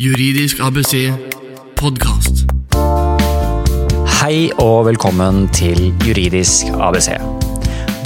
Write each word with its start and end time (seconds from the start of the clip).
Juridisk 0.00 0.62
ABC 0.64 1.10
podkast. 1.76 2.46
Hei 4.22 4.46
og 4.62 4.86
velkommen 4.86 5.42
til 5.52 5.90
Juridisk 6.06 6.70
ABC. 6.72 7.10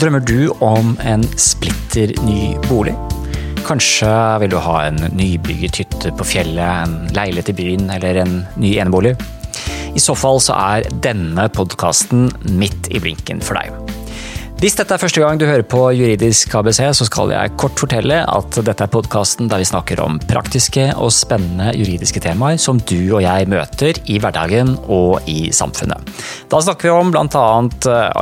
Drømmer 0.00 0.24
du 0.26 0.50
om 0.58 0.96
en 1.06 1.22
splitter 1.38 2.10
ny 2.26 2.56
bolig? 2.66 2.96
Kanskje 3.62 4.10
vil 4.42 4.50
du 4.56 4.58
ha 4.66 4.80
en 4.88 4.98
nybygget 5.14 5.84
hytte 5.84 6.10
på 6.18 6.26
fjellet, 6.32 6.66
en 6.66 7.14
leilighet 7.14 7.54
i 7.54 7.58
byen 7.62 7.86
eller 7.94 8.24
en 8.24 8.40
ny 8.58 8.74
enebolig? 8.74 9.14
I 9.94 10.02
så 10.02 10.18
fall 10.18 10.42
så 10.42 10.58
er 10.58 10.90
denne 11.06 11.46
podkasten 11.54 12.32
midt 12.58 12.90
i 12.90 12.98
blinken 13.06 13.38
for 13.38 13.62
deg. 13.62 13.83
Hvis 14.62 14.76
dette 14.78 14.94
er 14.94 15.00
første 15.02 15.20
gang 15.20 15.38
du 15.40 15.44
hører 15.48 15.64
på 15.66 15.80
Juridisk 15.92 16.54
ABC, 16.56 16.78
så 16.96 17.06
skal 17.08 17.32
jeg 17.34 17.52
kort 17.60 17.76
fortelle 17.80 18.20
at 18.22 18.58
dette 18.64 18.86
er 18.86 18.92
podkasten 18.92 19.50
der 19.50 19.60
vi 19.60 19.66
snakker 19.68 20.00
om 20.04 20.20
praktiske 20.30 20.86
og 20.94 21.10
spennende 21.12 21.74
juridiske 21.76 22.22
temaer 22.22 22.60
som 22.62 22.78
du 22.78 22.96
og 23.16 23.24
jeg 23.26 23.50
møter 23.50 23.98
i 24.08 24.20
hverdagen 24.22 24.76
og 24.86 25.26
i 25.28 25.50
samfunnet. 25.52 26.14
Da 26.48 26.62
snakker 26.64 26.88
vi 26.88 26.94
om 26.94 27.12
bl.a. 27.12 27.44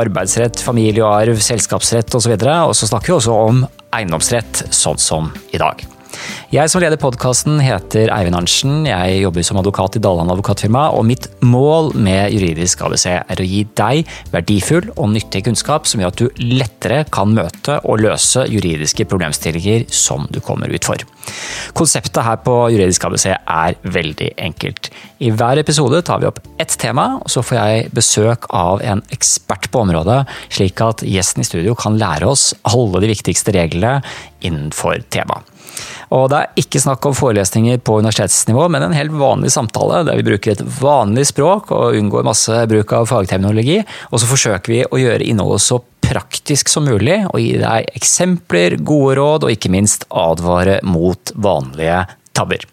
arbeidsrett, 0.00 0.64
familiearv, 0.64 1.36
selskapsrett 1.44 2.16
osv. 2.18 2.34
Og 2.40 2.76
så 2.80 2.90
snakker 2.90 3.12
vi 3.12 3.18
også 3.20 3.40
om 3.48 3.66
eiendomsrett, 3.92 4.66
sånn 4.72 4.98
som 4.98 5.30
i 5.52 5.60
dag. 5.60 5.84
Jeg 6.52 6.68
som 6.68 6.82
leder 6.82 7.00
podkasten 7.00 7.56
heter 7.64 8.10
Eivind 8.12 8.36
Arntzen. 8.36 8.82
Jeg 8.84 9.22
jobber 9.22 9.44
som 9.46 9.56
advokat 9.56 9.94
i 9.96 10.02
Dalland 10.04 10.28
advokatfirma, 10.34 10.82
og 10.92 11.06
mitt 11.08 11.30
mål 11.40 11.94
med 11.96 12.34
Juridisk 12.34 12.82
ABC 12.84 13.06
er 13.14 13.40
å 13.40 13.46
gi 13.46 13.62
deg 13.78 14.10
verdifull 14.34 14.90
og 14.98 15.14
nyttig 15.14 15.46
kunnskap 15.46 15.88
som 15.88 16.02
gjør 16.02 16.12
at 16.12 16.20
du 16.20 16.42
lettere 16.44 16.98
kan 17.08 17.32
møte 17.32 17.78
og 17.88 18.02
løse 18.04 18.44
juridiske 18.52 19.06
problemstillinger 19.08 19.86
som 19.88 20.26
du 20.28 20.42
kommer 20.44 20.68
ut 20.68 20.90
for. 20.90 21.00
Konseptet 21.78 22.20
her 22.26 22.42
på 22.44 22.58
Juridisk 22.74 23.06
ABC 23.08 23.30
er 23.32 23.78
veldig 23.96 24.32
enkelt. 24.50 24.90
I 25.24 25.32
hver 25.32 25.62
episode 25.62 26.02
tar 26.04 26.20
vi 26.20 26.28
opp 26.28 26.42
ett 26.60 26.76
tema, 26.82 27.14
og 27.22 27.32
så 27.32 27.40
får 27.46 27.58
jeg 27.58 27.94
besøk 27.96 28.50
av 28.52 28.84
en 28.84 29.00
ekspert 29.14 29.70
på 29.72 29.86
området, 29.86 30.20
slik 30.52 30.84
at 30.84 31.06
gjesten 31.06 31.46
i 31.46 31.48
studio 31.48 31.76
kan 31.78 31.96
lære 31.96 32.28
oss 32.28 32.50
alle 32.68 33.00
de 33.00 33.12
viktigste 33.14 33.56
reglene 33.56 34.02
innenfor 34.44 35.00
temaet. 35.14 35.51
Og 36.12 36.28
det 36.32 36.40
er 36.40 36.62
ikke 36.62 36.82
snakk 36.82 37.06
om 37.08 37.16
forelesninger 37.16 37.80
på 37.84 37.98
universitetsnivå, 38.02 38.66
men 38.72 38.86
en 38.86 38.96
helt 38.96 39.14
vanlig 39.16 39.52
samtale 39.54 40.02
der 40.08 40.18
vi 40.18 40.26
bruker 40.26 40.54
et 40.54 40.64
vanlig 40.80 41.28
språk 41.30 41.72
og 41.74 41.98
unngår 41.98 42.26
masse 42.26 42.64
bruk 42.70 42.92
av 42.96 43.08
fagterminologi. 43.10 43.80
Og 44.10 44.20
så 44.22 44.28
forsøker 44.30 44.74
vi 44.74 44.82
å 44.84 45.00
gjøre 45.00 45.26
innholdet 45.28 45.64
så 45.64 45.80
praktisk 46.02 46.68
som 46.72 46.88
mulig 46.88 47.22
og 47.30 47.38
gi 47.40 47.54
deg 47.62 47.88
eksempler, 47.96 48.76
gode 48.84 49.16
råd 49.20 49.46
og 49.46 49.54
ikke 49.54 49.72
minst 49.72 50.04
advare 50.10 50.80
mot 50.84 51.32
vanlige 51.34 52.04
tabber. 52.36 52.66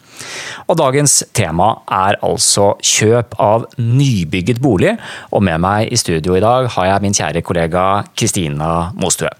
Og 0.70 0.78
dagens 0.80 1.20
tema 1.36 1.72
er 1.90 2.20
altså 2.26 2.72
kjøp 2.84 3.38
av 3.42 3.68
nybygget 3.78 4.62
bolig, 4.64 4.96
og 5.34 5.46
med 5.46 5.62
meg 5.64 5.94
i 5.94 6.00
studio 6.00 6.38
i 6.38 6.44
dag 6.44 6.70
har 6.76 6.92
jeg 6.94 7.06
min 7.06 7.20
kjære 7.20 7.46
kollega 7.46 7.86
Kristina 8.18 8.90
Mostue. 9.00 9.32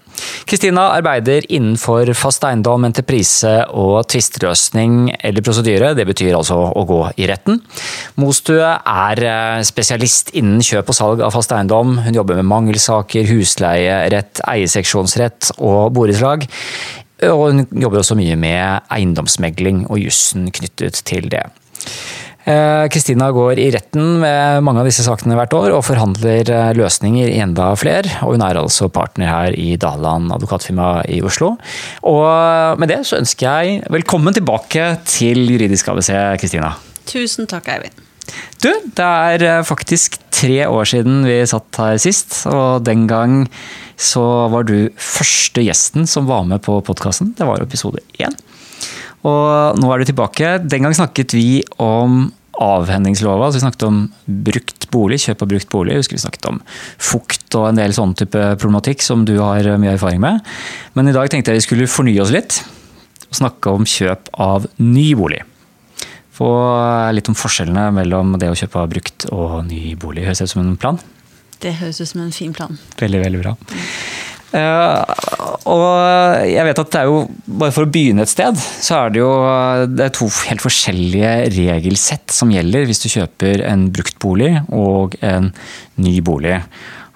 Kristina 0.48 0.88
arbeider 0.96 1.46
innenfor 1.52 2.10
fast 2.18 2.44
eiendom, 2.46 2.84
entreprise 2.88 3.52
og 3.70 4.08
tvisteløsning 4.10 5.12
eller 5.16 5.44
prosedyre. 5.46 5.92
Det 5.96 6.06
betyr 6.08 6.36
altså 6.36 6.58
å 6.58 6.84
gå 6.88 7.00
i 7.20 7.28
retten. 7.30 7.60
Mostue 8.20 8.72
er 8.76 9.24
eh, 9.26 9.60
spesialist 9.66 10.34
innen 10.38 10.64
kjøp 10.64 10.92
og 10.92 10.98
salg 10.98 11.24
av 11.24 11.34
fast 11.36 11.54
eiendom. 11.56 11.98
Hun 12.04 12.18
jobber 12.18 12.40
med 12.40 12.50
mangelsaker, 12.50 13.28
husleierett, 13.30 14.42
eierseksjonsrett 14.50 15.54
og 15.58 15.94
borettslag. 15.96 16.48
Og 17.28 17.44
hun 17.50 17.66
jobber 17.72 18.00
også 18.00 18.16
mye 18.18 18.38
med 18.40 18.88
eiendomsmegling 18.92 19.84
og 19.90 20.00
jussen 20.00 20.48
knyttet 20.54 21.02
til 21.08 21.28
det. 21.32 21.44
Eh, 22.48 22.88
Kristina 22.88 23.28
går 23.36 23.58
i 23.60 23.68
retten 23.74 24.20
med 24.22 24.64
mange 24.64 24.80
av 24.80 24.88
disse 24.88 25.04
sakene 25.04 25.36
hvert 25.36 25.54
år, 25.56 25.74
og 25.76 25.84
forhandler 25.84 26.48
eh, 26.48 26.72
løsninger 26.78 27.28
i 27.28 27.40
enda 27.44 27.68
flere. 27.78 28.08
Og 28.24 28.36
hun 28.36 28.44
er 28.46 28.60
altså 28.60 28.88
partner 28.92 29.28
her 29.28 29.56
i 29.60 29.74
Daland 29.80 30.32
advokatfirma 30.34 30.90
i 31.12 31.20
Oslo. 31.26 31.54
Og 32.08 32.80
med 32.80 32.92
det 32.92 33.02
så 33.08 33.20
ønsker 33.20 33.48
jeg 33.48 33.90
velkommen 33.92 34.36
tilbake 34.36 34.94
til 35.08 35.44
Juridisk 35.52 35.92
ABC, 35.92 36.14
Kristina. 36.40 36.74
Tusen 37.10 37.50
takk, 37.50 37.68
Eivind. 37.76 38.09
Du, 38.60 38.70
det 38.96 39.06
er 39.06 39.44
eh, 39.46 39.66
faktisk 39.66 40.18
tre 40.34 40.64
år 40.68 40.88
siden 40.88 41.22
vi 41.28 41.38
satt 41.48 41.80
her 41.80 42.00
sist, 42.00 42.42
og 42.50 42.84
den 42.86 43.06
gang 43.10 43.44
så 44.00 44.24
var 44.52 44.64
du 44.68 44.90
første 44.96 45.64
gjesten 45.64 46.08
som 46.08 46.28
var 46.30 46.46
med 46.48 46.62
på 46.64 46.78
podkasten. 46.86 47.34
Det 47.36 47.48
var 47.48 47.62
episode 47.62 48.00
én. 48.20 48.36
Og 49.28 49.80
nå 49.80 49.90
er 49.92 50.00
du 50.00 50.08
tilbake. 50.08 50.54
Den 50.64 50.86
gang 50.86 50.96
snakket 50.96 51.34
vi 51.36 51.60
om 51.76 52.30
avhendingslova. 52.60 53.46
Altså 53.46 53.60
vi 53.60 53.64
snakket 53.64 53.86
om 53.88 54.00
brukt 54.48 54.88
bolig, 54.92 55.20
kjøp 55.24 55.44
av 55.44 55.50
brukt 55.52 55.70
bolig. 55.72 55.98
Husker 56.00 56.16
vi 56.16 56.24
snakket 56.24 56.48
om 56.50 56.60
fukt 56.96 57.56
og 57.58 57.70
en 57.70 57.80
del 57.80 57.94
sånn 57.96 58.16
type 58.18 58.42
problematikk 58.60 59.04
som 59.04 59.24
du 59.28 59.36
har 59.40 59.68
mye 59.80 59.94
erfaring 59.96 60.20
med. 60.24 60.40
Men 60.96 61.08
i 61.08 61.16
dag 61.16 61.30
tenkte 61.32 61.52
jeg 61.52 61.62
vi 61.62 61.68
skulle 61.68 61.90
fornye 61.90 62.24
oss 62.24 62.34
litt 62.34 62.62
og 63.30 63.38
snakke 63.38 63.72
om 63.76 63.86
kjøp 63.88 64.32
av 64.42 64.66
ny 64.82 65.12
bolig. 65.18 65.44
Få 66.40 66.50
litt 67.12 67.28
om 67.28 67.36
forskjellene 67.36 67.90
mellom 67.92 68.32
det 68.40 68.48
å 68.48 68.56
kjøpe 68.56 68.86
brukt 68.88 69.26
og 69.28 69.58
ny 69.68 69.92
bolig. 70.00 70.24
Høres 70.24 70.40
det 70.40 70.48
ut 70.48 70.54
som 70.54 70.62
en 70.64 70.78
plan? 70.80 71.00
Det 71.60 71.74
høres 71.82 72.00
ut 72.00 72.08
som 72.08 72.22
en 72.24 72.32
fin 72.32 72.54
plan. 72.56 72.78
Veldig, 72.96 73.20
veldig 73.26 73.42
bra. 73.42 73.52
Uh, 74.50 75.04
og 75.70 76.46
jeg 76.48 76.64
vet 76.66 76.80
at 76.82 76.88
det 76.90 77.00
er 77.02 77.10
jo, 77.10 77.18
bare 77.60 77.74
for 77.76 77.86
å 77.86 77.90
begynne 77.92 78.24
et 78.24 78.32
sted, 78.32 78.56
så 78.56 78.96
er 79.04 79.12
det 79.12 79.20
jo 79.20 79.28
det 79.92 80.06
er 80.08 80.14
to 80.16 80.26
helt 80.48 80.64
forskjellige 80.64 81.34
regelsett 81.54 82.34
som 82.34 82.50
gjelder 82.50 82.88
hvis 82.88 83.04
du 83.04 83.10
kjøper 83.12 83.62
en 83.68 83.84
brukt 83.94 84.16
bolig 84.22 84.54
og 84.72 85.14
en 85.20 85.52
ny 86.00 86.16
bolig. 86.24 86.56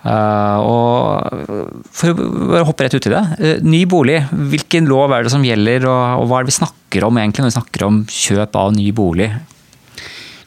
Uh, 0.04 0.59
og 0.60 1.81
For 1.97 2.12
å 2.12 2.65
hoppe 2.69 2.84
rett 2.84 2.97
ut 2.98 3.09
i 3.09 3.12
det. 3.12 3.22
Uh, 3.41 3.56
ny 3.65 3.84
bolig, 3.88 4.20
hvilken 4.53 4.88
lov 4.91 5.15
er 5.16 5.25
det 5.25 5.32
som 5.32 5.44
gjelder, 5.47 5.88
og, 5.88 6.26
hva 6.28 6.41
er 6.41 6.44
det 6.44 6.53
vi 6.53 6.59
snakker 6.60 7.09
om 7.09 7.20
egentlig 7.20 7.44
når 7.44 7.53
vi 7.53 7.59
snakker 7.59 7.87
om 7.88 8.00
kjøp 8.10 8.59
av 8.60 8.75
ny 8.76 8.91
bolig? 8.97 9.31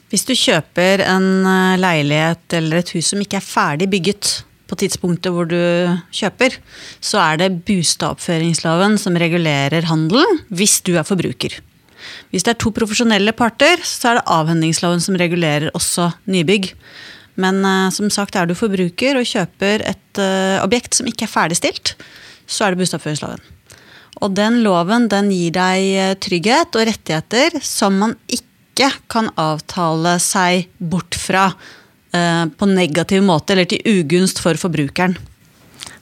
Hvis 0.08 0.24
du 0.24 0.36
kjøper 0.38 1.04
en 1.04 1.26
leilighet 1.82 2.54
eller 2.56 2.80
et 2.80 2.94
hus 2.96 3.10
som 3.12 3.20
ikke 3.20 3.42
er 3.42 3.44
ferdig 3.44 3.90
bygget, 3.92 4.38
på 4.68 4.78
tidspunktet 4.82 5.34
hvor 5.34 5.48
du 5.50 5.58
kjøper, 6.16 6.58
så 7.04 7.22
er 7.24 7.42
det 7.42 7.54
bostadoppføringsloven 7.68 8.98
som 9.02 9.18
regulerer 9.20 9.88
handelen 9.90 10.42
hvis 10.52 10.80
du 10.88 10.96
er 10.98 11.08
forbruker. 11.08 11.58
Hvis 12.32 12.46
det 12.46 12.54
er 12.54 12.62
to 12.62 12.72
profesjonelle 12.76 13.34
parter, 13.36 13.82
så 13.84 14.12
er 14.12 14.20
det 14.20 14.28
avhendingsloven 14.32 15.04
som 15.04 15.18
regulerer 15.20 15.72
også 15.78 16.12
nybygg. 16.30 16.74
Men 17.38 17.62
uh, 17.66 17.90
som 17.94 18.10
sagt, 18.14 18.36
er 18.36 18.50
du 18.50 18.56
forbruker 18.58 19.20
og 19.20 19.30
kjøper 19.30 19.86
et 19.86 20.22
uh, 20.22 20.64
objekt 20.64 20.98
som 20.98 21.10
ikke 21.10 21.28
er 21.28 21.34
ferdigstilt, 21.34 21.94
så 22.48 22.66
er 22.66 22.74
det 22.74 22.82
bostadoppføringsloven. 22.82 23.44
Og 24.26 24.34
den 24.34 24.62
loven 24.66 25.06
den 25.12 25.28
gir 25.30 25.52
deg 25.54 25.88
eh, 25.94 26.14
trygghet 26.18 26.74
og 26.74 26.88
rettigheter 26.90 27.60
som 27.62 28.00
man 28.02 28.16
ikke 28.34 28.88
kan 29.14 29.28
avtale 29.38 30.16
seg 30.24 30.72
bort 30.82 31.14
fra 31.22 31.52
Eh, 32.18 32.46
på 32.58 32.70
negativ 32.70 33.24
måte, 33.26 33.54
eller 33.54 33.68
til 33.68 33.84
ugunst 33.84 34.40
for 34.40 34.58
forbrukeren. 34.60 35.18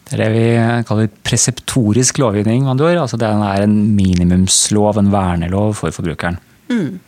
Det 0.05 0.13
er 0.13 0.21
det 0.21 0.29
vi 0.35 0.45
kaller 0.85 1.09
preseptorisk 1.25 2.19
lovgivning. 2.21 2.67
Altså 2.69 3.17
det 3.17 3.25
er 3.25 3.63
en 3.65 3.77
minimumslov, 3.97 4.99
en 5.01 5.09
vernelov 5.13 5.73
for 5.79 5.95
forbrukeren. 5.95 6.37
Mm. 6.69 6.99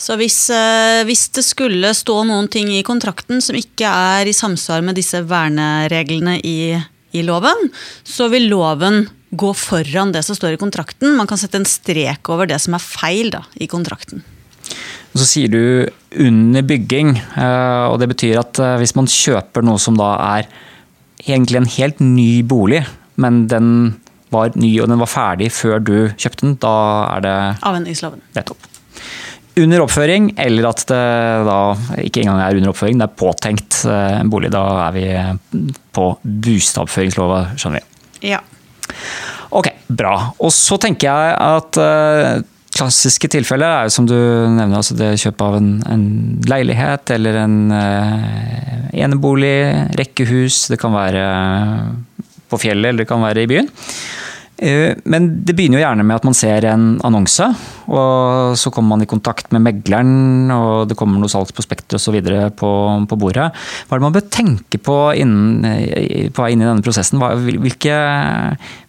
Så 0.00 0.16
hvis, 0.16 0.38
eh, 0.48 1.02
hvis, 1.04 1.26
det 1.36 1.44
skulle 1.44 1.92
stå 1.96 2.22
noen 2.24 2.48
ting 2.48 2.70
i 2.72 2.84
kontrakten 2.86 3.42
som 3.44 3.58
ikke 3.58 3.84
er 3.84 4.30
i 4.30 4.36
samsvar 4.36 4.80
med 4.84 4.96
disse 4.96 5.20
vernereglene 5.28 6.38
i, 6.40 6.72
i 7.12 7.24
loven, 7.26 7.68
så 8.04 8.30
vil 8.32 8.48
loven 8.48 9.04
gå 9.30 9.52
foran 9.54 10.14
det 10.14 10.24
som 10.26 10.38
står 10.38 10.56
i 10.56 10.60
kontrakten. 10.60 11.12
Man 11.18 11.28
kan 11.28 11.38
sette 11.38 11.60
en 11.60 11.68
strek 11.68 12.32
over 12.32 12.48
det 12.50 12.58
som 12.64 12.74
er 12.74 12.82
feil 12.82 13.28
da, 13.34 13.44
i 13.60 13.68
kontrakten. 13.70 14.24
Så 15.12 15.26
sier 15.26 15.52
du 15.52 15.62
under 16.22 16.64
bygging, 16.64 17.16
eh, 17.18 17.84
og 17.90 18.00
det 18.00 18.10
betyr 18.14 18.40
at 18.40 18.60
eh, 18.62 18.78
hvis 18.80 18.96
man 18.96 19.10
kjøper 19.10 19.66
noe 19.66 19.80
som 19.82 19.98
da 20.00 20.14
er 20.38 20.48
egentlig 21.26 21.60
en 21.60 21.72
helt 21.76 22.00
ny 22.00 22.30
bolig, 22.46 22.86
men 23.20 23.44
den 23.50 23.68
var 24.32 24.54
ny 24.56 24.70
og 24.80 24.88
den 24.88 25.02
var 25.02 25.10
ferdig 25.10 25.50
før 25.52 25.80
du 25.82 25.94
kjøpte 26.14 26.46
den, 26.46 26.58
da 26.62 26.74
er 27.18 27.26
det 27.26 27.38
Avhendingsloven. 27.66 28.22
Nettopp. 28.38 28.69
Under 29.60 29.84
oppføring, 29.84 30.30
eller 30.40 30.68
at 30.70 30.84
det 30.88 31.00
da 31.48 31.58
ikke 32.04 32.22
engang 32.22 32.40
er 32.44 32.60
under 32.60 32.72
oppføring, 32.72 33.00
det 33.00 33.08
er 33.08 33.18
påtenkt 33.20 33.82
eh, 33.88 34.20
en 34.20 34.30
bolig. 34.32 34.52
Da 34.54 34.62
er 34.86 34.94
vi 34.96 35.06
på 35.96 36.06
bostadsoppføringslova, 36.22 37.42
skjønner 37.60 37.82
vi. 37.82 38.30
Ja. 38.32 38.40
Ok, 39.56 39.72
bra. 39.88 40.14
Og 40.38 40.52
så 40.54 40.78
tenker 40.80 41.10
jeg 41.10 41.36
at 41.40 41.80
klassiske 42.80 43.28
tilfeller 43.30 43.66
er 43.66 43.88
jo 43.88 43.94
som 43.94 44.06
du 44.08 44.16
nevner, 44.16 44.78
altså 44.78 44.96
det 44.98 45.16
kjøp 45.20 45.42
av 45.44 45.58
en, 45.58 45.70
en 45.90 46.04
leilighet 46.48 47.12
eller 47.16 47.40
en 47.42 47.56
uh, 47.74 48.88
enebolig, 48.94 49.58
rekkehus. 49.98 50.68
Det 50.72 50.78
kan 50.80 50.94
være 50.94 51.24
på 52.50 52.60
fjellet 52.62 52.92
eller 52.92 53.04
det 53.04 53.10
kan 53.10 53.22
være 53.22 53.44
i 53.44 53.50
byen. 53.50 53.70
Eh, 54.60 54.92
men 55.08 55.28
det 55.46 55.54
begynner 55.56 55.80
jo 55.80 55.84
gjerne 55.86 56.04
med 56.04 56.18
at 56.18 56.26
man 56.28 56.36
ser 56.36 56.66
en 56.68 56.86
annonse, 57.06 57.46
og 57.88 58.56
så 58.60 58.72
kommer 58.74 58.94
man 58.94 59.04
i 59.06 59.08
kontakt 59.08 59.48
med 59.56 59.64
megleren, 59.64 60.52
og 60.52 60.90
det 60.90 60.98
kommer 61.00 61.20
noe 61.20 61.32
salgsprospekter 61.32 61.96
osv. 61.96 62.18
På, 62.60 62.70
på 63.08 63.18
bordet. 63.20 63.48
Hva 63.88 63.96
er 63.96 64.02
det 64.02 64.06
man 64.06 64.16
bør 64.16 64.26
tenke 64.32 64.80
på 64.84 64.96
innen, 65.16 65.64
på 66.34 66.44
vei 66.44 66.50
inn 66.52 66.64
i 66.64 66.68
denne 66.68 66.84
prosessen? 66.84 67.20
Hvilke, 67.20 67.96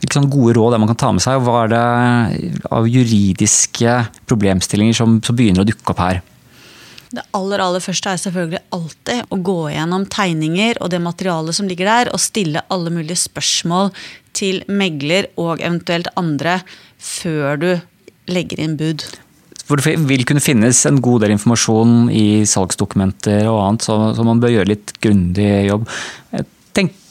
hvilke 0.01 0.17
sånn 0.17 0.31
gode 0.31 0.57
råd 0.59 0.79
man 0.81 0.91
kan 0.91 0.99
ta 1.05 1.13
med 1.15 1.23
seg, 1.23 1.39
og 1.39 1.47
hva 1.47 1.63
er 1.63 1.71
det 1.75 1.85
av 2.71 2.89
juridiske 2.91 3.95
problemstillinger 4.27 4.97
som, 4.97 5.21
som 5.23 5.39
begynner 5.39 5.63
å 5.63 5.71
dukke 5.71 5.95
opp 5.95 6.03
her? 6.03 6.21
Det 7.11 7.23
aller 7.35 7.59
aller 7.59 7.83
første 7.83 8.13
er 8.13 8.19
selvfølgelig 8.21 8.61
alltid 8.75 9.33
å 9.35 9.39
gå 9.43 9.57
gjennom 9.73 10.05
tegninger 10.11 10.79
og 10.79 10.93
det 10.93 11.01
materialet 11.03 11.57
som 11.57 11.67
ligger 11.67 11.89
der, 11.89 12.11
og 12.15 12.23
stille 12.23 12.63
alle 12.71 12.93
mulige 12.93 13.19
spørsmål 13.19 13.91
til 14.37 14.61
megler 14.71 15.27
og 15.35 15.59
eventuelt 15.59 16.07
andre 16.19 16.61
før 17.01 17.59
du 17.59 17.69
legger 18.31 18.63
inn 18.63 18.77
bud. 18.79 19.03
For 19.67 19.79
det 19.79 19.97
vil 20.07 20.23
kunne 20.27 20.43
finnes 20.43 20.79
en 20.87 20.99
god 21.03 21.25
del 21.25 21.35
informasjon 21.35 22.09
i 22.15 22.43
salgsdokumenter 22.47 23.45
og 23.51 23.59
annet, 23.65 23.85
så, 23.87 24.25
man 24.27 24.41
bør 24.43 24.55
gjøre 24.55 24.71
litt 24.73 24.95
grundig 25.03 25.51
jobb. 25.67 25.87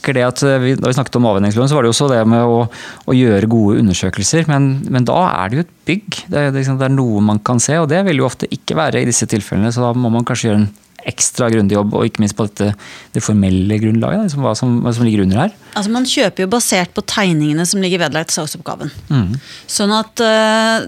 Tenker 0.00 0.16
det 0.16 0.24
at 0.26 0.42
vi, 0.62 0.74
Da 0.76 0.88
vi 0.88 0.96
snakket 0.96 1.16
om 1.16 1.26
avvenningsloven, 1.30 1.68
så 1.68 1.76
var 1.76 1.84
det 1.84 1.90
jo 1.90 1.94
også 1.94 2.10
det 2.10 2.20
med 2.28 2.42
å, 2.44 2.60
å 3.06 3.16
gjøre 3.16 3.50
gode 3.50 3.80
undersøkelser. 3.80 4.46
Men, 4.48 4.82
men, 4.88 5.04
da 5.04 5.18
er 5.28 5.50
det 5.50 5.56
jo 5.56 5.64
et 5.64 5.74
bygg. 5.86 6.20
Det, 6.28 6.44
det, 6.54 6.64
det, 6.64 6.86
er 6.86 6.94
noe 6.94 7.20
man 7.20 7.40
kan 7.44 7.60
se, 7.60 7.76
og 7.78 7.88
det 7.90 8.02
vil 8.08 8.22
jo 8.22 8.28
ofte 8.28 8.48
ikke 8.50 8.78
være 8.78 9.02
i 9.02 9.08
disse 9.08 9.28
tilfellene. 9.28 9.72
Så 9.72 9.84
da 9.84 9.92
må 9.92 10.10
man 10.12 10.24
kanskje 10.24 10.50
gjøre 10.50 10.62
en 10.62 10.70
ekstra 11.08 11.48
grundig 11.48 11.76
jobb, 11.76 11.94
og 11.96 12.04
ikke 12.04 12.20
minst 12.20 12.36
på 12.36 12.44
dette, 12.48 12.74
det 13.14 13.24
formelle 13.24 13.78
grunnlaget? 13.80 14.26
Liksom, 14.26 14.44
hva, 14.44 14.54
som, 14.58 14.78
som, 14.92 15.04
ligger 15.06 15.24
under 15.24 15.46
her? 15.46 15.54
Altså 15.72 15.92
Man 15.94 16.08
kjøper 16.08 16.44
jo 16.44 16.52
basert 16.52 16.92
på 16.96 17.04
tegningene 17.08 17.64
som 17.68 17.80
ligger 17.84 18.02
vedlagt 18.04 18.34
saksoppgaven. 18.34 18.92
Mm. 19.08 19.36
Sånn 19.70 19.94
at 19.96 20.24
uh, 20.24 20.84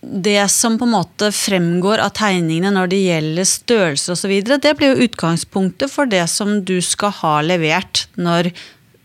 det 0.00 0.48
som 0.48 0.78
på 0.78 0.86
en 0.88 0.94
måte 0.94 1.28
fremgår 1.34 2.00
av 2.00 2.14
tegningene 2.16 2.72
når 2.72 2.92
det 2.92 3.00
gjelder 3.02 3.48
størrelse 3.48 4.14
osv., 4.14 4.32
det 4.48 4.72
blir 4.78 4.94
jo 4.94 5.08
utgangspunktet 5.08 5.92
for 5.92 6.08
det 6.08 6.24
som 6.32 6.60
du 6.64 6.78
skal 6.84 7.12
ha 7.20 7.34
levert 7.44 8.06
når 8.16 8.50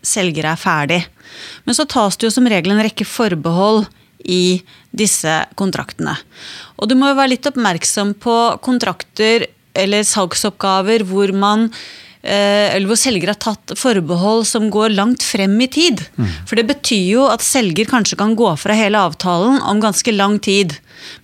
selger 0.06 0.48
er 0.52 0.60
ferdig. 0.60 1.02
Men 1.66 1.76
så 1.76 1.84
tas 1.88 2.16
det 2.16 2.28
jo 2.28 2.34
som 2.38 2.48
regel 2.48 2.72
en 2.72 2.84
rekke 2.84 3.04
forbehold 3.08 3.84
i 4.24 4.62
disse 4.96 5.34
kontraktene. 5.58 6.16
Og 6.80 6.88
du 6.88 6.96
må 6.98 7.10
jo 7.10 7.18
være 7.18 7.34
litt 7.34 7.48
oppmerksom 7.50 8.16
på 8.22 8.36
kontrakter 8.64 9.46
eller 9.76 10.06
salgsoppgaver 10.06 11.04
hvor 11.06 11.32
man 11.36 11.68
eller 12.26 12.88
hvor 12.90 12.98
selger 13.00 13.30
har 13.32 13.38
tatt 13.40 13.74
forbehold 13.78 14.46
som 14.48 14.70
går 14.72 14.94
langt 14.96 15.24
frem 15.24 15.54
i 15.62 15.68
tid. 15.70 16.02
Mm. 16.16 16.30
For 16.48 16.58
det 16.58 16.66
betyr 16.70 17.04
jo 17.16 17.26
at 17.30 17.44
selger 17.44 17.88
kanskje 17.90 18.18
kan 18.20 18.34
gå 18.38 18.48
fra 18.60 18.76
hele 18.76 19.00
avtalen 19.00 19.60
om 19.62 19.82
ganske 19.82 20.14
lang 20.14 20.38
tid. 20.42 20.76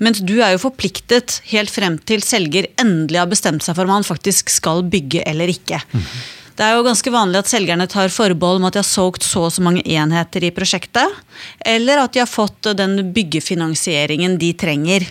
Mens 0.03 0.23
du 0.23 0.37
er 0.41 0.55
jo 0.55 0.63
forpliktet 0.67 1.41
helt 1.51 1.73
frem 1.73 1.99
til 2.09 2.23
selger 2.25 2.69
endelig 2.81 3.23
har 3.23 3.31
bestemt 3.31 3.65
seg 3.65 3.77
for 3.77 3.89
om 3.89 3.97
han 3.99 4.07
faktisk 4.07 4.53
skal 4.53 4.85
bygge 4.93 5.25
eller 5.29 5.51
ikke. 5.53 5.83
Mm. 5.93 6.07
Det 6.53 6.67
er 6.67 6.77
jo 6.77 6.85
ganske 6.85 7.13
vanlig 7.13 7.41
at 7.41 7.49
selgerne 7.49 7.89
tar 7.89 8.13
forbehold 8.13 8.61
om 8.61 8.69
at 8.69 8.77
de 8.77 8.83
har 8.83 8.89
solgt 8.89 9.25
så 9.25 9.47
og 9.49 9.55
så 9.55 9.65
mange 9.65 9.85
enheter 9.89 10.45
i 10.45 10.53
prosjektet, 10.55 11.17
eller 11.65 12.03
at 12.03 12.13
de 12.13 12.21
har 12.21 12.29
fått 12.29 12.75
den 12.77 12.99
byggefinansieringen 13.17 14.37
de 14.41 14.53
trenger. 14.61 15.09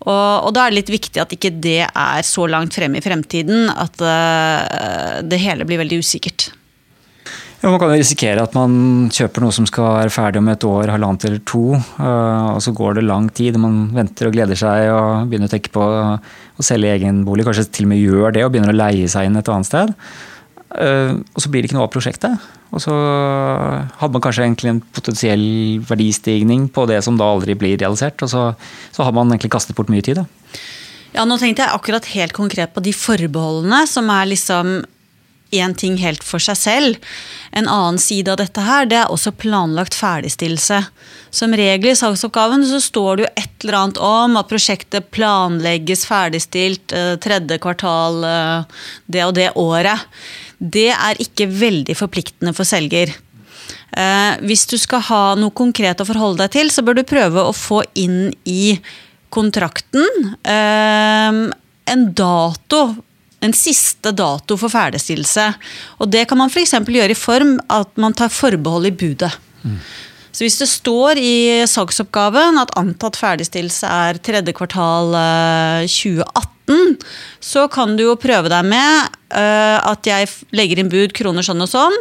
Og, 0.00 0.46
og, 0.46 0.52
da 0.56 0.64
er 0.64 0.72
det 0.72 0.80
litt 0.80 0.94
viktig 0.94 1.20
at 1.20 1.34
ikke 1.36 1.52
det 1.60 1.82
er 1.84 2.22
så 2.24 2.46
langt 2.48 2.76
frem 2.76 2.96
i 2.96 3.04
fremtiden 3.04 3.68
at 3.68 4.00
uh, 4.00 5.20
det 5.20 5.42
hele 5.42 5.66
blir 5.68 5.82
veldig 5.82 6.00
usikkert. 6.00 6.48
Ja, 7.60 7.68
man 7.68 7.76
kan 7.76 7.90
jo 7.92 7.98
risikere 8.00 8.40
at 8.40 8.54
man 8.56 9.10
kjøper 9.12 9.44
noe 9.44 9.52
som 9.52 9.66
skal 9.68 9.98
være 9.98 10.12
ferdig 10.14 10.40
om 10.40 10.48
et 10.48 10.64
år, 10.64 10.94
halvannet 10.94 11.26
eller 11.28 11.42
to. 11.44 11.76
Uh, 11.98 12.54
og 12.54 12.62
så 12.64 12.72
går 12.72 12.96
det 12.96 13.04
lang 13.04 13.28
tid, 13.36 13.58
og 13.58 13.66
man 13.66 13.78
venter 13.98 14.30
og 14.30 14.36
gleder 14.38 14.56
seg 14.56 14.88
og 14.94 15.28
begynner 15.28 15.50
å 15.50 15.52
tenke 15.52 15.74
på 15.74 15.84
å 15.84 16.64
selge 16.64 16.94
egen 16.96 17.20
bolig. 17.28 17.44
Kanskje 17.44 17.68
til 17.68 17.88
og 17.88 17.92
med 17.92 18.00
gjør 18.00 18.36
det 18.38 18.46
og 18.46 18.54
begynner 18.54 18.72
å 18.72 18.80
leie 18.80 19.10
seg 19.12 19.28
inn 19.28 19.36
et 19.36 19.52
annet 19.52 19.68
sted. 19.68 19.92
Uh, 20.70 21.18
og 21.34 21.42
så 21.42 21.50
blir 21.50 21.62
det 21.62 21.70
ikke 21.70 21.78
noe 21.78 21.88
av 21.88 21.94
prosjektet. 21.94 22.50
Og 22.70 22.82
så 22.84 22.94
hadde 22.94 24.12
man 24.14 24.22
kanskje 24.22 24.44
egentlig 24.46 24.70
en 24.70 24.82
potensiell 24.94 25.46
verdistigning 25.88 26.68
på 26.70 26.84
det 26.86 27.00
som 27.02 27.16
da 27.18 27.26
aldri 27.32 27.56
blir 27.58 27.80
realisert. 27.80 28.22
Og 28.22 28.30
så, 28.30 28.44
så 28.94 29.06
har 29.06 29.16
man 29.16 29.32
egentlig 29.32 29.50
kastet 29.56 29.74
bort 29.78 29.90
mye 29.90 30.04
tid. 30.06 30.22
Da. 30.22 30.60
Ja, 31.16 31.26
nå 31.26 31.40
tenkte 31.40 31.66
jeg 31.66 31.74
akkurat 31.74 32.06
helt 32.12 32.36
konkret 32.36 32.74
på 32.76 32.84
de 32.84 32.94
forbeholdene 32.94 33.82
som 33.90 34.10
er 34.14 34.30
liksom 34.30 34.80
én 35.50 35.74
ting 35.74 35.96
helt 35.98 36.22
for 36.22 36.42
seg 36.42 36.58
selv. 36.58 37.08
En 37.50 37.66
annen 37.66 37.98
side 37.98 38.30
av 38.30 38.38
dette 38.38 38.62
her, 38.62 38.86
det 38.86 39.00
er 39.00 39.10
også 39.10 39.32
planlagt 39.34 39.96
ferdigstillelse. 39.98 40.78
Som 41.34 41.54
regel 41.58 41.90
i 41.92 41.96
salgsoppgaven 41.98 42.62
så 42.66 42.78
står 42.82 43.18
det 43.18 43.24
jo 43.24 43.32
et 43.42 43.64
eller 43.64 43.78
annet 43.80 43.98
om 44.10 44.38
at 44.38 44.50
prosjektet 44.50 45.10
planlegges 45.14 46.06
ferdigstilt 46.06 46.94
eh, 46.94 47.16
tredje 47.22 47.58
kvartal 47.62 48.22
eh, 48.26 48.78
det 49.10 49.26
og 49.26 49.34
det 49.38 49.50
året 49.58 50.06
det 50.60 50.90
er 50.92 51.20
ikke 51.22 51.48
veldig 51.48 51.96
forpliktende 51.96 52.52
for 52.56 52.68
selger. 52.68 53.14
Eh, 53.96 54.32
hvis 54.46 54.66
du 54.70 54.76
skal 54.78 55.02
ha 55.08 55.22
noe 55.40 55.54
konkret 55.56 56.02
å 56.02 56.06
forholde 56.06 56.44
deg 56.44 56.54
til, 56.58 56.72
så 56.72 56.84
bør 56.84 57.00
du 57.00 57.06
prøve 57.08 57.42
å 57.42 57.56
få 57.56 57.82
inn 57.98 58.28
i 58.44 58.76
kontrakten 59.32 60.34
eh, 60.44 61.40
en 61.94 62.04
dato. 62.14 62.82
En 63.40 63.56
siste 63.56 64.12
dato 64.12 64.58
for 64.60 64.68
ferdigstillelse. 64.68 65.46
Og 66.04 66.12
det 66.12 66.26
kan 66.28 66.38
man 66.42 66.52
f.eks. 66.52 66.76
gjøre 66.76 67.16
i 67.16 67.18
form 67.18 67.56
at 67.72 67.96
man 67.96 68.12
tar 68.12 68.28
forbehold 68.28 68.90
i 68.90 68.92
budet. 68.92 69.32
Mm. 69.64 69.80
Så 70.30 70.44
hvis 70.44 70.60
det 70.60 70.68
står 70.70 71.18
i 71.18 71.34
saksoppgaven 71.66 72.60
at 72.60 72.76
antatt 72.78 73.16
ferdigstillelse 73.18 73.88
er 73.88 74.20
tredje 74.22 74.54
kvartal 74.54 75.16
2018, 75.88 76.59
eh, 76.70 76.94
så 77.40 77.68
kan 77.72 77.96
du 77.96 78.02
jo 78.06 78.16
prøve 78.20 78.48
deg 78.52 78.64
med 78.70 78.92
uh, 79.34 79.78
at 79.92 80.06
jeg 80.06 80.28
legger 80.56 80.78
inn 80.80 80.92
bud 80.92 81.12
kroner 81.16 81.42
sånn 81.46 81.62
og 81.64 81.70
sånn. 81.70 81.96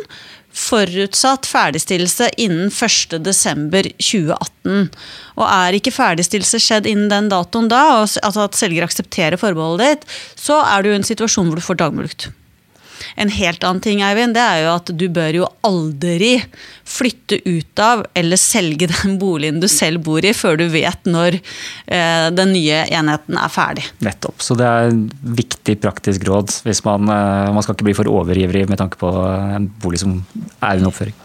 Forutsatt 0.59 1.45
ferdigstillelse 1.45 2.29
innen 2.41 2.69
1.12.2018. 2.73 4.89
Og 5.37 5.45
er 5.45 5.73
ikke 5.77 5.93
ferdigstillelse 5.93 6.59
skjedd 6.63 6.85
innen 6.89 7.09
den 7.11 7.29
datoen 7.31 7.69
da, 7.71 7.83
altså 8.01 8.41
at 8.47 8.57
selger 8.57 8.83
aksepterer 8.87 9.37
forbeholdet 9.39 9.85
ditt, 9.85 10.03
så 10.39 10.55
er 10.65 10.83
du 10.83 10.87
i 10.91 10.97
en 10.97 11.05
situasjon 11.05 11.47
hvor 11.49 11.57
du 11.59 11.65
får 11.65 11.77
dagmulkt. 11.85 12.21
En 13.19 13.31
helt 13.33 13.63
annen 13.63 13.83
ting 13.83 14.03
Eivind, 14.05 14.35
det 14.37 14.43
er 14.43 14.63
jo 14.63 14.73
at 14.73 14.91
du 14.95 15.05
bør 15.13 15.41
jo 15.41 15.49
aldri 15.67 16.31
flytte 16.89 17.39
ut 17.45 17.83
av 17.83 18.03
eller 18.17 18.39
selge 18.41 18.89
den 18.93 19.17
boligen 19.21 19.61
du 19.63 19.69
selv 19.71 20.03
bor 20.07 20.25
i, 20.25 20.33
før 20.35 20.59
du 20.59 20.67
vet 20.73 21.09
når 21.09 21.39
eh, 21.39 22.27
den 22.35 22.53
nye 22.55 22.83
enheten 22.87 23.39
er 23.39 23.53
ferdig. 23.53 23.87
Nettopp. 24.05 24.43
Så 24.43 24.57
det 24.59 24.67
er 24.67 24.93
viktig 25.39 25.79
praktisk 25.83 26.27
råd 26.29 26.53
hvis 26.65 26.83
man, 26.87 27.09
eh, 27.13 27.49
man 27.55 27.65
skal 27.65 27.77
ikke 27.77 27.89
bli 27.89 27.97
for 28.01 28.11
overivrig 28.11 28.67
med 28.69 28.81
tanke 28.81 28.99
på 28.99 29.11
en 29.29 29.69
bolig 29.81 30.03
som 30.03 30.19
er 30.59 30.79
under 30.79 30.91
oppføring. 30.91 31.17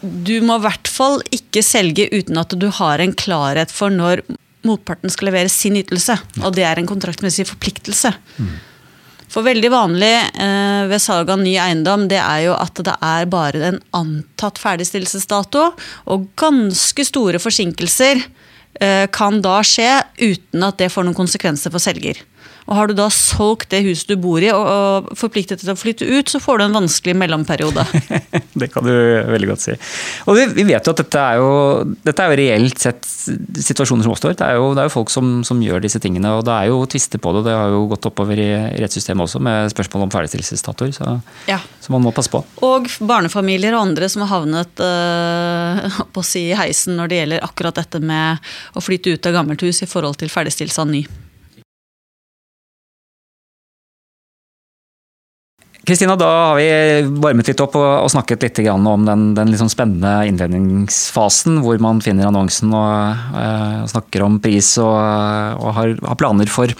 Du 0.00 0.38
må 0.44 0.56
i 0.56 0.64
hvert 0.64 0.88
fall 0.88 1.18
ikke 1.34 1.62
selge 1.64 2.06
uten 2.12 2.38
at 2.40 2.54
du 2.56 2.70
har 2.72 3.02
en 3.02 3.12
klarhet 3.12 3.72
for 3.74 3.92
når 3.92 4.22
motparten 4.66 5.12
skal 5.12 5.30
levere 5.30 5.52
sin 5.52 5.76
ytelse. 5.80 6.16
Og 6.42 6.54
det 6.56 6.64
er 6.68 6.80
en 6.80 6.88
kontraktmessig 6.88 7.46
forpliktelse. 7.48 8.12
Mm. 8.40 8.56
For 9.30 9.46
veldig 9.46 9.70
vanlig 9.70 10.10
eh, 10.42 10.88
ved 10.90 11.02
salg 11.02 11.30
av 11.30 11.38
ny 11.38 11.54
eiendom, 11.62 12.08
det 12.10 12.18
er 12.18 12.48
jo 12.48 12.56
at 12.58 12.80
det 12.82 12.96
er 12.98 13.28
bare 13.30 13.62
en 13.68 13.78
antatt 13.94 14.58
ferdigstillelsesdato. 14.58 15.68
Og 16.10 16.26
ganske 16.40 17.06
store 17.06 17.38
forsinkelser 17.42 18.24
eh, 18.24 19.06
kan 19.14 19.38
da 19.44 19.60
skje 19.66 19.92
uten 20.18 20.66
at 20.66 20.82
det 20.82 20.90
får 20.90 21.06
noen 21.06 21.18
konsekvenser 21.18 21.70
for 21.70 21.82
selger. 21.82 22.18
Og 22.68 22.76
Har 22.76 22.90
du 22.90 22.94
da 22.98 23.08
solgt 23.12 23.70
det 23.72 23.82
huset 23.86 24.10
du 24.10 24.16
bor 24.20 24.42
i 24.42 24.50
og, 24.52 24.60
og 24.60 25.10
forpliktet 25.18 25.62
til 25.62 25.72
å 25.72 25.78
flytte 25.78 26.06
ut, 26.06 26.30
så 26.30 26.40
får 26.42 26.60
du 26.60 26.66
en 26.66 26.76
vanskelig 26.80 27.16
mellomperiode. 27.18 27.84
det 28.60 28.70
kan 28.72 28.86
du 28.86 28.92
veldig 29.30 29.50
godt 29.50 29.64
si. 29.64 29.76
Og 30.26 30.38
vi, 30.38 30.46
vi 30.60 30.66
vet 30.68 30.86
jo 30.86 30.94
at 30.94 31.02
dette 31.02 31.24
er 31.24 31.40
jo, 31.40 31.50
dette 32.06 32.24
er 32.24 32.32
jo 32.32 32.40
reelt 32.40 32.82
sett 32.82 33.06
situasjoner 33.06 34.06
som 34.06 34.14
oppstår. 34.14 34.36
Det 34.38 34.46
er 34.46 34.58
jo, 34.58 34.70
det 34.76 34.84
er 34.84 34.90
jo 34.90 34.94
folk 34.94 35.12
som, 35.12 35.40
som, 35.46 35.60
gjør 35.60 35.82
disse 35.84 36.00
tingene, 36.02 36.32
og 36.38 36.44
det 36.48 36.54
er 36.56 36.70
jo 36.70 36.82
tvister 36.90 37.20
på 37.22 37.34
det. 37.36 37.44
Det 37.48 37.56
har 37.56 37.72
jo 37.74 37.84
gått 37.90 38.08
oppover 38.08 38.40
i 38.40 38.48
rettssystemet 38.80 39.26
også 39.26 39.42
med 39.44 39.72
spørsmål 39.74 40.06
om 40.06 40.12
ferdigstillelsesdatoer, 40.14 40.94
så, 40.96 41.16
ja. 41.50 41.60
så, 41.80 41.92
man 41.94 42.04
må 42.06 42.14
passe 42.16 42.32
på. 42.32 42.42
Og 42.66 42.88
barnefamilier 43.06 43.76
og 43.76 43.90
andre 43.90 44.08
som 44.12 44.24
har 44.24 44.32
havnet 44.38 44.84
øh, 44.84 46.00
på 46.14 46.22
å 46.22 46.26
si 46.26 46.46
heisen 46.56 46.96
når 46.98 47.10
det 47.10 47.20
gjelder 47.22 47.48
akkurat 47.50 47.82
dette 47.82 48.02
med 48.02 48.52
å 48.74 48.84
flytte 48.84 49.16
ut 49.16 49.28
av 49.30 49.40
gammelt 49.40 49.66
hus 49.66 49.84
i 49.84 49.90
forhold 49.90 50.20
til 50.20 50.32
ferdigstillelse 50.32 50.86
av 50.86 50.94
ny. 50.94 51.04
Kristina, 55.90 56.14
da 56.14 56.26
har 56.30 56.54
vi 56.54 56.66
varmet 57.18 57.48
litt 57.50 57.60
opp 57.64 57.72
og, 57.74 58.04
snakket 58.12 58.44
litt 58.46 58.58
om 58.70 59.06
den, 59.08 59.24
den 59.34 59.48
sånn 59.58 59.72
spennende 59.72 60.20
innledningsfasen, 60.30 61.56
hvor 61.64 61.80
man 61.82 61.98
finner 62.04 62.28
annonsen 62.28 62.70
og, 62.70 63.24
og 63.34 63.88
snakker 63.90 64.22
om 64.22 64.36
pris 64.38 64.68
og, 64.78 64.94
og 64.94 65.72
har, 65.74 65.96
har, 66.04 66.18
planer 66.20 66.46
for, 66.46 66.70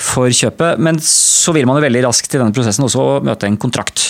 for, 0.00 0.32
kjøpet. 0.32 0.80
Men 0.80 1.02
så 1.04 1.52
vil 1.52 1.68
man 1.68 1.76
jo 1.76 1.84
veldig 1.84 2.06
raskt 2.06 2.32
i 2.32 2.40
denne 2.40 2.56
prosessen 2.56 2.88
også 2.88 3.04
møte 3.28 3.50
en 3.50 3.60
kontrakt. 3.60 4.06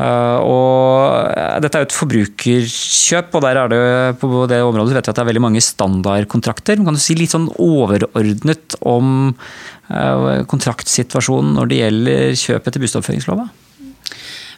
Uh, 0.00 0.38
og 0.48 1.60
dette 1.60 1.76
er 1.76 1.82
jo 1.82 1.88
et 1.90 1.96
forbrukerkjøp, 1.96 3.34
og 3.36 3.42
der 3.44 3.58
er 3.60 3.72
det 3.72 3.80
på 4.22 4.46
det 4.48 4.62
området 4.64 4.94
vet 4.96 5.08
vi 5.08 5.12
at 5.12 5.18
det 5.18 5.22
er 5.24 5.28
veldig 5.28 5.42
mange 5.44 5.62
standardkontrakter. 5.64 6.80
Kan 6.80 6.96
du 6.96 7.02
si 7.02 7.16
litt 7.18 7.34
sånn 7.34 7.50
overordnet 7.60 8.78
om 8.88 9.34
uh, 9.34 10.40
kontraktsituasjonen 10.48 11.58
når 11.58 11.68
det 11.68 11.82
gjelder 11.82 12.38
kjøp 12.40 12.70
etter 12.70 12.84
bustadoppføringslova? 12.84 13.50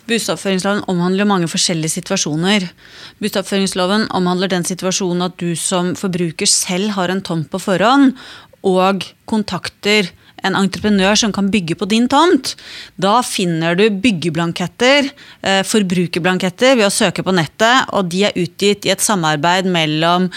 Bustadoppføringsloven 0.07 0.85
omhandler 0.93 1.27
mange 1.27 1.51
forskjellige 1.51 1.97
situasjoner. 1.97 2.69
Bustadoppføringsloven 3.23 4.07
omhandler 4.15 4.53
den 4.53 4.67
situasjonen 4.69 5.27
at 5.27 5.39
du 5.43 5.57
som 5.59 5.97
forbruker 5.99 6.51
selv 6.51 6.95
har 7.01 7.11
en 7.11 7.23
tomt 7.25 7.51
på 7.51 7.63
forhånd, 7.63 8.15
og 8.63 9.09
kontakter 9.27 10.13
en 10.47 10.57
entreprenør 10.59 11.17
som 11.19 11.33
kan 11.35 11.49
bygge 11.53 11.77
på 11.79 11.89
din 11.91 12.09
tomt. 12.11 12.55
Da 13.01 13.21
finner 13.27 13.77
du 13.79 13.85
byggeblanketter, 14.03 15.11
eh, 15.43 15.63
forbrukerblanketter, 15.63 16.77
ved 16.77 16.87
å 16.87 16.93
søke 16.95 17.25
på 17.25 17.35
nettet. 17.35 17.89
Og 17.93 18.09
de 18.09 18.25
er 18.25 18.39
utgitt 18.39 18.87
i 18.87 18.93
et 18.95 19.01
samarbeid 19.01 19.67
mellom 19.67 20.31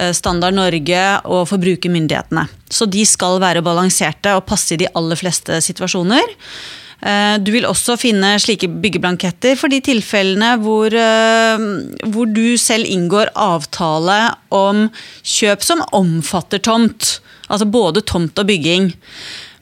eh, 0.00 0.12
Standard 0.12 0.54
Norge 0.54 1.04
og 1.24 1.48
forbrukermyndighetene. 1.48 2.48
Så 2.72 2.88
de 2.88 3.04
skal 3.04 3.40
være 3.40 3.64
balanserte 3.64 4.36
og 4.36 4.46
passe 4.46 4.74
i 4.74 4.80
de 4.80 4.88
aller 4.94 5.16
fleste 5.16 5.60
situasjoner. 5.60 6.36
Eh, 7.02 7.36
du 7.42 7.50
vil 7.52 7.66
også 7.66 7.98
finne 7.98 8.36
slike 8.40 8.70
byggeblanketter 8.82 9.58
for 9.58 9.68
de 9.68 9.80
tilfellene 9.84 10.54
hvor, 10.62 10.94
hvor, 10.94 12.26
du 12.30 12.56
selv 12.56 12.86
inngår 12.86 13.34
avtale 13.34 14.34
om 14.54 14.88
kjøp 15.22 15.62
som 15.66 15.84
omfatter 15.92 16.62
tomt. 16.62 17.21
Altså 17.52 17.68
både 17.68 18.04
tomt 18.08 18.38
og 18.40 18.48
bygging. 18.48 18.90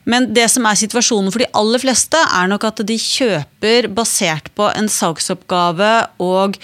Men 0.08 0.30
det 0.34 0.46
som 0.52 0.66
er 0.66 0.78
situasjonen 0.78 1.32
for 1.32 1.42
de 1.42 1.50
aller 1.58 1.82
fleste, 1.82 2.18
er 2.18 2.48
nok 2.50 2.64
at 2.70 2.82
de 2.86 2.96
kjøper 2.96 3.90
basert 3.94 4.48
på 4.56 4.70
en 4.72 4.88
salgsoppgave 4.90 5.90
og 6.24 6.56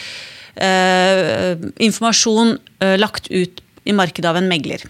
eh, 0.54 1.52
informasjon 1.84 2.56
eh, 2.80 2.96
lagt 3.00 3.28
ut 3.30 3.62
i 3.86 3.94
markedet 3.94 4.30
av 4.30 4.40
en 4.40 4.48
megler. 4.50 4.86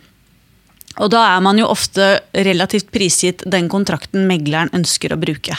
Og 1.02 1.10
da 1.12 1.26
er 1.34 1.42
man 1.44 1.58
jo 1.60 1.68
ofte 1.68 2.16
relativt 2.46 2.88
prisgitt 2.94 3.44
den 3.44 3.68
kontrakten 3.72 4.24
megleren 4.30 4.72
ønsker 4.76 5.12
å 5.12 5.20
bruke. 5.20 5.58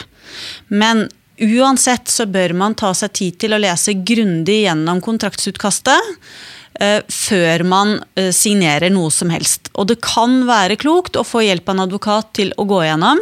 Men 0.66 1.06
uansett 1.38 2.10
så 2.10 2.26
bør 2.26 2.56
man 2.58 2.74
ta 2.78 2.90
seg 2.96 3.12
tid 3.14 3.38
til 3.44 3.54
å 3.54 3.60
lese 3.62 3.94
grundig 4.02 4.64
gjennom 4.64 5.02
kontraktsutkastet 5.04 6.16
før 6.78 7.64
man 7.66 7.96
eh, 8.18 8.30
signerer 8.34 8.92
noe 8.94 9.10
som 9.14 9.32
helst. 9.34 9.70
Og 9.74 9.88
det 9.90 9.98
kan 10.04 10.44
være 10.48 10.78
klokt 10.80 11.18
å 11.18 11.26
få 11.26 11.42
hjelp 11.46 11.68
av 11.68 11.76
en 11.76 11.86
advokat 11.88 12.30
til 12.38 12.52
å 12.56 12.66
gå 12.68 12.84
gjennom. 12.86 13.20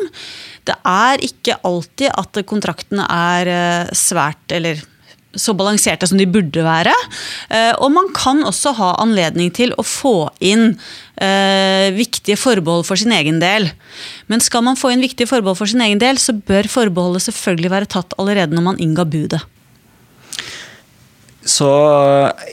Det 0.67 0.77
er 0.91 1.23
ikke 1.25 1.57
alltid 1.67 2.13
at 2.13 2.43
kontraktene 2.49 3.07
er 3.09 3.53
eh, 3.53 3.97
svært 3.97 4.53
eller 4.53 4.85
så 5.37 5.53
balanserte 5.53 6.09
som 6.09 6.17
de 6.17 6.25
burde 6.25 6.63
være. 6.65 6.95
Og 7.85 7.91
man 7.93 8.07
kan 8.17 8.39
også 8.49 8.71
ha 8.79 8.87
anledning 9.03 9.51
til 9.53 9.75
å 9.77 9.83
få 9.85 10.31
inn 10.41 10.71
viktige 11.93 12.39
forbehold 12.41 12.87
for 12.89 12.97
sin 12.97 13.13
egen 13.13 13.37
del. 13.43 13.69
Men 14.33 14.41
skal 14.41 14.65
man 14.65 14.81
få 14.81 14.95
inn 14.95 15.05
viktige 15.05 15.29
forbehold 15.29 15.61
for 15.61 15.69
sin 15.69 15.85
egen 15.85 16.01
del, 16.01 16.17
så 16.17 16.33
bør 16.33 16.71
forbeholdet 16.73 17.27
selvfølgelig 17.27 17.75
være 17.75 17.91
tatt 17.99 18.17
allerede 18.17 18.57
når 18.57 18.67
man 18.71 18.81
innga 18.81 19.05
budet. 19.05 19.43
Så 21.47 21.69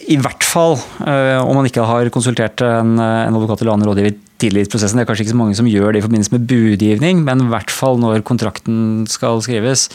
i 0.05 0.19
hvert 0.21 0.45
fall, 0.45 0.75
eh, 1.07 1.39
om 1.41 1.57
man 1.57 1.65
ikke 1.65 1.85
har 1.88 2.12
konsultert 2.13 2.62
en, 2.62 2.95
en 3.01 3.33
advokat 3.33 3.63
eller 3.63 3.73
annen 3.73 3.89
rådgiver 3.89 4.13
tidlig 4.43 4.67
i 4.67 4.69
prosessen, 4.69 5.00
det 5.00 5.05
er 5.05 5.09
kanskje 5.09 5.25
ikke 5.25 5.33
så 5.33 5.39
mange 5.39 5.57
som 5.57 5.69
gjør 5.69 5.93
det 5.95 6.01
i 6.01 6.05
forbindelse 6.05 6.35
med 6.35 6.45
budgivning, 6.51 7.23
men 7.25 7.45
i 7.45 7.50
hvert 7.50 7.73
fall 7.73 7.97
når 8.01 8.25
kontrakten 8.27 9.07
skal 9.09 9.41
skrives, 9.45 9.88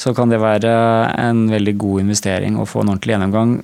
så 0.00 0.14
kan 0.16 0.32
det 0.32 0.40
være 0.42 0.72
en 1.20 1.44
veldig 1.52 1.76
god 1.78 2.06
investering 2.06 2.58
å 2.58 2.66
få 2.66 2.82
en 2.82 2.94
ordentlig 2.94 3.14
gjennomgang. 3.14 3.60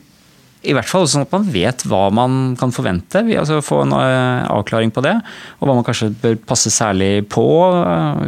I 0.66 0.74
hvert 0.74 0.90
fall 0.90 1.04
sånn 1.10 1.26
at 1.26 1.34
man 1.34 1.44
vet 1.50 1.84
hva 1.86 2.06
man 2.14 2.56
kan 2.58 2.72
forvente, 2.74 3.22
altså 3.38 3.60
få 3.62 3.84
en 3.84 3.94
eh, 3.98 4.46
avklaring 4.50 4.90
på 4.94 5.02
det. 5.04 5.14
Og 5.60 5.68
hva 5.68 5.76
man 5.78 5.86
kanskje 5.86 6.10
bør 6.22 6.40
passe 6.48 6.72
særlig 6.74 7.26
på 7.30 7.46
eh, 7.76 8.24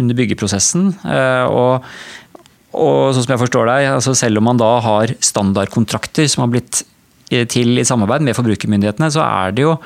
under 0.00 0.18
byggeprosessen. 0.18 0.90
Og 1.48 1.86
og 2.74 3.14
sånn 3.14 3.26
som 3.26 3.36
jeg 3.36 3.42
forstår 3.44 3.70
deg, 3.70 3.90
altså 3.92 4.16
selv 4.18 4.40
om 4.40 4.50
man 4.50 4.60
da 4.60 4.72
har 4.84 5.14
standardkontrakter 5.22 6.26
som 6.30 6.44
har 6.44 6.52
blitt 6.56 6.82
eh, 7.30 7.46
til 7.50 7.78
i 7.78 7.86
samarbeid 7.86 8.26
med 8.26 8.36
forbrukermyndighetene, 8.38 9.10
så 9.14 9.24
er 9.24 9.54
det 9.54 9.66
jo 9.66 9.78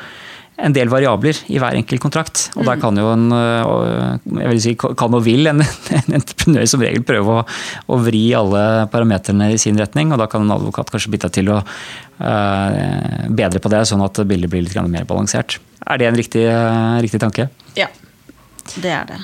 en 0.58 0.74
del 0.74 0.90
variabler 0.90 1.38
i 1.54 1.60
hver 1.62 1.76
enkelt 1.78 2.02
kontrakt. 2.02 2.48
Og 2.56 2.64
der 2.64 2.78
mm. 2.78 2.82
kan 2.82 2.98
jo 2.98 3.10
en 3.12 3.26
eh, 3.36 4.40
jeg 4.40 4.50
vil 4.50 4.62
si, 4.64 4.74
kan 4.78 5.14
og 5.14 5.22
vil 5.26 5.52
en, 5.52 5.62
en 6.00 6.18
entreprenør 6.18 6.66
som 6.70 6.82
regel 6.82 7.06
prøve 7.06 7.38
å, 7.38 7.46
å, 7.86 8.00
vri 8.02 8.24
alle 8.36 8.64
parametrene 8.92 9.52
i 9.54 9.60
sin 9.60 9.78
retning, 9.78 10.12
og 10.12 10.22
da 10.22 10.28
kan 10.30 10.46
en 10.46 10.56
advokat 10.56 10.90
kanskje 10.94 11.14
bidra 11.14 11.30
til 11.32 11.52
å 11.54 11.60
uh, 11.62 13.24
bedre 13.28 13.62
på 13.62 13.70
det, 13.72 13.84
sånn 13.88 14.02
at 14.02 14.18
bildet 14.26 14.50
blir 14.50 14.66
litt 14.66 14.90
mer 14.90 15.06
balansert. 15.08 15.60
Er 15.86 16.00
det 16.00 16.10
en 16.10 16.18
riktig, 16.18 16.44
riktig 17.04 17.22
tanke? 17.22 17.50
Ja, 17.78 17.86
det 18.82 18.92
er 18.92 19.12
det. 19.12 19.22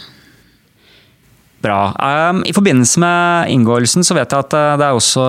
Bra. 1.65 1.95
Um, 1.97 2.43
I 2.45 2.53
forbindelse 2.53 3.01
med 3.01 3.53
inngåelsen 3.55 4.05
så 4.05 4.17
vet 4.19 4.33
jeg 4.33 4.45
at 4.45 4.57
uh, 4.57 4.75
det 4.81 4.87
er 4.87 4.99
også 4.99 5.23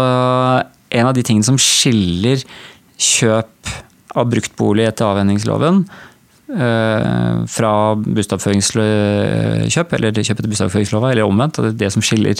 en 0.95 1.07
av 1.07 1.15
de 1.15 1.23
tingene 1.23 1.47
som 1.47 1.59
skiller 1.59 2.43
kjøp 2.99 3.71
av 4.15 4.27
bruktbolig 4.31 4.85
etter 4.87 5.07
avhendingsloven 5.07 5.81
uh, 6.55 7.45
fra 7.51 7.71
bostedoppføringskjøp, 7.99 9.95
eller 9.97 10.19
kjøp 10.19 10.41
etter 10.41 10.51
bostedoppføringslova, 10.51 11.13
eller 11.13 11.27
omvendt. 11.27 11.61
Det 11.79 11.91
som 11.95 12.03
skiller 12.03 12.35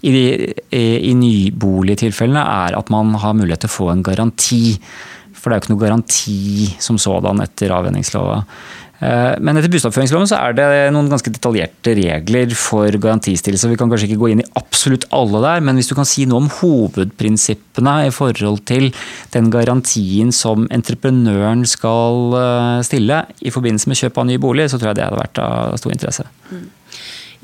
i, 0.00 0.14
i, 0.14 0.86
i 1.10 1.12
nyboligtilfellene, 1.20 2.46
er 2.66 2.78
at 2.80 2.92
man 2.92 3.14
har 3.20 3.36
mulighet 3.36 3.66
til 3.66 3.72
å 3.72 3.76
få 3.76 3.92
en 3.92 4.04
garanti. 4.06 4.78
For 5.36 5.52
det 5.52 5.54
er 5.54 5.60
jo 5.60 5.66
ikke 5.66 5.74
noe 5.76 5.84
garanti 5.84 6.40
som 6.82 6.96
sådan 7.00 7.44
etter 7.44 7.76
avhendingslova. 7.76 8.40
Eh, 8.96 9.34
men 9.44 9.58
etter 9.58 9.68
bostedoppføringsloven 9.72 10.30
så 10.30 10.38
er 10.40 10.54
det 10.56 10.66
noen 10.94 11.10
ganske 11.12 11.32
detaljerte 11.32 11.92
regler 11.98 12.54
for 12.56 12.88
garantistillelse. 12.88 13.68
Vi 13.68 13.78
kan 13.80 13.92
kanskje 13.92 14.08
ikke 14.08 14.22
gå 14.22 14.30
inn 14.32 14.40
i 14.44 14.48
absolutt 14.56 15.04
alle 15.16 15.42
der, 15.44 15.64
men 15.66 15.76
hvis 15.76 15.90
du 15.90 15.96
kan 15.98 16.08
si 16.08 16.24
noe 16.28 16.44
om 16.44 16.48
hovedprinsippene 16.60 17.96
i 18.06 18.14
forhold 18.14 18.64
til 18.68 18.88
den 19.36 19.50
garantien 19.52 20.32
som 20.32 20.64
entreprenøren 20.72 21.66
skal 21.68 22.38
eh, 22.40 22.80
stille 22.88 23.24
i 23.44 23.52
forbindelse 23.52 23.92
med 23.92 24.00
kjøp 24.00 24.22
av 24.22 24.30
ny 24.30 24.40
bolig, 24.40 24.70
så 24.72 24.80
tror 24.80 24.92
jeg 24.92 25.00
det 25.00 25.08
hadde 25.10 25.20
vært 25.20 25.44
av 25.44 25.76
stor 25.82 25.92
interesse. 25.92 26.28
Mm. 26.48 26.66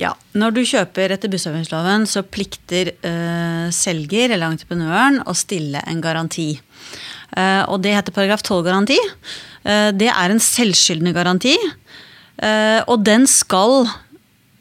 Ja, 0.01 0.15
Når 0.33 0.55
du 0.57 0.63
kjøper 0.65 1.13
etter 1.13 1.31
bussavgiftsloven, 1.33 2.07
så 2.09 2.23
plikter 2.25 2.95
uh, 3.05 3.69
selger 3.75 4.33
eller 4.33 4.49
entreprenøren 4.49 5.21
å 5.29 5.35
stille 5.37 5.83
en 5.87 6.01
garanti. 6.05 6.55
Uh, 7.37 7.65
og 7.69 7.83
det 7.85 7.93
heter 7.97 8.17
paragraf 8.17 8.45
12-garanti. 8.47 8.97
Uh, 9.67 9.91
det 9.93 10.09
er 10.09 10.33
en 10.33 10.43
selvskyldende 10.43 11.13
garanti. 11.17 11.57
Eh, 12.43 12.81
og 12.91 13.03
den 13.07 13.27
skal 13.31 13.87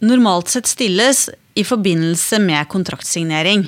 normalt 0.04 0.52
sett 0.52 0.70
stilles 0.70 1.28
i 1.58 1.66
forbindelse 1.68 2.40
med 2.44 2.70
kontraktsignering. 2.72 3.68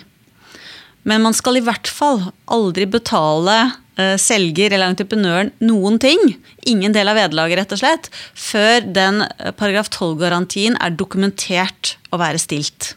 Men 1.03 1.23
man 1.25 1.35
skal 1.35 1.59
i 1.59 1.63
hvert 1.63 1.89
fall 1.91 2.21
aldri 2.51 2.87
betale 2.89 3.57
eh, 3.99 4.15
selger 4.21 4.71
eller 4.73 4.93
entreprenøren 4.93 5.51
noen 5.63 5.99
ting, 6.01 6.19
ingen 6.69 6.95
del 6.95 7.11
av 7.11 7.19
vederlaget, 7.19 7.59
rett 7.59 7.75
og 7.75 7.83
slett, 7.83 8.09
før 8.33 8.87
den 8.95 9.23
paragraf 9.59 9.91
12-garantien 9.91 10.79
er 10.79 10.95
dokumentert 10.95 11.97
å 12.13 12.21
være 12.23 12.41
stilt. 12.41 12.93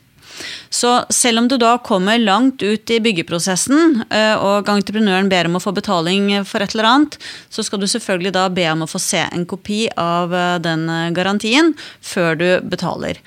Så 0.71 0.91
selv 1.13 1.41
om 1.41 1.49
du 1.49 1.57
da 1.61 1.77
kommer 1.85 2.19
langt 2.19 2.63
ut 2.63 2.91
i 2.91 2.99
byggeprosessen, 3.03 4.03
eh, 4.11 4.35
og 4.37 4.69
entreprenøren 4.71 5.31
ber 5.33 5.49
om 5.49 5.59
å 5.59 5.63
få 5.63 5.73
betaling 5.77 6.33
for 6.49 6.65
et 6.65 6.75
eller 6.75 6.91
annet, 6.91 7.19
så 7.51 7.65
skal 7.67 7.81
du 7.81 7.89
selvfølgelig 7.91 8.35
da 8.37 8.49
be 8.53 8.67
om 8.73 8.85
å 8.85 8.91
få 8.91 9.01
se 9.03 9.23
en 9.27 9.47
kopi 9.49 9.87
av 10.01 10.35
eh, 10.35 10.59
den 10.65 10.89
eh, 10.93 11.13
garantien 11.17 11.73
før 12.05 12.37
du 12.41 12.49
betaler. 12.67 13.23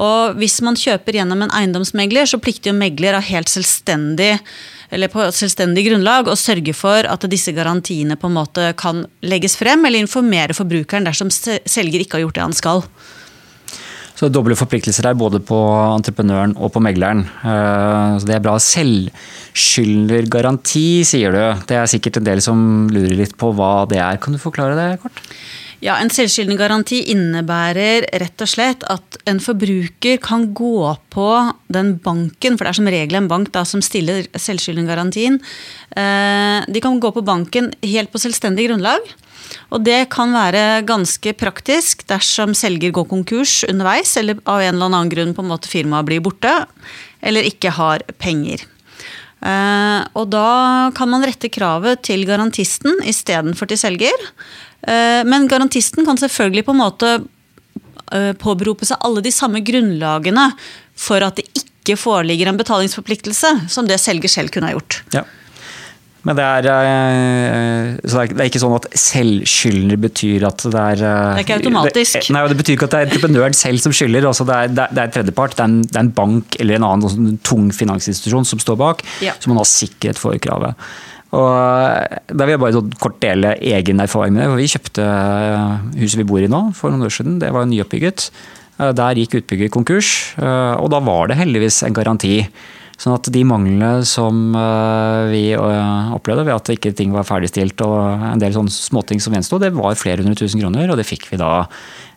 Og 0.00 0.36
hvis 0.40 0.60
man 0.64 0.78
kjøper 0.78 1.20
gjennom 1.20 1.46
en 1.46 1.54
eiendomsmegler, 1.56 2.28
så 2.28 2.40
plikter 2.42 2.72
jo 2.72 2.80
megler 2.80 3.18
av 3.18 3.26
helt 3.28 3.50
selvstendig 3.52 4.36
eller 4.90 5.10
på 5.12 5.22
selvstendig 5.30 5.84
grunnlag 5.86 6.28
å 6.28 6.34
sørge 6.38 6.74
for 6.74 7.06
at 7.06 7.26
disse 7.30 7.54
garantiene 7.54 8.16
på 8.18 8.26
en 8.26 8.34
måte 8.34 8.72
kan 8.80 9.04
legges 9.22 9.54
frem, 9.58 9.84
eller 9.86 10.02
informere 10.02 10.56
forbrukeren 10.56 11.06
dersom 11.06 11.30
selger 11.30 12.02
ikke 12.02 12.18
har 12.18 12.26
gjort 12.26 12.40
det 12.40 12.46
han 12.48 12.56
skal. 12.58 12.82
Så 14.20 14.28
det 14.28 14.34
er 14.34 14.36
doble 14.36 14.52
forpliktelser 14.52 15.06
her, 15.08 15.16
både 15.16 15.40
på 15.40 15.56
entreprenøren 15.96 16.52
og 16.60 16.68
på 16.74 16.80
megleren. 16.84 17.22
Eh, 17.40 18.20
så 18.20 18.28
det 18.28 18.34
er 18.36 18.42
bra. 18.44 18.60
Selvskyldergaranti, 18.60 21.00
sier 21.08 21.32
du. 21.32 21.40
Det 21.64 21.80
er 21.80 21.88
sikkert 21.88 22.20
en 22.20 22.28
del 22.28 22.36
som 22.44 22.84
lurer 22.92 23.16
litt 23.16 23.32
på 23.40 23.48
hva 23.56 23.88
det 23.88 23.96
er. 23.96 24.20
Kan 24.20 24.36
du 24.36 24.40
forklare 24.42 24.76
det 24.76 25.00
kort? 25.00 25.16
Ja, 25.80 25.96
En 25.96 26.12
selvskyldnergaranti 26.12 27.08
innebærer 27.14 28.04
rett 28.20 28.36
og 28.44 28.48
slett 28.52 28.84
at 28.92 29.16
en 29.24 29.40
forbruker 29.40 30.20
kan 30.20 30.52
gå 30.52 30.92
på 31.08 31.56
den 31.72 31.96
banken, 32.04 32.58
for 32.58 32.64
det 32.66 32.70
er 32.74 32.80
som 32.82 32.90
regel 32.92 33.16
en 33.22 33.32
bank 33.32 33.48
da, 33.56 33.64
som 33.64 33.80
stiller 33.80 34.28
selvskyldnergarantien. 34.36 35.40
Eh, 35.96 36.60
de 36.68 36.80
kan 36.84 37.00
gå 37.00 37.08
på 37.16 37.24
banken 37.24 37.72
helt 37.80 38.12
på 38.12 38.20
selvstendig 38.20 38.68
grunnlag 38.68 39.00
og 39.70 39.84
det 39.86 40.08
kan 40.12 40.32
være 40.34 40.82
ganske 40.88 41.32
praktisk 41.38 42.04
dersom 42.10 42.54
selger 42.56 42.92
går 42.94 43.08
konkurs 43.10 43.60
underveis, 43.68 44.16
eller 44.20 44.40
av 44.44 44.62
en 44.62 44.74
eller 44.74 44.90
annen 44.90 45.12
grunn 45.12 45.34
på 45.36 45.44
en 45.44 45.50
måte 45.52 45.70
firmaet 45.70 46.08
blir 46.08 46.22
borte, 46.24 46.52
eller 47.20 47.46
ikke 47.48 47.74
har 47.76 48.04
penger. 48.22 48.66
Eh, 49.40 50.00
og 50.20 50.28
da 50.32 50.90
kan 50.96 51.08
man 51.08 51.24
rette 51.24 51.48
kravet 51.52 52.02
til 52.04 52.26
garantisten 52.28 53.00
istedenfor 53.08 53.70
til 53.70 53.80
selger. 53.80 54.28
Eh, 54.84 55.22
men 55.28 55.48
garantisten 55.48 56.06
kan 56.08 56.20
selvfølgelig 56.20 56.66
på 56.66 56.76
en 56.76 56.82
måte 56.82 57.10
eh, 58.12 58.32
påberope 58.40 58.88
seg 58.88 59.00
alle 59.06 59.24
de 59.24 59.32
samme 59.32 59.64
grunnlagene 59.64 60.50
for 60.98 61.24
at 61.24 61.40
det 61.40 61.48
ikke 61.56 61.96
foreligger 61.96 62.50
en 62.50 62.60
betalingsforpliktelse, 62.60 63.54
som 63.72 63.88
det 63.88 64.00
selger 64.02 64.28
selv 64.28 64.52
kunne 64.52 64.68
ha 64.68 64.76
gjort. 64.76 65.00
Ja. 65.16 65.24
Men 66.28 66.36
det 66.36 66.44
er, 66.44 66.66
eh, 66.68 67.94
så 68.04 68.24
det 68.28 68.34
er, 68.36 68.48
ikke 68.50 68.60
sånn 68.60 68.74
at 68.76 68.88
selvskyldner 69.00 70.00
betyr 70.02 70.44
at 70.50 70.64
det 70.66 70.80
er 70.80 71.04
eh, 71.08 71.28
Det 71.38 71.40
er 71.40 71.46
ikke 71.46 71.58
automatisk. 71.62 72.18
Det, 72.18 72.34
nei, 72.36 72.42
det 72.52 72.56
betyr 72.58 72.76
ikke 72.76 72.88
at 72.90 72.94
det 72.94 72.98
er 72.98 73.06
entreprenøren 73.08 73.56
selv 73.56 73.80
som 73.80 73.94
skylder. 73.96 74.26
Altså 74.28 74.44
det, 74.48 74.58
er, 74.58 74.74
det, 74.76 74.88
er, 75.00 75.14
tredjepart. 75.14 75.56
Det 75.56 75.64
er, 75.64 75.70
en, 75.70 75.78
det 75.86 75.96
er 75.96 76.04
en 76.04 76.12
bank 76.18 76.58
eller 76.60 76.76
en 76.76 76.88
annen 76.90 77.14
sånn 77.14 77.38
tung 77.46 77.70
finansinstitusjon 77.72 78.48
som 78.50 78.60
står 78.60 78.76
bak, 78.80 79.04
Ja. 79.24 79.32
så 79.40 79.52
man 79.52 79.62
har 79.62 79.68
sikkerhet 79.70 80.20
for 80.20 80.36
kravet. 80.44 80.76
Og 81.30 81.48
eh, 81.56 82.20
Da 82.28 82.44
vil 82.44 82.56
jeg 82.56 82.62
bare 82.66 82.76
sånn 82.76 82.92
kort 83.00 83.16
dele 83.24 83.54
egen 83.72 84.04
erfaring 84.04 84.36
med 84.36 84.44
det. 84.44 84.50
for 84.50 84.60
Vi 84.60 84.72
kjøpte 84.74 85.06
huset 86.02 86.20
vi 86.20 86.26
bor 86.28 86.44
i 86.44 86.50
nå 86.52 86.66
for 86.76 86.92
noen 86.92 87.08
år 87.08 87.14
siden. 87.16 87.38
Det 87.40 87.52
var 87.54 87.68
nyoppbygget. 87.70 88.28
Der 88.80 89.18
gikk 89.20 89.42
utbygger 89.42 89.68
konkurs, 89.68 90.08
og 90.40 90.86
da 90.88 91.02
var 91.04 91.28
det 91.28 91.36
heldigvis 91.36 91.82
en 91.84 91.92
garanti. 91.92 92.38
Sånn 93.00 93.16
at 93.16 93.30
de 93.32 93.40
manglene 93.48 94.04
som 94.04 94.52
eh, 94.52 95.30
vi 95.30 95.44
eh, 95.56 96.10
opplevde 96.12 96.44
ved 96.44 96.52
at 96.58 96.72
ikke 96.74 96.92
ting 96.96 97.14
var 97.14 97.24
ferdigstilt 97.24 97.80
og 97.86 98.26
en 98.28 98.42
del 98.42 98.52
sånne 98.52 98.72
småting 98.74 99.22
som 99.24 99.32
gjensto, 99.32 99.56
det 99.62 99.72
var 99.72 99.96
flere 99.96 100.20
hundre 100.20 100.36
tusen 100.36 100.60
kroner, 100.60 100.90
og 100.92 101.00
det 101.00 101.08
fikk 101.08 101.30
vi 101.30 101.38
da 101.40 101.64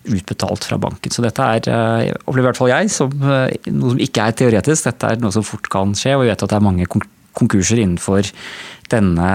utbetalt 0.04 0.68
fra 0.68 0.76
banken. 0.84 1.14
Så 1.14 1.24
dette 1.24 1.40
er, 1.40 1.70
eh, 1.72 2.12
opplever 2.28 2.50
i 2.50 2.50
hvert 2.50 2.60
fall 2.60 2.74
jeg, 2.74 2.92
som 2.92 3.14
noe 3.16 3.94
som 3.94 4.02
ikke 4.04 4.26
er 4.28 4.36
teoretisk. 4.42 4.90
Dette 4.90 5.08
er 5.08 5.24
noe 5.24 5.32
som 5.32 5.46
fort 5.48 5.70
kan 5.72 5.96
skje, 5.96 6.18
og 6.18 6.26
vi 6.26 6.34
vet 6.34 6.44
at 6.44 6.52
det 6.52 6.58
er 6.58 6.66
mange 6.66 6.88
konkurser 7.34 7.80
innenfor 7.80 8.28
denne 8.92 9.30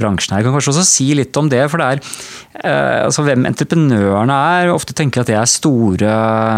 bransjen 0.00 0.32
her. 0.32 0.40
Jeg 0.40 0.46
kan 0.48 0.56
kanskje 0.56 0.72
også 0.72 0.86
si 0.88 1.10
litt 1.18 1.36
om 1.36 1.50
det, 1.52 1.60
for 1.70 1.82
det 1.82 2.00
er 2.64 3.04
altså 3.04 3.26
hvem 3.26 3.44
entreprenørene 3.50 4.38
er. 4.56 4.72
Ofte 4.72 4.96
tenker 4.96 5.20
at 5.20 5.28
det 5.28 5.36
er 5.36 5.52
store, 5.52 6.16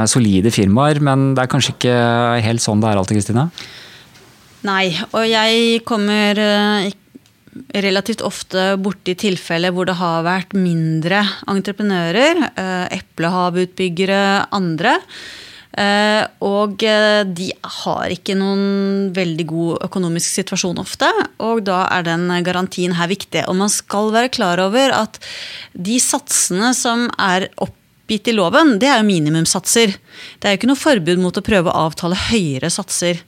solide 0.09 0.55
firmaer, 0.55 1.03
men 1.03 1.33
det 1.35 1.43
er 1.43 1.51
kanskje 1.53 1.75
ikke 1.75 1.99
helt 2.47 2.65
sånn 2.65 2.81
det 2.81 2.93
er 2.93 3.03
alltid, 3.03 3.19
Kristine? 3.19 3.49
Nei, 4.67 4.91
og 5.15 5.25
jeg 5.29 5.83
kommer 5.87 6.39
eh, 6.41 6.91
relativt 7.77 8.25
ofte 8.25 8.73
borti 8.83 9.15
tilfeller 9.19 9.73
hvor 9.75 9.89
det 9.89 9.99
har 10.01 10.25
vært 10.27 10.57
mindre 10.59 11.23
entreprenører. 11.53 12.41
eh, 12.57 12.99
Eplehavutbyggere, 12.99 14.49
andre. 14.57 14.97
Eh, 15.77 16.25
Og 16.41 16.81
de 16.81 17.51
har 17.83 18.13
ikke 18.15 18.35
noen 18.39 19.13
veldig 19.13 19.47
god 19.47 19.85
økonomisk 19.91 20.39
situasjon 20.41 20.81
ofte. 20.81 21.11
Og 21.45 21.63
da 21.69 21.85
er 21.93 22.07
den 22.09 22.27
garantien 22.43 22.97
her 22.97 23.11
viktig. 23.13 23.45
Og 23.47 23.59
man 23.61 23.69
skal 23.73 24.11
være 24.15 24.33
klar 24.33 24.63
over 24.65 24.95
at 24.97 25.21
de 25.77 26.01
satsene 26.01 26.73
som 26.75 27.07
er 27.21 27.51
oppgitt 27.61 28.33
i 28.33 28.37
loven, 28.39 28.79
det 28.81 28.89
er 28.89 29.03
jo 29.03 29.11
minimumssatser. 29.13 29.95
Det 30.41 30.49
er 30.49 30.57
jo 30.57 30.63
ikke 30.63 30.73
noe 30.73 30.81
forbud 30.81 31.21
mot 31.21 31.37
å 31.37 31.45
prøve 31.45 31.71
å 31.71 31.87
avtale 31.91 32.17
høyere 32.31 32.73
satser. 32.73 33.21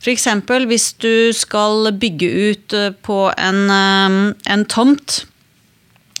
F.eks. 0.00 0.26
hvis 0.70 0.92
du 1.02 1.32
skal 1.34 1.90
bygge 1.98 2.28
ut 2.30 2.76
eh, 2.76 2.92
på 3.02 3.18
en, 3.34 3.60
eh, 3.70 4.52
en 4.52 4.64
tomt 4.70 5.24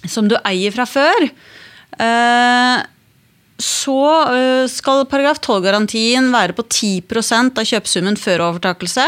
som 0.06 0.28
du 0.30 0.36
eier 0.42 0.74
fra 0.74 0.86
før, 0.86 1.28
eh, 2.02 2.82
så 3.56 4.00
skal 4.68 5.06
paragraf 5.08 5.38
12-garantien 5.40 6.26
være 6.28 6.52
på 6.58 6.66
10% 6.68 7.56
av 7.56 7.64
kjøpesummen 7.64 8.18
før 8.20 8.42
overtakelse 8.50 9.06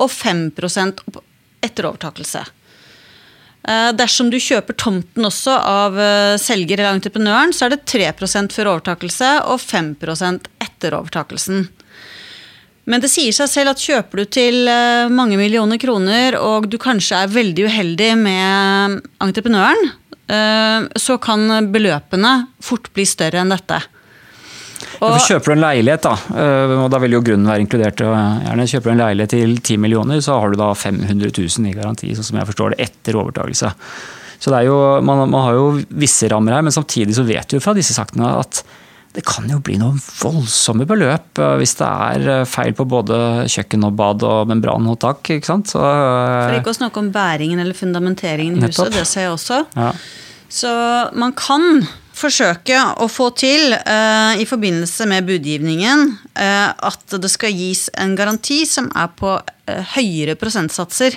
og 0.00 0.08
5 0.08 0.46
opp- 0.56 1.20
etter 1.60 1.90
overtakelse. 1.90 2.40
Dersom 3.94 4.30
du 4.32 4.38
kjøper 4.40 4.74
tomten 4.80 5.28
også 5.28 5.52
av 5.52 6.00
selger 6.40 6.80
eller 6.80 6.96
entreprenøren, 6.96 7.52
så 7.52 7.68
er 7.68 7.76
det 7.76 7.84
3% 7.84 8.56
før 8.56 8.72
overtakelse 8.72 9.28
og 9.44 9.60
5% 9.60 10.48
etter 10.64 10.96
overtakelsen. 10.96 11.68
Men 12.90 13.02
det 13.02 13.12
sier 13.12 13.34
seg 13.34 13.50
selv 13.50 13.74
at 13.74 13.82
kjøper 13.82 14.22
du 14.22 14.28
til 14.38 14.66
eh, 14.70 15.10
mange 15.12 15.38
millioner 15.38 15.78
kroner, 15.78 16.36
og 16.40 16.66
du 16.70 16.78
kanskje 16.82 17.22
er 17.22 17.30
veldig 17.30 17.66
uheldig 17.68 18.10
med 18.18 18.96
entreprenøren, 19.22 19.92
eh, 20.26 20.88
så 20.98 21.18
kan 21.22 21.70
beløpene 21.72 22.32
fort 22.62 22.90
bli 22.94 23.06
større 23.06 23.42
enn 23.42 23.54
dette. 23.54 23.78
Ja, 25.02 25.12
for 25.14 25.22
kjøper 25.30 25.52
du 25.52 25.54
en 25.56 25.62
leilighet, 25.62 26.04
da, 26.04 26.40
øh, 26.42 26.74
og 26.84 26.90
da 26.92 26.98
vil 27.02 27.16
jo 27.16 27.22
grunnen 27.26 27.48
være 27.48 27.62
inkludert, 27.64 28.02
og 28.06 28.42
gjerne 28.46 28.66
kjøper 28.70 28.90
du 28.90 28.94
en 28.96 29.02
leilighet 29.04 29.34
til 29.34 29.54
10 29.58 29.78
millioner, 29.82 30.22
så 30.22 30.40
har 30.42 30.52
du 30.52 30.58
da 30.58 30.72
500 30.78 31.32
000 31.38 31.70
i 31.70 31.76
garanti, 31.76 32.10
sånn 32.18 32.28
som 32.28 32.38
jeg 32.38 32.50
forstår 32.50 32.74
det, 32.74 32.90
etter 32.90 33.18
overtakelse. 33.18 33.72
Så 34.42 34.50
det 34.50 34.64
jo, 34.66 34.76
man, 35.06 35.22
man 35.30 35.46
har 35.46 35.58
jo 35.58 35.66
visse 36.02 36.26
rammer 36.30 36.56
her, 36.56 36.64
men 36.66 36.74
samtidig 36.74 37.14
så 37.14 37.22
vet 37.26 37.50
du 37.50 37.62
fra 37.62 37.74
disse 37.78 37.94
sakene 37.94 38.30
at 38.40 38.64
det 39.12 39.24
kan 39.28 39.48
jo 39.50 39.58
bli 39.64 39.76
noen 39.80 39.98
voldsomme 40.00 40.86
beløp 40.88 41.40
øh, 41.42 41.56
hvis 41.60 41.74
det 41.80 41.88
er 41.88 42.28
øh, 42.34 42.44
feil 42.48 42.72
på 42.76 42.86
både 42.88 43.44
kjøkken 43.52 43.84
og 43.88 43.96
bad 43.98 44.24
og 44.24 44.48
membran 44.48 44.88
og 44.88 44.98
tak. 45.04 45.20
ikke 45.34 45.50
sant? 45.50 45.72
Så, 45.74 45.80
For 45.80 46.52
øh, 46.52 46.60
ikke 46.60 46.72
å 46.72 46.80
snakke 46.80 47.02
om 47.02 47.10
bæringen 47.14 47.60
eller 47.62 47.76
fundamenteringen 47.76 48.60
i 48.60 48.70
huset, 48.70 48.92
det 48.94 49.06
ser 49.08 49.28
jeg 49.28 49.36
også. 49.36 49.64
ja. 49.76 49.92
Så 50.52 50.70
man 51.16 51.32
kan 51.32 51.86
forsøke 52.12 52.76
å 53.00 53.06
få 53.08 53.30
til 53.40 53.72
uh, 53.72 54.36
i 54.36 54.44
forbindelse 54.44 55.06
med 55.08 55.24
budgivningen 55.24 56.02
uh, 56.36 56.68
at 56.76 57.16
det 57.16 57.30
skal 57.32 57.56
gis 57.56 57.86
en 57.96 58.12
garanti 58.18 58.58
som 58.68 58.90
er 58.92 59.08
på 59.16 59.32
uh, 59.40 59.80
høyere 59.94 60.36
prosentsatser 60.36 61.16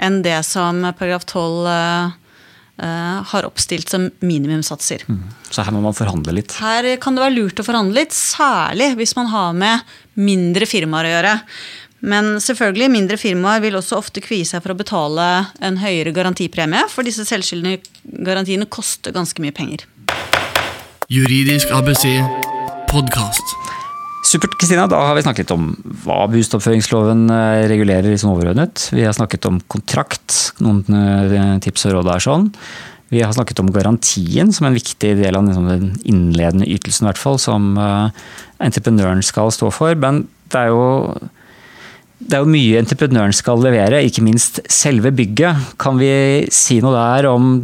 enn 0.00 0.20
det 0.24 0.38
som 0.48 0.82
paragraf 0.96 1.26
12 1.28 1.68
eh, 1.68 1.74
eh, 1.74 2.16
har 2.80 3.44
oppstilt 3.44 3.90
som 3.92 4.06
minimumssatser. 4.24 5.04
Så 5.50 5.64
her 5.66 5.74
må 5.74 5.82
man 5.84 5.96
forhandle 5.96 6.32
litt. 6.38 6.54
Her 6.60 6.86
kan 7.02 7.16
det 7.16 7.24
være 7.26 7.36
lurt 7.36 7.60
å 7.60 7.66
forhandle 7.66 8.02
litt, 8.02 8.16
særlig 8.16 8.94
hvis 9.00 9.12
man 9.18 9.28
har 9.32 9.52
med 9.56 9.92
mindre 10.16 10.68
firmaer 10.68 11.08
å 11.08 11.14
gjøre. 11.14 11.34
Men 12.00 12.38
selvfølgelig, 12.40 12.88
mindre 12.92 13.18
firmaer 13.20 13.60
vil 13.60 13.76
også 13.76 13.98
ofte 14.00 14.22
kvie 14.24 14.46
seg 14.48 14.62
for 14.64 14.72
å 14.72 14.78
betale 14.78 15.26
en 15.60 15.76
høyere 15.82 16.14
garantipremie, 16.16 16.86
for 16.88 17.04
disse 17.04 17.26
selvskyldende 17.28 17.76
garantiene 18.24 18.68
koster 18.72 19.12
ganske 19.16 19.44
mye 19.44 19.56
penger. 19.56 19.84
Juridisk 21.12 21.74
ABC 21.74 22.06
podkast. 22.90 23.79
Supert, 24.26 24.58
Kristina. 24.60 24.84
Da 24.90 24.98
har 25.08 25.16
vi 25.16 25.24
snakket 25.24 25.50
om 25.54 25.70
hva 26.04 26.26
bostoppføringsloven 26.30 27.24
eh, 27.32 27.64
regulerer 27.70 28.10
liksom 28.10 28.34
overordnet. 28.34 28.90
Vi 28.92 29.04
har 29.06 29.16
snakket 29.16 29.48
om 29.48 29.60
kontrakt, 29.72 30.52
noen 30.60 30.84
eh, 30.92 31.56
tips 31.64 31.88
og 31.88 31.96
råd 31.96 32.10
er 32.12 32.24
sånn. 32.24 32.50
Vi 33.10 33.24
har 33.24 33.32
snakket 33.34 33.62
om 33.62 33.72
garantien 33.74 34.52
som 34.54 34.68
en 34.68 34.76
viktig 34.76 35.16
del 35.18 35.38
av 35.38 35.48
liksom, 35.48 35.66
den 35.66 35.88
innledende 36.04 36.68
ytelsen, 36.68 37.06
i 37.06 37.10
hvert 37.10 37.22
fall, 37.22 37.40
som 37.42 37.72
eh, 37.80 38.28
entreprenøren 38.62 39.24
skal 39.24 39.50
stå 39.56 39.72
for. 39.74 39.96
Men 39.98 40.26
det 40.52 40.66
er 40.66 40.74
jo 40.74 40.84
det 42.20 42.36
er 42.36 42.42
jo 42.44 42.52
mye 42.52 42.80
entreprenøren 42.82 43.32
skal 43.32 43.62
levere, 43.64 44.02
ikke 44.04 44.22
minst 44.24 44.60
selve 44.70 45.08
bygget. 45.16 45.72
Kan 45.80 45.96
vi 46.00 46.10
si 46.52 46.76
noe 46.84 46.92
der 46.92 47.28
om 47.30 47.54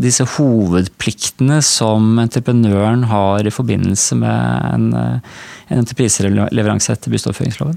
disse 0.00 0.24
hovedpliktene 0.38 1.60
som 1.64 2.16
entreprenøren 2.22 3.04
har 3.10 3.44
i 3.44 3.52
forbindelse 3.52 4.16
med 4.22 4.70
en, 4.72 4.86
eh, 4.96 5.42
en 5.68 5.82
entrepriseleveranse 5.82 6.96
etter 6.96 7.12
bustoppføringsloven? 7.12 7.76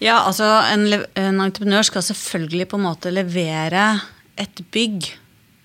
Ja, 0.00 0.22
altså 0.22 0.46
en, 0.70 0.86
en 1.18 1.42
entreprenør 1.42 1.90
skal 1.90 2.06
selvfølgelig 2.06 2.70
på 2.70 2.78
en 2.78 2.86
måte 2.86 3.12
levere 3.12 3.90
et 4.38 4.62
bygg 4.72 5.10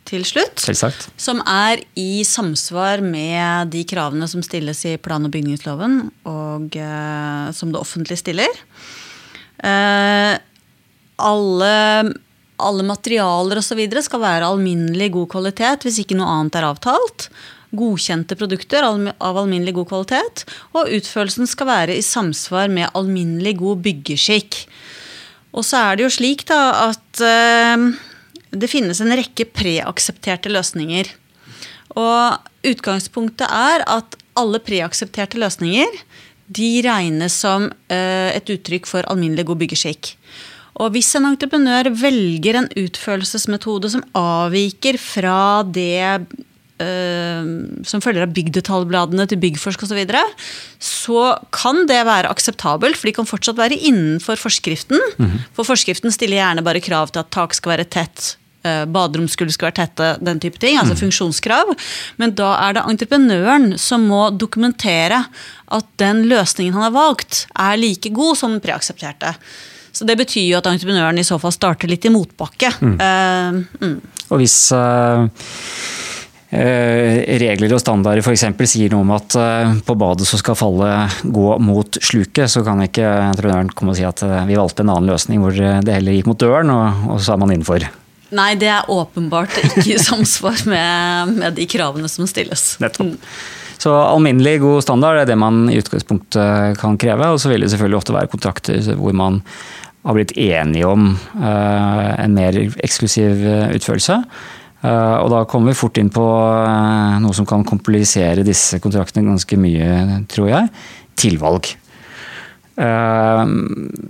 til 0.05 0.25
slutt. 0.27 0.61
Selvsagt. 0.61 1.07
Som 1.21 1.41
er 1.49 1.81
i 1.97 2.23
samsvar 2.27 3.01
med 3.03 3.71
de 3.73 3.83
kravene 3.89 4.27
som 4.29 4.43
stilles 4.45 4.83
i 4.85 4.95
plan- 5.01 5.25
og 5.25 5.33
bygningsloven, 5.33 5.97
og 6.29 6.77
eh, 6.77 7.47
som 7.55 7.73
det 7.73 7.81
offentlige 7.81 8.21
stiller. 8.21 8.61
Eh, 9.65 10.35
alle, 11.25 11.73
alle 12.59 12.87
materialer 12.87 13.61
osv. 13.61 13.83
skal 14.05 14.23
være 14.23 14.47
alminnelig 14.51 15.11
god 15.15 15.29
kvalitet 15.35 15.85
hvis 15.87 16.01
ikke 16.03 16.17
noe 16.19 16.31
annet 16.37 16.59
er 16.59 16.69
avtalt. 16.69 17.29
Godkjente 17.75 18.37
produkter 18.39 18.85
av 18.85 19.37
alminnelig 19.41 19.75
god 19.79 19.89
kvalitet. 19.89 20.45
Og 20.75 20.91
utførelsen 20.95 21.49
skal 21.49 21.71
være 21.71 21.97
i 21.97 22.05
samsvar 22.05 22.69
med 22.71 22.93
alminnelig 22.93 23.57
god 23.63 23.81
byggeskikk. 23.87 24.65
Og 25.55 25.63
så 25.63 25.79
er 25.87 25.95
det 25.95 26.05
jo 26.05 26.13
slik 26.13 26.43
da 26.49 26.59
at 26.89 27.23
eh, 27.23 27.89
det 28.61 28.71
finnes 28.71 29.01
en 29.03 29.13
rekke 29.15 29.47
preaksepterte 29.55 30.51
løsninger. 30.53 31.09
Og 31.95 32.51
utgangspunktet 32.67 33.47
er 33.47 33.85
at 33.87 34.17
alle 34.35 34.59
preaksepterte 34.63 35.39
løsninger 35.39 35.99
de 36.55 36.69
regnes 36.85 37.35
som 37.41 37.69
eh, 37.89 38.31
et 38.35 38.49
uttrykk 38.53 38.89
for 38.89 39.07
alminnelig 39.09 39.47
god 39.49 39.63
byggeskikk. 39.63 40.11
Og 40.83 40.91
hvis 40.91 41.13
en 41.15 41.29
entreprenør 41.29 41.89
velger 41.95 42.59
en 42.59 42.67
utførelsesmetode 42.77 43.93
som 43.93 44.03
avviker 44.19 44.99
fra 44.99 45.63
det 45.63 46.03
eh, 46.03 47.47
som 47.87 48.03
følger 48.03 48.25
av 48.25 48.33
byggdetaljbladene 48.35 49.25
til 49.31 49.39
Byggforsk 49.41 49.85
osv., 49.85 49.93
så, 49.93 49.99
videre, 50.01 50.23
så 50.83 51.27
kan 51.55 51.85
det 51.89 52.01
være 52.07 52.31
akseptabelt, 52.33 52.99
for 52.99 53.09
de 53.09 53.15
kan 53.15 53.29
fortsatt 53.29 53.59
være 53.61 53.79
innenfor 53.79 54.41
forskriften. 54.41 54.99
For 55.55 55.67
forskriften 55.67 56.13
stiller 56.13 56.41
gjerne 56.41 56.65
bare 56.65 56.83
krav 56.83 57.13
til 57.13 57.23
at 57.23 57.31
tak 57.33 57.55
skal 57.55 57.77
være 57.77 57.87
tett, 57.95 58.35
baderomsgulv 58.65 59.53
skal 59.53 59.69
være 59.69 59.79
tette, 59.83 60.09
den 60.25 60.41
type 60.43 60.61
ting. 60.61 60.79
Altså 60.81 60.97
funksjonskrav. 60.99 61.75
Men 62.21 62.35
da 62.37 62.53
er 62.63 62.77
det 62.77 62.87
entreprenøren 62.89 63.75
som 63.81 64.07
må 64.09 64.27
dokumentere 64.33 65.25
at 65.75 65.87
den 66.01 66.25
løsningen 66.29 66.75
han 66.75 66.87
har 66.89 66.95
valgt, 66.95 67.45
er 67.53 67.79
like 67.79 68.11
god 68.15 68.37
som 68.39 68.55
den 68.55 68.63
preaksepterte. 68.63 69.35
Så 69.95 70.03
det 70.07 70.17
betyr 70.19 70.49
jo 70.49 70.57
at 70.59 70.67
entreprenøren 70.67 71.19
i 71.21 71.23
så 71.23 71.37
fall 71.39 71.53
starter 71.55 71.87
litt 71.87 72.05
i 72.05 72.11
motbakke. 72.11 72.73
Eh, 72.83 73.61
mm. 73.79 73.95
Og 74.27 74.41
hvis 74.41 74.57
eh, 74.75 75.21
eh, 76.51 77.21
regler 77.39 77.77
og 77.77 77.79
standarder 77.79 78.25
f.eks. 78.25 78.45
sier 78.67 78.91
noe 78.91 79.05
om 79.05 79.13
at 79.15 79.37
eh, 79.39 79.75
på 79.87 79.95
badet 79.99 80.27
så 80.27 80.39
skal 80.41 80.59
fallet 80.59 81.21
gå 81.23 81.47
mot 81.63 81.99
sluket, 82.01 82.51
så 82.51 82.65
kan 82.67 82.83
ikke 82.83 83.07
entreprenøren 83.07 83.71
komme 83.71 83.95
og 83.95 83.99
si 84.01 84.07
at 84.07 84.25
eh, 84.27 84.41
vi 84.49 84.59
valgte 84.59 84.83
en 84.83 84.91
annen 84.97 85.13
løsning 85.13 85.43
hvor 85.43 85.55
eh, 85.55 85.79
det 85.85 85.95
heller 85.95 86.17
gikk 86.17 86.33
mot 86.33 86.43
døren, 86.43 86.73
og, 86.75 87.07
og 87.15 87.23
så 87.23 87.35
er 87.35 87.45
man 87.45 87.55
innenfor. 87.55 87.87
Nei, 88.35 88.53
det 88.59 88.71
er 88.71 88.89
åpenbart 88.91 89.53
ikke 89.63 89.93
i 89.95 90.01
samsvar 90.01 90.65
med, 90.69 91.35
med 91.37 91.55
de 91.59 91.67
kravene 91.69 92.09
som 92.11 92.27
stilles. 92.29 92.73
Nettopp. 92.83 93.15
Så 93.81 93.91
alminnelig 93.91 94.61
god 94.63 94.83
standard 94.85 95.19
er 95.19 95.27
det 95.29 95.35
man 95.37 95.65
i 95.69 95.77
utgangspunktet 95.81 96.79
kan 96.79 96.95
kreve. 96.99 97.27
Og 97.33 97.41
så 97.43 97.51
vil 97.51 97.65
det 97.65 97.71
selvfølgelig 97.73 97.99
ofte 97.99 98.15
være 98.15 98.31
kontrakter 98.31 98.93
hvor 98.95 99.15
man 99.15 99.41
har 100.05 100.17
blitt 100.17 100.35
enige 100.37 100.87
om 100.87 101.09
uh, 101.15 102.11
en 102.21 102.35
mer 102.37 102.57
eksklusiv 102.85 103.41
utførelse. 103.75 104.19
Uh, 104.85 105.17
og 105.23 105.31
da 105.33 105.43
kommer 105.49 105.73
vi 105.73 105.79
fort 105.79 105.97
inn 105.97 106.11
på 106.13 106.23
uh, 106.23 107.17
noe 107.21 107.33
som 107.35 107.47
kan 107.49 107.65
komplisere 107.67 108.45
disse 108.45 108.79
kontraktene 108.83 109.25
ganske 109.31 109.57
mye, 109.59 110.21
tror 110.31 110.51
jeg. 110.51 110.69
Tilvalg. 111.19 111.73
Eh, 112.75 113.41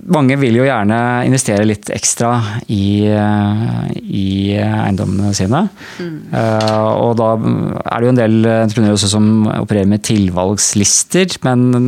mange 0.10 0.36
vil 0.42 0.56
jo 0.58 0.64
gjerne 0.66 0.98
investere 1.28 1.68
litt 1.68 1.92
ekstra 1.94 2.32
i, 2.74 3.06
eh, 3.06 3.92
i 3.94 4.58
eiendommene 4.58 5.34
sine. 5.38 5.68
Eh, 6.02 6.88
og 6.98 7.14
da 7.20 7.28
er 7.38 8.00
det 8.02 8.08
jo 8.08 8.14
en 8.14 8.22
del 8.22 8.38
entreprenører 8.50 8.98
også 8.98 9.12
som 9.12 9.28
opererer 9.54 9.92
med 9.92 10.02
tilvalgslister, 10.08 11.38
men 11.46 11.86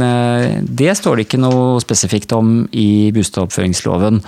det 0.77 0.93
står 0.99 1.17
det 1.17 1.27
ikke 1.27 1.41
noe 1.41 1.81
spesifikt 1.81 2.35
om 2.37 2.69
i 2.71 3.09
bostedoppføringsloven. 3.15 4.21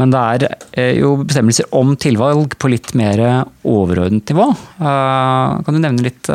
Men 0.00 0.10
det 0.14 0.48
er 0.72 0.96
jo 0.96 1.18
bestemmelser 1.24 1.68
om 1.76 1.96
tilvalg 2.00 2.56
på 2.56 2.72
litt 2.72 2.94
mer 2.94 3.44
overordnet 3.64 4.32
nivå. 4.32 4.48
Kan 4.80 5.76
du 5.76 5.80
nevne 5.82 6.08
litt 6.08 6.32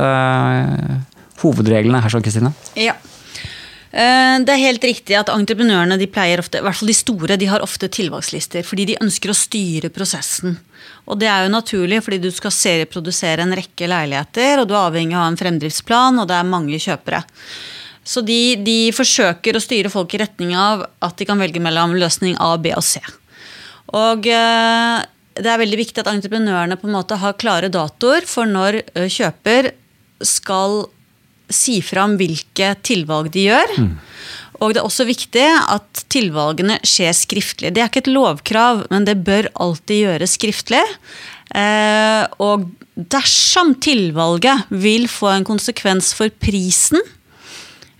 hovedreglene 1.41 2.01
her, 2.05 2.21
Kristine? 2.21 2.53
Ja. 2.77 2.93
Eh, 3.95 4.37
Det 4.43 4.51
er 4.51 4.59
helt 4.59 4.83
riktig 4.83 5.15
at 5.15 5.31
entreprenørene 5.31 5.97
de 5.97 6.07
pleier 6.11 6.41
ofte, 6.43 6.59
i 6.59 6.65
hvert 6.65 6.75
fall 6.75 6.91
de 6.91 6.97
store, 6.97 7.37
de 7.39 7.47
har 7.47 7.63
ofte 7.63 7.87
tilvalgslister. 7.87 8.65
Fordi 8.67 8.89
de 8.91 8.97
ønsker 8.99 9.31
å 9.31 9.37
styre 9.37 9.89
prosessen. 9.89 10.57
Og 11.07 11.19
det 11.21 11.29
er 11.31 11.45
jo 11.45 11.53
naturlig, 11.53 12.01
fordi 12.03 12.19
du 12.19 12.31
skal 12.31 12.51
serieprodusere 12.51 13.45
en 13.45 13.55
rekke 13.55 13.87
leiligheter, 13.87 14.59
og 14.59 14.67
du 14.67 14.75
er 14.75 14.89
avhengig 14.89 15.15
av 15.15 15.29
en 15.29 15.39
fremdriftsplan, 15.39 16.19
og 16.19 16.27
det 16.27 16.35
er 16.35 16.49
mange 16.49 16.81
kjøpere. 16.81 17.23
Så 18.05 18.21
de, 18.21 18.55
de 18.61 18.91
forsøker 18.93 19.55
å 19.55 19.63
styre 19.63 19.89
folk 19.89 20.13
i 20.13 20.21
retning 20.21 20.53
av 20.59 20.83
at 21.01 21.15
de 21.17 21.25
kan 21.25 21.39
velge 21.41 21.61
mellom 21.63 21.95
løsning 21.97 22.35
A, 22.37 22.51
B 22.61 22.73
og 22.75 22.83
C. 22.85 22.99
Og 23.95 24.27
eh, 24.27 24.99
det 25.39 25.49
er 25.51 25.61
veldig 25.61 25.79
viktig 25.79 26.03
at 26.03 26.11
entreprenørene 26.11 26.77
på 26.77 26.89
en 26.89 26.97
måte 26.97 27.17
har 27.21 27.39
klare 27.39 27.71
datoer 27.73 28.27
for 28.29 28.49
når 28.49 28.81
eh, 28.83 29.07
kjøper 29.09 29.71
skal 30.25 30.85
si 31.51 31.79
fram 31.85 32.15
hvilke 32.19 32.73
tilvalg 32.85 33.31
de 33.33 33.47
gjør. 33.49 33.75
Og 34.63 34.71
det 34.71 34.79
er 34.79 34.87
også 34.87 35.05
viktig 35.07 35.45
at 35.45 36.05
tilvalgene 36.11 36.77
skjer 36.87 37.11
skriftlig. 37.15 37.73
Det 37.75 37.81
er 37.81 37.89
ikke 37.89 38.05
et 38.05 38.13
lovkrav, 38.13 38.85
men 38.91 39.07
det 39.07 39.17
bør 39.27 39.49
alltid 39.65 40.05
gjøres 40.05 40.37
skriftlig. 40.37 40.83
Eh, 41.55 42.23
og 42.39 42.69
dersom 42.95 43.75
tilvalget 43.83 44.71
vil 44.71 45.09
få 45.11 45.33
en 45.33 45.47
konsekvens 45.47 46.13
for 46.15 46.31
prisen, 46.41 47.03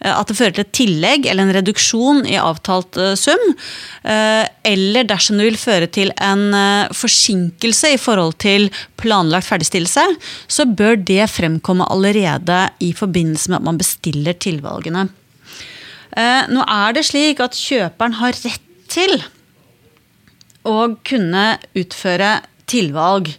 at 0.04 0.28
det 0.28 0.36
fører 0.38 0.56
til 0.56 0.66
et 0.66 0.74
tillegg 0.76 1.28
eller 1.30 1.46
en 1.46 1.56
reduksjon 1.56 2.26
i 2.28 2.38
avtalt 2.40 2.98
eh, 3.00 3.14
sum, 3.20 3.44
eh, 4.04 4.44
eller 4.68 5.08
dersom 5.08 5.40
det 5.40 5.48
vil 5.48 5.60
føre 5.60 5.88
til 5.88 6.12
en 6.22 6.48
eh, 6.54 6.94
forsinkelse 6.96 7.94
i 7.96 8.02
forhold 8.02 8.36
til 8.44 8.68
planlagt 9.00 9.48
ferdigstillelse, 9.48 10.06
så 10.48 10.68
bør 10.68 11.00
det 11.00 11.30
fremkomme 11.32 11.88
allerede 11.92 12.66
i 12.84 12.92
forbindelse 12.98 13.52
med 13.52 13.62
at 13.62 13.68
man 13.70 13.80
bestiller 13.82 14.36
tilvalgene. 14.36 15.08
Eh, 16.16 16.44
Nå 16.52 16.66
er 16.68 16.98
det 16.98 17.08
slik 17.08 17.42
at 17.44 17.58
kjøperen 17.58 18.20
har 18.20 18.36
rett 18.44 18.72
til 18.92 19.18
å 20.66 20.92
kunne 21.08 21.46
utføre 21.78 22.40
tilvalg. 22.70 23.32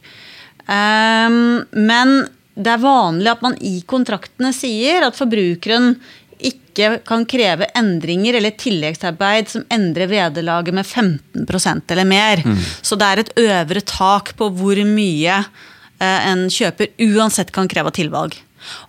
Men 0.67 2.13
det 2.57 2.73
er 2.73 2.83
vanlig 2.83 3.31
at 3.31 3.43
man 3.45 3.57
i 3.61 3.81
kontraktene 3.89 4.53
sier 4.57 5.05
at 5.07 5.19
forbrukeren 5.19 5.97
ikke 6.39 6.91
kan 7.09 7.25
kreve 7.29 7.69
endringer 7.79 8.37
eller 8.37 8.57
tilleggsarbeid 8.61 9.49
som 9.49 9.65
endrer 9.73 10.11
vederlaget 10.11 10.77
med 10.77 10.87
15% 10.87 11.95
eller 11.95 12.05
mer. 12.09 12.43
Så 12.83 12.99
det 13.01 13.09
er 13.09 13.23
et 13.23 13.33
øvre 13.47 13.81
tak 13.81 14.35
på 14.37 14.51
hvor 14.59 14.83
mye 14.85 15.39
eh, 15.41 16.21
en 16.31 16.47
kjøper 16.53 16.93
uansett 17.09 17.53
kan 17.57 17.69
kreve 17.69 17.93
av 17.93 17.97
tilvalg. 17.97 18.37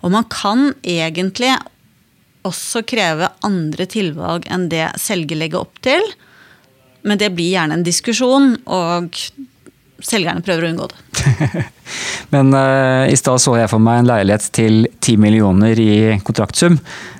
Og 0.02 0.12
man 0.12 0.26
kan 0.32 0.72
egentlig 0.82 1.54
også 2.48 2.84
kreve 2.88 3.30
andre 3.44 3.86
tilvalg 3.90 4.46
enn 4.52 4.68
det 4.72 4.86
selger 5.00 5.38
legger 5.40 5.64
opp 5.64 5.80
til. 5.84 6.04
Men 7.06 7.20
det 7.20 7.30
blir 7.34 7.54
gjerne 7.54 7.78
en 7.78 7.86
diskusjon, 7.86 8.56
og 8.66 9.14
selgerne 10.04 10.42
prøver 10.44 10.66
å 10.66 10.70
unngå 10.72 10.88
det. 10.92 11.64
Men 12.34 12.52
uh, 12.52 13.06
i 13.08 13.16
stad 13.18 13.40
så 13.42 13.56
jeg 13.58 13.70
for 13.70 13.82
meg 13.82 14.02
en 14.02 14.10
leilighet 14.10 14.48
til 14.54 14.82
10 15.00 15.16
millioner 15.22 15.78
i 15.80 16.18
kontraktsum. 16.26 16.78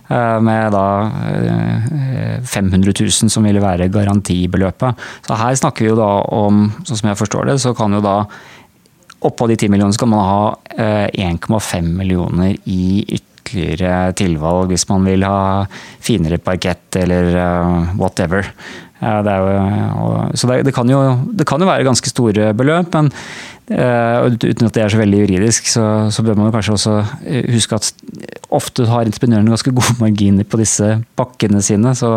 Eh, 0.09 0.38
med 0.44 0.75
da 0.75 0.85
eh, 1.31 2.38
500 2.44 2.92
000 2.92 3.33
som 3.33 3.47
ville 3.47 3.62
være 3.62 3.90
garantibeløpet. 3.92 5.09
Så 5.27 5.38
her 5.40 5.59
snakker 5.61 5.87
vi 5.87 5.92
jo 5.92 5.99
da 5.99 6.12
om, 6.37 6.68
sånn 6.85 7.03
som 7.03 7.12
jeg 7.12 7.21
forstår 7.23 7.53
det, 7.53 7.59
så 7.62 7.75
kan 7.77 7.97
jo 7.97 8.05
da 8.05 8.21
oppå 9.27 9.49
de 9.51 9.57
10 9.59 9.73
millionene 9.73 9.97
skal 9.97 10.11
man 10.12 10.27
ha 10.27 10.42
eh, 10.79 11.09
1,5 11.29 11.88
millioner 11.99 12.55
i 12.71 13.03
ytterligere 13.49 14.12
tilvalg 14.18 14.71
hvis 14.71 14.87
man 14.90 15.07
vil 15.09 15.25
ha 15.27 15.64
finere 16.05 16.38
parkett 16.42 17.01
eller 17.01 17.33
eh, 17.35 17.97
whatever. 17.99 18.47
Det 18.98 19.34
jo, 19.38 20.08
så 20.34 20.48
det, 20.50 20.64
det, 20.66 20.74
kan 20.74 20.88
jo, 20.90 20.98
det 21.30 21.46
kan 21.46 21.62
jo 21.62 21.68
være 21.68 21.87
ganske 21.87 22.11
store 22.11 22.50
beløp, 22.58 22.90
men 22.96 23.11
eh, 23.70 24.26
uten 24.26 24.66
at 24.66 24.74
det 24.74 24.82
er 24.82 24.90
så 24.90 24.98
veldig 24.98 25.20
juridisk, 25.20 25.68
så, 25.70 25.84
så 26.11 26.24
bør 26.26 26.40
man 26.40 26.50
kanskje 26.54 26.74
også 26.74 26.94
eh, 27.22 27.46
huske 27.54 27.78
at 27.78 27.92
ofte 28.58 28.88
har 28.90 29.06
entreprenørene 29.06 29.54
ganske 29.54 29.74
gode 29.78 29.94
marginer 30.00 30.48
på 30.50 30.58
disse 30.58 30.96
pakkene 31.20 31.62
sine, 31.62 31.94
så 31.94 32.11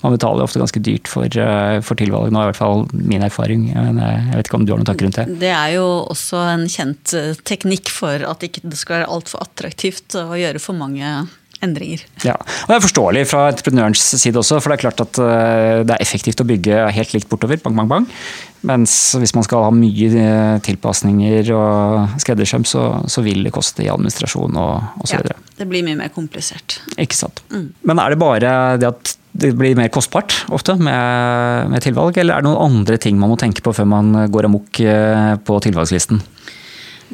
man 0.00 0.16
betaler 0.16 0.46
ofte 0.46 0.62
ganske 0.62 0.80
dyrt 0.86 1.12
for, 1.12 1.28
eh, 1.28 1.76
for 1.84 2.00
tilvalg. 2.00 2.32
Nå 2.32 2.40
er 2.40 2.48
i 2.48 2.52
hvert 2.54 2.62
fall 2.62 2.86
min 2.96 3.28
erfaring. 3.28 3.68
Men 3.74 4.00
jeg 4.00 4.38
vet 4.38 4.48
ikke 4.48 4.62
om 4.62 4.64
du 4.64 4.72
har 4.72 4.80
noen 4.80 4.88
tanker 4.88 5.10
rundt 5.10 5.20
det? 5.20 5.38
Det 5.44 5.52
er 5.52 5.76
jo 5.76 5.86
også 6.08 6.40
en 6.54 6.68
kjent 6.72 7.18
teknikk 7.44 7.92
for 7.92 8.24
at 8.32 8.48
ikke 8.48 8.64
det 8.64 8.80
skal 8.80 9.02
være 9.02 9.12
altfor 9.12 9.44
attraktivt 9.44 10.16
å 10.24 10.30
gjøre 10.40 10.62
for 10.62 10.78
mange 10.78 11.26
endringer. 11.64 12.04
Ja, 12.26 12.36
og 12.36 12.70
Det 12.70 12.76
er 12.76 12.84
forståelig 12.84 13.26
fra 13.30 13.44
entreprenørens 13.50 14.02
side 14.20 14.40
også, 14.40 14.60
for 14.60 14.72
det 14.72 14.78
er 14.78 14.84
klart 14.84 15.02
at 15.04 15.20
eh, 15.22 15.82
det 15.86 15.96
er 15.96 16.04
effektivt 16.04 16.42
å 16.42 16.48
bygge 16.48 16.82
helt 16.96 17.14
likt 17.16 17.30
bortover. 17.30 17.60
bang, 17.64 17.76
bang, 17.80 17.90
bang. 17.90 18.08
Mens 18.64 18.94
hvis 19.20 19.34
man 19.36 19.44
skal 19.44 19.66
ha 19.66 19.72
mye 19.74 20.08
eh, 20.20 20.54
tilpasninger 20.64 21.50
og 21.56 22.20
skreddersøm, 22.22 22.64
så, 22.68 22.86
så 23.10 23.24
vil 23.26 23.44
det 23.44 23.52
koste 23.54 23.84
i 23.84 23.90
administrasjon 23.92 24.56
og 24.60 25.04
osv. 25.04 25.20
Ja, 25.20 25.36
det 25.58 25.68
blir 25.70 25.84
mye 25.86 25.98
mer 26.00 26.14
komplisert. 26.14 26.78
Ikke 26.96 27.18
sant. 27.18 27.44
Men 27.50 28.00
er 28.00 28.14
det 28.14 28.22
bare 28.22 28.54
det 28.80 28.88
at 28.88 29.16
det 29.34 29.50
blir 29.58 29.74
mer 29.76 29.90
kostbart 29.90 30.44
ofte 30.54 30.76
med, 30.78 31.70
med 31.72 31.82
tilvalg, 31.82 32.16
eller 32.22 32.36
er 32.36 32.44
det 32.44 32.48
noen 32.48 32.78
andre 32.78 32.98
ting 33.02 33.18
man 33.18 33.32
må 33.32 33.38
tenke 33.40 33.64
på 33.66 33.74
før 33.74 33.88
man 33.90 34.14
går 34.30 34.48
amok 34.48 34.80
eh, 34.80 35.34
på 35.42 35.58
tilvalgslisten? 35.66 36.22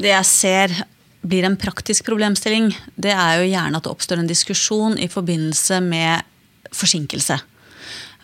Det 0.00 0.12
jeg 0.12 0.28
ser 0.28 0.74
blir 1.20 1.44
en 1.44 1.58
praktisk 1.60 2.06
problemstilling, 2.08 2.70
det 2.96 3.12
er 3.12 3.40
jo 3.40 3.50
gjerne 3.50 3.76
at 3.76 3.86
det 3.86 3.92
oppstår 3.92 4.22
en 4.22 4.30
diskusjon 4.30 4.96
i 4.98 5.08
forbindelse 5.12 5.80
med 5.84 6.26
forsinkelse. 6.76 7.40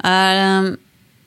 Eh, 0.07 0.75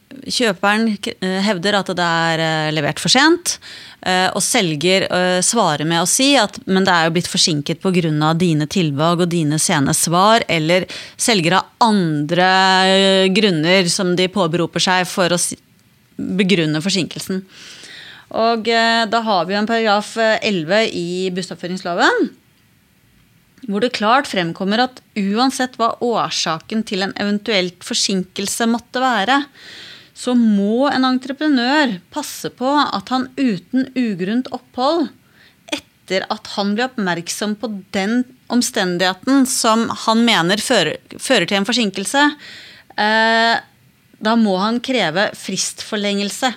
Kjøperen 0.10 0.88
eh, 0.89 1.38
hevder 1.45 1.77
at 1.77 1.91
det 1.93 2.05
er 2.05 2.41
eh, 2.41 2.71
levert 2.73 2.99
for 3.01 3.13
sent, 3.13 3.60
eh, 4.01 4.25
og 4.34 4.41
selger 4.41 5.05
svarer 5.45 5.86
med 5.86 6.01
å 6.01 6.10
si 6.10 6.32
at 6.39 6.58
men 6.65 6.86
det 6.86 6.95
er 6.95 7.08
jo 7.08 7.13
blitt 7.13 7.29
forsinket 7.29 7.82
pga. 7.84 8.34
dine 8.34 8.65
tilvalg 8.65 9.21
og 9.21 9.29
dine 9.29 9.60
sene 9.60 9.93
svar, 9.93 10.43
eller 10.47 10.88
selger 11.15 11.60
av 11.60 11.69
andre 11.79 13.29
grunner 13.29 13.88
som 13.89 14.15
de 14.15 14.27
påberoper 14.27 14.79
seg 14.82 15.08
for 15.08 15.29
å 15.29 15.38
begrunne 16.17 16.82
forsinkelsen. 16.82 17.43
Og 18.29 18.67
eh, 18.69 19.05
da 19.09 19.23
har 19.25 19.47
vi 19.49 19.57
en 19.57 19.69
paragraf 19.69 20.13
eh, 20.21 20.37
11 20.51 20.91
i 20.93 21.07
bustoppføringsloven 21.33 22.29
hvor 23.67 23.83
det 23.83 23.95
klart 23.97 24.29
fremkommer 24.29 24.85
at 24.85 25.01
uansett 25.19 25.75
hva 25.79 25.91
årsaken 26.05 26.83
til 26.87 27.03
en 27.05 27.13
eventuelt 27.19 27.83
forsinkelse 27.85 28.67
måtte 28.71 29.01
være, 29.03 29.41
så 30.15 30.35
må 30.35 30.87
en 30.89 31.07
entreprenør 31.07 31.97
passe 32.13 32.51
på 32.55 32.69
at 32.81 33.11
han 33.13 33.27
uten 33.37 33.89
ugrunnt 33.99 34.49
opphold, 34.55 35.09
etter 35.71 36.25
at 36.33 36.49
han 36.55 36.73
blir 36.73 36.87
oppmerksom 36.89 37.55
på 37.59 37.71
den 37.95 38.23
omstendigheten 38.49 39.45
som 39.49 39.85
han 40.07 40.23
mener 40.25 40.63
fører, 40.63 40.97
fører 41.21 41.45
til 41.47 41.59
en 41.59 41.67
forsinkelse, 41.69 42.25
eh, 42.97 43.55
da 44.19 44.35
må 44.35 44.57
han 44.59 44.81
kreve 44.83 45.29
fristforlengelse 45.37 46.51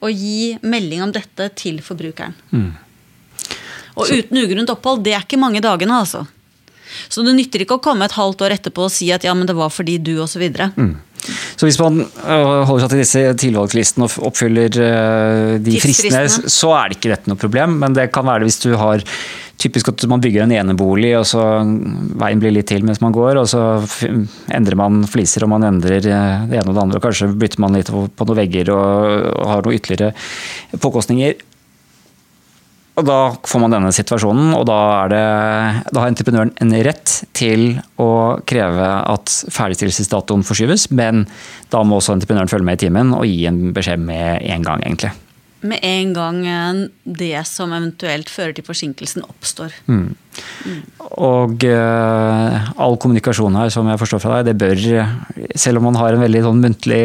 og 0.00 0.10
gi 0.10 0.54
melding 0.62 1.04
om 1.04 1.12
dette 1.14 1.50
til 1.58 1.80
forbrukeren. 1.84 2.34
Og 3.94 4.10
uten 4.10 4.40
ugrunnet 4.40 4.72
opphold, 4.72 5.04
det 5.06 5.14
er 5.14 5.22
ikke 5.22 5.38
mange 5.40 5.62
dagene, 5.64 6.00
altså. 6.02 6.24
Så 7.08 7.24
det 7.26 7.34
nytter 7.36 7.64
ikke 7.64 7.78
å 7.78 7.82
komme 7.82 8.06
et 8.06 8.14
halvt 8.14 8.44
år 8.46 8.56
etterpå 8.56 8.86
og 8.86 8.92
si 8.92 9.10
at 9.14 9.24
ja, 9.26 9.34
men 9.34 9.48
det 9.48 9.56
var 9.58 9.72
fordi 9.72 9.96
du, 10.02 10.16
osv. 10.22 10.44
Mm. 10.74 10.94
Så 11.56 11.66
hvis 11.66 11.78
man 11.80 12.02
øh, 12.04 12.64
holder 12.68 12.84
seg 12.84 12.92
til 12.92 13.00
disse 13.00 13.22
tilvalgslistene 13.40 14.06
og 14.06 14.26
oppfyller 14.28 14.80
øh, 14.84 15.54
de 15.64 15.78
fristene, 15.80 16.26
så 16.28 16.74
er 16.76 16.90
det 16.90 16.98
ikke 16.98 17.14
dette 17.14 17.32
noe 17.32 17.40
problem. 17.40 17.78
Men 17.80 17.96
det 17.96 18.10
kan 18.14 18.26
være 18.28 18.44
det 18.44 18.50
hvis 18.52 18.62
du 18.66 18.74
har 18.78 19.04
typisk 19.64 19.90
at 19.92 20.04
man 20.10 20.22
bygger 20.22 20.44
en 20.44 20.54
enebolig, 20.54 21.14
og 21.18 21.26
så 21.28 21.42
veien 22.20 22.42
blir 22.42 22.54
litt 22.54 22.68
til 22.70 22.84
mens 22.86 23.02
man 23.04 23.14
går, 23.14 23.40
og 23.40 23.48
så 23.50 23.62
endrer 24.54 24.78
man 24.78 25.02
fliser 25.10 25.46
og 25.46 25.54
man 25.54 25.66
endrer 25.70 26.04
øh, 26.04 26.44
det 26.50 26.60
ene 26.60 26.68
og 26.68 26.76
det 26.76 26.84
andre. 26.84 27.00
og 27.00 27.08
Kanskje 27.08 27.32
bytter 27.40 27.64
man 27.64 27.78
litt 27.78 27.90
på 27.90 28.28
noen 28.28 28.40
vegger 28.40 28.70
og 28.74 29.50
har 29.50 29.64
noen 29.64 29.80
ytterligere 29.80 30.14
påkostninger. 30.82 31.36
Og 32.94 33.06
da 33.08 33.18
får 33.42 33.58
man 33.58 33.72
denne 33.74 33.90
situasjonen, 33.90 34.52
og 34.54 34.68
da, 34.70 34.78
det, 35.10 35.22
da, 35.88 35.98
har 35.98 36.12
entreprenøren 36.12 36.52
en 36.62 36.76
rett 36.86 37.16
til 37.34 37.80
å 37.98 38.38
kreve 38.46 38.92
at 39.10 39.34
ferdigstillelsesdatoen 39.50 40.46
forskyves, 40.46 40.86
men 40.94 41.24
da 41.74 41.82
må 41.82 41.98
også 41.98 42.14
entreprenøren 42.14 42.52
følge 42.52 42.70
med 42.70 42.78
i 42.78 42.84
timen 42.86 43.10
og 43.18 43.26
gi 43.26 43.48
en 43.50 43.64
beskjed 43.74 44.06
med 44.06 44.46
en 44.46 44.70
gang, 44.70 44.86
egentlig 44.86 45.10
med 45.64 45.80
en 45.84 46.12
gang 46.16 46.40
eh, 46.46 46.82
det 47.04 47.38
som 47.48 47.72
eventuelt 47.74 48.30
fører 48.32 48.54
til 48.56 48.66
forsinkelsen, 48.66 49.24
oppstår. 49.26 49.74
Mm. 49.88 50.14
Mm. 50.66 50.80
Og 51.24 51.64
uh, 51.68 52.70
all 52.82 52.96
kommunikasjon 53.00 53.54
her, 53.54 53.70
som 53.70 53.86
jeg 53.88 54.00
forstår 54.00 54.22
fra 54.22 54.40
deg, 54.40 54.50
det 54.50 54.56
bør, 54.58 54.82
selv 55.58 55.78
om 55.78 55.88
man 55.88 55.98
har 56.00 56.16
en 56.16 56.24
veldig 56.24 56.42
sånn 56.46 56.62
muntlig 56.64 57.02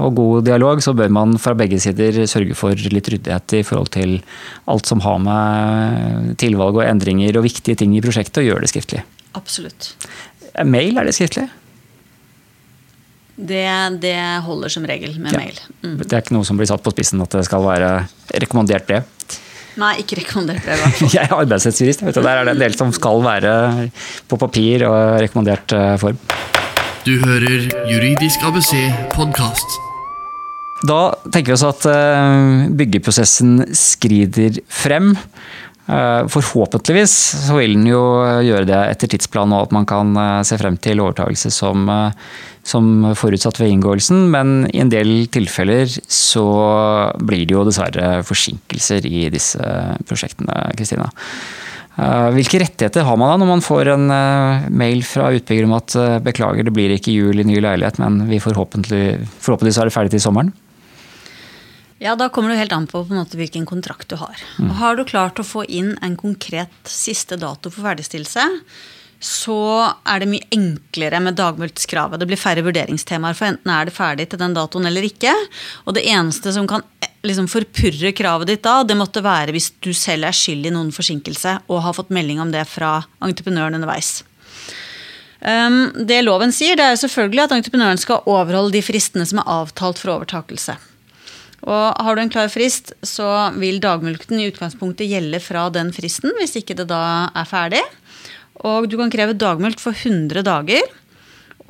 og 0.00 0.16
god 0.16 0.48
dialog, 0.48 0.80
så 0.84 0.94
bør 0.96 1.12
man 1.12 1.36
fra 1.42 1.54
begge 1.58 1.80
sider 1.82 2.22
sørge 2.30 2.56
for 2.58 2.88
litt 2.96 3.12
ryddighet 3.12 3.58
i 3.60 3.64
forhold 3.66 3.92
til 3.96 4.18
alt 4.70 4.88
som 4.88 5.04
har 5.04 5.20
med 5.22 6.34
tilvalg 6.40 6.80
og 6.80 6.86
endringer 6.86 7.36
og 7.36 7.46
viktige 7.50 7.82
ting 7.82 7.96
i 7.96 8.04
prosjektet, 8.04 8.42
og 8.42 8.48
gjøre 8.48 8.64
det 8.64 8.72
skriftlig. 8.72 9.04
Absolutt. 9.38 9.92
Mail, 10.66 10.96
er 10.98 11.06
det 11.06 11.14
skriftlig? 11.18 11.50
Det, 13.40 13.66
det, 14.02 14.16
holder 14.44 14.72
som 14.72 14.84
regel 14.84 15.14
med 15.16 15.32
ja. 15.32 15.40
mail. 15.40 15.60
Mm. 15.80 15.96
Det 16.02 16.12
er 16.12 16.20
ikke 16.20 16.36
noe 16.36 16.44
som 16.44 16.58
blir 16.60 16.68
satt 16.68 16.84
på 16.84 16.92
spissen 16.92 17.22
at 17.24 17.32
det 17.32 17.46
skal 17.48 17.64
være 17.64 17.92
rekommandert 18.42 18.88
brev? 18.88 19.06
Nei, 19.80 19.94
ikke 20.02 20.18
rekommandert 20.18 20.64
brev. 20.66 20.82
i 21.06 21.10
Jeg 21.16 21.28
er 21.28 21.36
arbeidsrettsjurist. 21.38 22.04
Der 22.16 22.30
er 22.32 22.48
det 22.48 22.56
en 22.56 22.64
del 22.64 22.76
som 22.76 22.92
skal 22.94 23.22
være 23.24 23.52
på 24.28 24.38
papir 24.40 24.84
og 24.88 25.20
rekommandert 25.22 25.76
eh, 25.76 25.94
form. 26.02 26.18
Du 27.06 27.14
hører 27.22 27.70
Juridisk 27.88 28.44
ABC 28.44 28.74
podkast. 29.14 29.78
Da 30.88 31.00
tenker 31.28 31.52
vi 31.52 31.56
oss 31.56 31.64
at 31.64 31.86
eh, 31.88 32.68
byggeprosessen 32.76 33.70
skrider 33.76 34.60
frem. 34.68 35.14
Eh, 35.90 36.28
forhåpentligvis 36.28 37.16
så 37.46 37.56
vil 37.56 37.78
den 37.78 37.88
jo 37.88 38.02
gjøre 38.44 38.68
det 38.68 38.80
etter 38.92 39.14
tidsplanen 39.14 39.56
og 39.56 39.70
at 39.70 39.76
man 39.78 39.88
kan 39.88 40.12
se 40.46 40.60
frem 40.60 40.76
til 40.82 41.00
overtakelse 41.06 41.52
som 41.54 41.88
som 42.66 43.08
forutsatt 43.16 43.60
ved 43.60 43.72
inngåelsen, 43.72 44.26
men 44.30 44.68
i 44.70 44.82
en 44.82 44.92
del 44.92 45.26
tilfeller 45.32 45.88
så 46.10 46.46
blir 47.18 47.46
det 47.46 47.56
jo 47.56 47.64
dessverre 47.66 48.20
forsinkelser 48.26 49.08
i 49.08 49.28
disse 49.32 49.64
prosjektene. 50.08 50.68
Kristina. 50.76 51.08
Eh, 52.00 52.28
hvilke 52.36 52.60
rettigheter 52.62 53.04
har 53.04 53.18
man 53.20 53.32
da 53.32 53.38
når 53.42 53.48
man 53.50 53.64
får 53.64 53.90
en 53.92 54.12
eh, 54.14 54.68
mail 54.72 55.02
fra 55.04 55.32
utbygger 55.34 55.66
om 55.66 55.74
at 55.76 55.96
eh, 55.98 56.18
beklager, 56.22 56.64
det 56.64 56.74
blir 56.76 56.94
ikke 56.94 57.12
jul 57.12 57.42
i 57.42 57.46
ny 57.46 57.58
leilighet, 57.60 57.98
men 58.00 58.22
vi 58.30 58.40
forhåpentlig, 58.40 59.04
forhåpentligvis 59.42 59.80
er 59.82 59.90
det 59.90 59.96
ferdig 59.96 60.14
til 60.14 60.22
sommeren? 60.24 60.52
Ja, 62.00 62.14
Da 62.16 62.30
kommer 62.32 62.54
det 62.54 62.62
helt 62.62 62.72
an 62.72 62.86
på, 62.88 63.02
på 63.04 63.12
måte, 63.12 63.36
hvilken 63.36 63.66
kontrakt 63.68 64.08
du 64.08 64.16
har. 64.16 64.38
Mm. 64.56 64.70
Har 64.78 64.96
du 64.96 65.04
klart 65.04 65.42
å 65.42 65.44
få 65.44 65.66
inn 65.68 65.92
en 66.00 66.16
konkret 66.16 66.72
siste 66.88 67.36
dato 67.36 67.68
for 67.68 67.84
ferdigstillelse, 67.84 68.46
så 69.20 69.60
er 70.08 70.22
det 70.22 70.30
mye 70.30 70.46
enklere 70.56 71.20
med 71.20 71.36
dagmulktskravet. 71.36 72.20
Det 72.20 72.28
blir 72.30 72.40
færre 72.40 72.64
vurderingstemaer, 72.64 73.36
for 73.36 73.50
enten 73.50 73.72
er 73.74 73.86
det 73.86 73.92
ferdig 73.92 74.30
til 74.32 74.40
den 74.40 74.56
datoen 74.56 74.88
eller 74.88 75.04
ikke. 75.04 75.34
Og 75.84 75.96
det 75.96 76.06
eneste 76.08 76.54
som 76.56 76.68
kan 76.70 76.84
eh, 77.04 77.10
liksom 77.28 77.50
forpurre 77.52 78.14
kravet 78.16 78.48
ditt 78.48 78.64
da, 78.64 78.78
det 78.80 78.96
måtte 78.96 79.24
være 79.24 79.52
hvis 79.52 79.74
du 79.84 79.92
selv 79.92 80.30
er 80.30 80.36
skyld 80.36 80.70
i 80.70 80.72
noen 80.72 80.88
forsinkelse 80.96 81.58
og 81.68 81.84
har 81.84 81.96
fått 81.98 82.14
melding 82.16 82.40
om 82.40 82.52
det 82.54 82.64
fra 82.70 82.96
entreprenøren 83.20 83.76
underveis. 83.76 84.22
Um, 85.40 85.88
det 86.08 86.20
loven 86.24 86.52
sier, 86.52 86.76
det 86.76 86.84
er 86.84 87.00
selvfølgelig 87.00 87.46
at 87.46 87.54
entreprenøren 87.56 88.00
skal 88.00 88.24
overholde 88.28 88.74
de 88.76 88.84
fristene 88.84 89.24
som 89.28 89.40
er 89.40 89.52
avtalt 89.52 90.00
for 90.00 90.16
overtakelse. 90.16 90.76
Og 91.60 92.04
Har 92.04 92.16
du 92.16 92.22
en 92.22 92.32
klar 92.32 92.48
frist, 92.48 92.94
så 93.04 93.52
vil 93.60 93.80
dagmulkten 93.84 94.40
i 94.40 94.48
utgangspunktet 94.48 95.10
gjelde 95.10 95.40
fra 95.44 95.66
den 95.72 95.92
fristen, 95.92 96.32
hvis 96.40 96.56
ikke 96.56 96.76
det 96.78 96.88
da 96.88 97.28
er 97.36 97.48
ferdig. 97.48 97.82
Og 98.66 98.88
du 98.90 98.98
kan 99.00 99.12
kreve 99.12 99.36
dagmeldt 99.38 99.80
for 99.80 99.96
100 99.96 100.44
dager. 100.46 100.88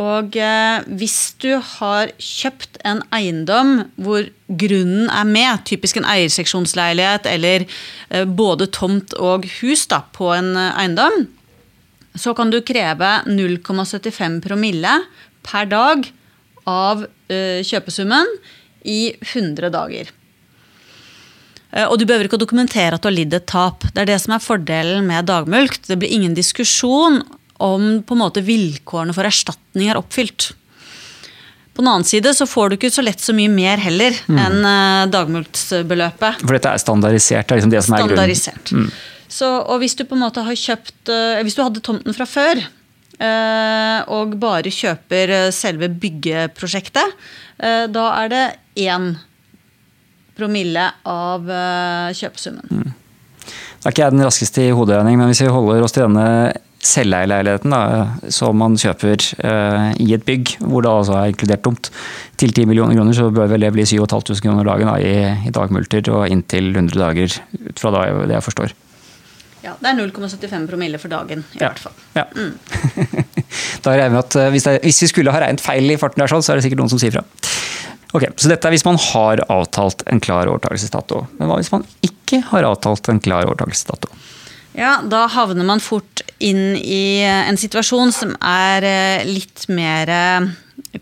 Og 0.00 0.36
eh, 0.38 0.86
hvis 0.96 1.34
du 1.42 1.50
har 1.76 2.12
kjøpt 2.16 2.78
en 2.88 3.02
eiendom 3.12 3.82
hvor 4.00 4.24
grunnen 4.48 5.10
er 5.12 5.26
med, 5.28 5.64
typisk 5.68 6.00
en 6.00 6.08
eierseksjonsleilighet 6.08 7.28
eller 7.28 7.66
eh, 7.66 8.24
både 8.24 8.70
tomt 8.72 9.12
og 9.20 9.44
hus 9.58 9.84
da, 9.90 10.00
på 10.16 10.30
en 10.32 10.54
eh, 10.56 10.78
eiendom, 10.80 11.26
så 12.16 12.32
kan 12.34 12.50
du 12.50 12.62
kreve 12.66 13.10
0,75 13.28 14.40
promille 14.46 14.94
per 15.46 15.68
dag 15.70 16.08
av 16.70 17.04
eh, 17.28 17.60
kjøpesummen 17.66 18.32
i 18.88 19.12
100 19.20 19.68
dager. 19.74 20.08
Eh, 21.72 21.86
og 21.86 21.98
du 21.98 22.06
behøver 22.06 22.26
ikke 22.26 22.38
å 22.38 22.44
dokumentere 22.44 22.96
at 22.96 23.04
du 23.04 23.10
har 23.10 23.16
lidd 23.16 23.34
et 23.36 23.48
tap. 23.50 23.84
Det 23.86 24.02
er 24.02 24.10
det 24.12 24.20
som 24.22 24.34
er 24.34 24.42
fordelen 24.44 25.06
med 25.10 25.28
dagmulkt. 25.30 25.86
Det 25.90 25.98
blir 26.00 26.12
ingen 26.12 26.34
diskusjon 26.36 27.22
om 27.60 27.90
på 28.06 28.16
en 28.16 28.22
måte 28.22 28.42
vilkårene 28.44 29.14
for 29.16 29.28
erstatning 29.28 29.92
er 29.92 30.00
oppfylt. 30.00 30.50
På 31.76 31.84
den 31.84 31.90
annen 31.92 32.08
side 32.08 32.32
så 32.34 32.48
får 32.48 32.70
du 32.70 32.78
ikke 32.78 32.90
så 32.92 33.04
lett 33.04 33.22
så 33.22 33.34
mye 33.36 33.50
mer 33.52 33.80
heller 33.80 34.16
mm. 34.26 34.40
enn 34.42 34.58
uh, 34.64 35.04
dagmulktsbeløpet. 35.12 36.42
For 36.42 36.56
dette 36.56 36.72
er 36.74 36.82
standardisert? 36.82 37.46
Det 37.46 37.54
er 37.54 37.60
liksom 37.60 37.72
det 37.72 37.82
som 37.86 37.94
er 37.94 38.04
standardisert. 38.04 38.72
Mm. 38.74 38.90
Så, 39.30 39.48
og 39.60 39.78
hvis 39.80 39.94
du 39.94 40.02
på 40.08 40.16
en 40.16 40.24
måte 40.24 40.42
har 40.42 40.56
kjøpt 40.58 41.12
uh, 41.12 41.38
Hvis 41.46 41.54
du 41.54 41.62
hadde 41.62 41.82
tomten 41.84 42.16
fra 42.16 42.26
før, 42.28 42.66
og 43.20 44.30
bare 44.40 44.70
kjøper 44.72 45.50
selve 45.52 45.90
byggeprosjektet, 45.92 47.18
da 47.92 48.04
er 48.16 48.30
det 48.32 48.44
én 48.80 49.10
promille 50.40 50.88
av 51.08 51.46
uh, 51.46 52.08
kjøpesummen. 52.16 52.66
Mm. 52.72 52.96
Da 53.80 53.88
er 53.88 53.94
ikke 53.94 54.04
jeg 54.04 54.16
den 54.16 54.26
raskeste 54.26 54.66
i 54.66 54.74
hoderegning, 54.76 55.16
men 55.20 55.30
hvis 55.30 55.44
vi 55.44 55.52
holder 55.52 55.86
oss 55.86 55.96
til 55.96 56.04
denne 56.04 56.26
selveierleiligheten 56.80 58.30
som 58.32 58.56
man 58.56 58.76
kjøper 58.80 59.20
uh, 59.44 59.90
i 60.00 60.10
et 60.16 60.24
bygg, 60.24 60.56
hvor 60.64 60.84
det 60.84 60.92
altså 60.92 61.16
er 61.20 61.32
inkludert 61.32 61.64
tomt, 61.64 61.90
til 62.40 62.52
10 62.52 62.68
millioner 62.70 62.96
kroner, 62.96 63.16
så 63.16 63.28
bør 63.32 63.50
vel 63.52 63.66
det 63.66 63.72
bli 63.76 63.84
7500 63.88 64.44
kroner 64.44 64.68
dagen 64.68 64.88
da, 64.88 64.96
i, 65.00 65.48
i 65.48 65.52
dagmulter 65.54 66.12
og 66.12 66.28
inntil 66.32 66.72
100 66.72 66.96
dager, 67.00 67.40
ut 67.68 67.82
fra 67.82 67.92
da, 67.96 68.06
det 68.24 68.38
jeg 68.38 68.48
forstår. 68.48 68.76
Ja, 69.60 69.74
det 69.76 69.90
er 69.90 69.98
0,75 69.98 70.68
promille 70.70 70.98
for 70.98 71.12
dagen, 71.12 71.44
i 71.52 71.60
ja. 71.60 71.68
hvert 71.68 71.82
fall. 71.82 71.96
Ja. 72.16 72.24
Mm. 72.32 72.54
da 73.84 73.92
regner 73.92 74.14
vi 74.14 74.20
at 74.22 74.36
eh, 74.40 74.52
hvis, 74.54 74.64
det, 74.64 74.78
hvis, 74.86 75.02
vi 75.04 75.08
skulle 75.10 75.34
ha 75.34 75.42
regnet 75.42 75.60
feil 75.60 75.92
i 75.92 75.98
farten, 76.00 76.22
der, 76.22 76.32
sånn, 76.32 76.44
så 76.44 76.54
er 76.54 76.60
det 76.60 76.64
sikkert 76.64 76.80
noen 76.80 76.92
som 76.92 77.00
sier 77.02 77.12
fra. 77.12 77.26
Ok, 78.12 78.26
Så 78.36 78.50
dette 78.50 78.66
er 78.66 78.74
hvis 78.74 78.86
man 78.86 78.98
har 78.98 79.44
avtalt 79.46 80.02
en 80.10 80.20
klar 80.22 80.50
overtakelsesdato. 80.50 81.24
Men 81.38 81.50
hva 81.50 81.60
hvis 81.60 81.72
man 81.74 81.86
ikke 82.06 82.42
har 82.50 82.66
avtalt 82.66 83.10
en 83.12 83.22
klar 83.22 83.46
overtakelsesdato? 83.46 84.10
Ja, 84.78 85.00
da 85.02 85.24
havner 85.30 85.66
man 85.66 85.82
fort 85.82 86.22
inn 86.38 86.76
i 86.78 87.20
en 87.26 87.58
situasjon 87.58 88.14
som 88.14 88.34
er 88.38 88.86
eh, 88.86 89.26
litt 89.26 89.66
mer 89.70 90.10
eh, 90.14 90.48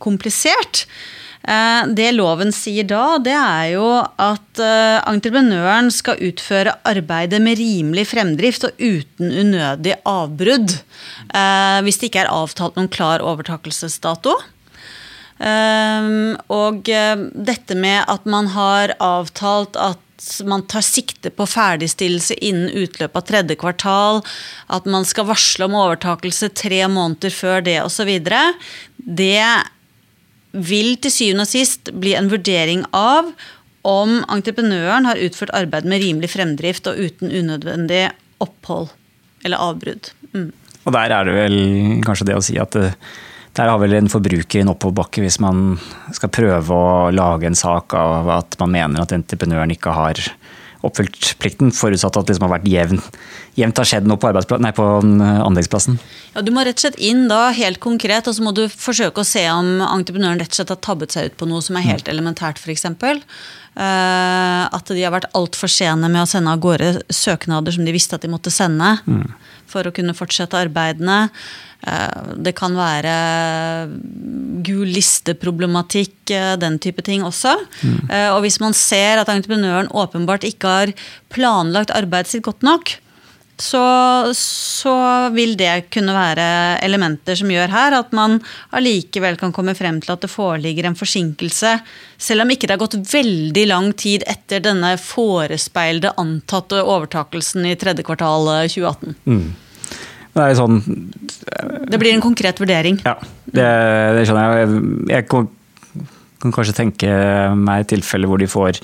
komplisert. 0.00 0.86
Eh, 1.44 1.82
det 1.96 2.10
loven 2.16 2.52
sier 2.52 2.88
da, 2.88 3.18
det 3.22 3.36
er 3.36 3.66
jo 3.74 3.86
at 4.00 4.60
entreprenøren 4.60 5.92
skal 5.94 6.20
utføre 6.30 6.78
arbeidet 6.88 7.40
med 7.44 7.60
rimelig 7.60 8.08
fremdrift 8.10 8.68
og 8.68 8.80
uten 8.80 9.32
unødig 9.32 9.96
avbrudd. 10.08 10.76
Hvis 11.84 12.00
det 12.00 12.08
ikke 12.08 12.24
er 12.24 12.32
avtalt 12.32 12.76
noen 12.76 12.90
klar 12.92 13.22
overtakelsesdato. 13.24 14.34
Um, 15.38 16.34
og 16.50 16.88
uh, 16.90 17.24
dette 17.32 17.76
med 17.78 18.02
at 18.10 18.24
man 18.26 18.50
har 18.56 18.96
avtalt 18.98 19.78
at 19.78 20.02
man 20.44 20.64
tar 20.66 20.82
sikte 20.82 21.30
på 21.30 21.46
ferdigstillelse 21.46 22.34
innen 22.42 22.72
utløpet 22.74 23.20
av 23.20 23.26
tredje 23.28 23.56
kvartal, 23.60 24.22
at 24.66 24.88
man 24.90 25.06
skal 25.06 25.28
varsle 25.28 25.68
om 25.68 25.76
overtakelse 25.78 26.50
tre 26.58 26.82
måneder 26.90 27.30
før 27.34 27.62
det 27.62 27.78
osv. 27.84 28.10
Det 28.96 29.44
vil 30.58 30.96
til 30.98 31.14
syvende 31.14 31.46
og 31.46 31.52
sist 31.52 31.92
bli 31.94 32.16
en 32.18 32.30
vurdering 32.32 32.82
av 32.96 33.30
om 33.86 34.18
entreprenøren 34.26 35.06
har 35.06 35.20
utført 35.22 35.54
arbeid 35.56 35.86
med 35.88 36.02
rimelig 36.02 36.32
fremdrift 36.34 36.88
og 36.90 36.98
uten 36.98 37.30
unødvendig 37.30 38.08
opphold 38.42 38.90
eller 39.46 39.62
avbrudd. 39.62 40.10
Mm. 40.34 40.50
Og 40.82 40.94
der 40.96 41.14
er 41.14 41.28
det 41.28 41.34
vel 41.36 41.58
kanskje 42.04 42.30
det 42.30 42.38
å 42.38 42.44
si 42.44 42.58
at 42.60 42.74
det, 42.74 42.90
der 43.58 43.72
har 43.72 43.80
vel 43.82 43.96
en 43.98 44.10
forbruker 44.10 44.62
en 44.62 44.70
oppoverbakke 44.70 45.24
hvis 45.24 45.40
man 45.42 45.72
skal 46.14 46.30
prøve 46.34 46.74
å 46.74 47.10
lage 47.14 47.48
en 47.48 47.58
sak 47.58 47.96
av 47.98 48.30
at 48.38 48.58
man 48.60 48.74
mener 48.76 49.02
at 49.02 49.14
entreprenøren 49.16 49.74
ikke 49.74 49.94
har 49.96 50.22
oppfylt 50.86 51.32
plikten, 51.42 51.72
forutsatt 51.74 52.14
at 52.14 52.28
det 52.28 52.36
liksom 52.36 52.46
har 52.46 52.52
vært 52.52 52.68
jevnt, 52.70 53.16
jevnt 53.58 53.80
har 53.80 53.88
skjedd 53.90 54.06
noe 54.06 54.20
på, 54.22 54.30
nei, 54.62 54.70
på 54.76 54.84
anleggsplassen? 55.02 55.98
Ja, 56.36 56.44
Du 56.46 56.52
må 56.54 56.62
rett 56.62 56.78
og 56.78 56.84
slett 56.86 57.00
inn 57.02 57.26
da 57.30 57.48
helt 57.56 57.80
konkret, 57.82 58.30
og 58.30 58.36
så 58.36 58.44
må 58.46 58.52
du 58.54 58.68
forsøke 58.70 59.24
å 59.24 59.26
se 59.26 59.42
om 59.50 59.82
entreprenøren 59.82 60.38
rett 60.38 60.54
og 60.54 60.60
slett 60.60 60.74
har 60.76 60.82
tabbet 60.86 61.16
seg 61.16 61.32
ut 61.32 61.38
på 61.40 61.50
noe 61.50 61.64
som 61.66 61.80
er 61.80 61.88
helt 61.88 62.06
mm. 62.06 62.12
elementært, 62.14 62.62
f.eks. 62.62 62.86
Uh, 63.78 64.64
at 64.74 64.90
de 64.90 65.02
har 65.02 65.14
vært 65.14 65.30
altfor 65.38 65.70
sene 65.70 66.10
med 66.10 66.22
å 66.22 66.30
sende 66.30 66.54
av 66.54 66.62
gårde 66.62 67.00
søknader 67.14 67.74
som 67.74 67.86
de 67.86 67.94
visste 67.94 68.14
at 68.14 68.22
de 68.22 68.30
måtte 68.30 68.54
sende. 68.54 68.96
Mm. 69.06 69.34
For 69.68 69.86
å 69.86 69.94
kunne 69.94 70.16
fortsette 70.16 70.58
arbeidene. 70.62 71.24
Uh, 71.86 72.34
det 72.42 72.56
kan 72.58 72.74
være 72.74 73.14
gul 74.66 74.88
liste-problematikk, 74.90 76.16
uh, 76.34 76.54
den 76.60 76.80
type 76.82 77.04
ting 77.06 77.26
også. 77.26 77.54
Mm. 77.82 78.00
Og 78.34 78.40
hvis 78.44 78.58
man 78.62 78.74
ser 78.76 79.22
at 79.22 79.30
entreprenøren 79.32 79.90
åpenbart 79.94 80.46
ikke 80.48 80.72
har 80.72 80.94
planlagt 81.32 81.94
arbeidet 81.94 82.32
sitt 82.32 82.46
godt 82.46 82.66
nok, 82.66 82.98
så, 83.58 84.30
så, 84.38 84.94
vil 85.34 85.56
det 85.58 85.88
kunne 85.92 86.14
være 86.14 86.78
elementer 86.86 87.38
som 87.38 87.50
gjør 87.50 87.72
her 87.72 87.96
at 87.98 88.12
man 88.14 88.38
allikevel 88.76 89.38
kan 89.40 89.52
komme 89.54 89.74
frem 89.78 89.98
til 90.02 90.14
at 90.14 90.22
det 90.22 90.30
foreligger 90.30 90.86
en 90.86 90.98
forsinkelse, 90.98 91.74
selv 92.18 92.44
om 92.44 92.52
ikke 92.54 92.68
det 92.68 92.76
har 92.76 92.84
gått 92.84 92.98
veldig 93.12 93.64
lang 93.70 93.90
tid 93.98 94.26
etter 94.30 94.62
denne 94.64 94.94
forespeilede 95.02 96.14
antatte 96.22 96.84
overtakelsen 96.84 97.66
i 97.66 97.76
tredje 97.78 98.06
kvartal 98.06 98.46
2018. 98.70 99.16
Eh, 99.16 99.32
mm. 99.32 99.48
Det 100.34 100.44
er 100.44 100.58
sånn 100.58 100.82
Det 101.88 101.98
blir 102.00 102.12
en 102.14 102.24
konkret 102.24 102.60
vurdering. 102.60 103.00
Ja, 103.06 103.16
det, 103.46 103.68
det 104.16 104.26
skjønner 104.28 104.60
jeg. 104.60 104.82
Jeg 105.14 105.28
kan, 105.30 105.48
kan 106.44 106.54
kanskje 106.54 106.76
tenke 106.76 107.14
meg 107.56 107.88
tilfeller 107.90 108.30
hvor 108.30 108.42
de 108.42 108.50
får 108.50 108.82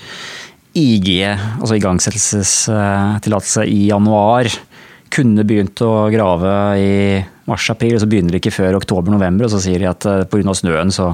IG, 0.75 1.23
altså 1.61 1.77
igangsettelsestillatelse, 1.79 3.67
i 3.71 3.85
januar. 3.93 4.51
Kunne 5.15 5.45
begynt 5.47 5.79
å 5.87 6.09
grave 6.11 6.55
i 6.83 6.95
mars-april, 7.47 7.95
og 7.95 8.03
så 8.03 8.09
begynner 8.11 8.35
de 8.35 8.41
ikke 8.43 8.57
før 8.57 8.81
oktober-november. 8.81 9.47
Og 9.47 9.55
så 9.55 9.63
sier 9.63 9.85
de 9.85 9.91
at 9.91 10.07
eh, 10.11 10.25
pga. 10.31 10.57
snøen 10.57 10.91
så 10.95 11.13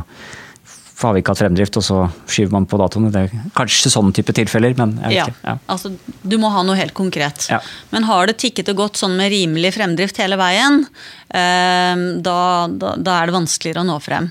har 1.09 1.15
vi 1.15 1.23
ikke 1.23 1.33
hatt 1.35 1.41
fremdrift, 1.43 1.77
og 1.81 1.85
så 1.85 1.99
skyver 2.29 2.53
man 2.55 2.67
på 2.69 2.79
datoene. 2.81 3.11
Det 3.15 3.23
er 3.27 3.45
kanskje 3.57 3.93
sånne 3.93 4.15
type 4.17 4.35
tilfeller, 4.37 4.75
men 4.79 4.97
jeg 5.05 5.15
vet 5.15 5.33
ja, 5.33 5.53
ja. 5.53 5.55
Altså, 5.73 5.93
du 6.23 6.37
må 6.41 6.51
ha 6.53 6.65
noe 6.67 6.79
helt 6.79 6.95
konkret. 6.97 7.47
Ja. 7.53 7.61
Men 7.95 8.09
har 8.09 8.29
det 8.29 8.39
tikket 8.43 8.69
og 8.73 8.83
gått 8.83 9.01
sånn 9.01 9.17
med 9.19 9.33
rimelig 9.33 9.75
fremdrift 9.79 10.21
hele 10.23 10.39
veien, 10.41 10.85
eh, 11.29 12.05
da, 12.27 12.41
da, 12.69 12.95
da, 12.97 13.17
er 13.17 13.31
det 13.31 13.37
vanskeligere 13.39 13.85
å 13.85 13.89
nå 13.93 13.97
frem. 14.05 14.31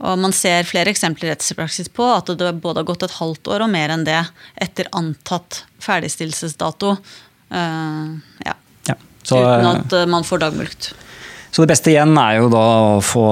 Og 0.00 0.16
man 0.22 0.32
ser 0.32 0.64
flere 0.64 0.92
eksempler 0.94 1.28
i 1.28 1.34
rettspraksis 1.34 1.90
på 1.92 2.06
at 2.08 2.32
det 2.40 2.54
både 2.62 2.80
har 2.80 2.88
gått 2.88 3.04
et 3.04 3.18
halvt 3.18 3.52
år 3.52 3.66
og 3.66 3.72
mer 3.74 3.92
enn 3.92 4.06
det 4.06 4.22
etter 4.56 4.88
antatt 4.96 5.64
ferdigstillelsesdato. 5.84 6.94
Uh, 7.52 8.16
ja. 8.46 8.56
ja. 8.88 8.96
Så, 9.20 9.36
Uten 9.36 9.66
eh, 9.66 9.70
at 9.74 9.98
man 10.08 10.24
får 10.24 10.46
dagmulkt. 10.46 10.94
Så 11.50 11.64
det 11.64 11.72
beste 11.72 11.90
igjen 11.90 12.14
er 12.20 12.36
jo 12.38 12.50
da 12.52 12.66
å 12.94 12.98
få 13.02 13.24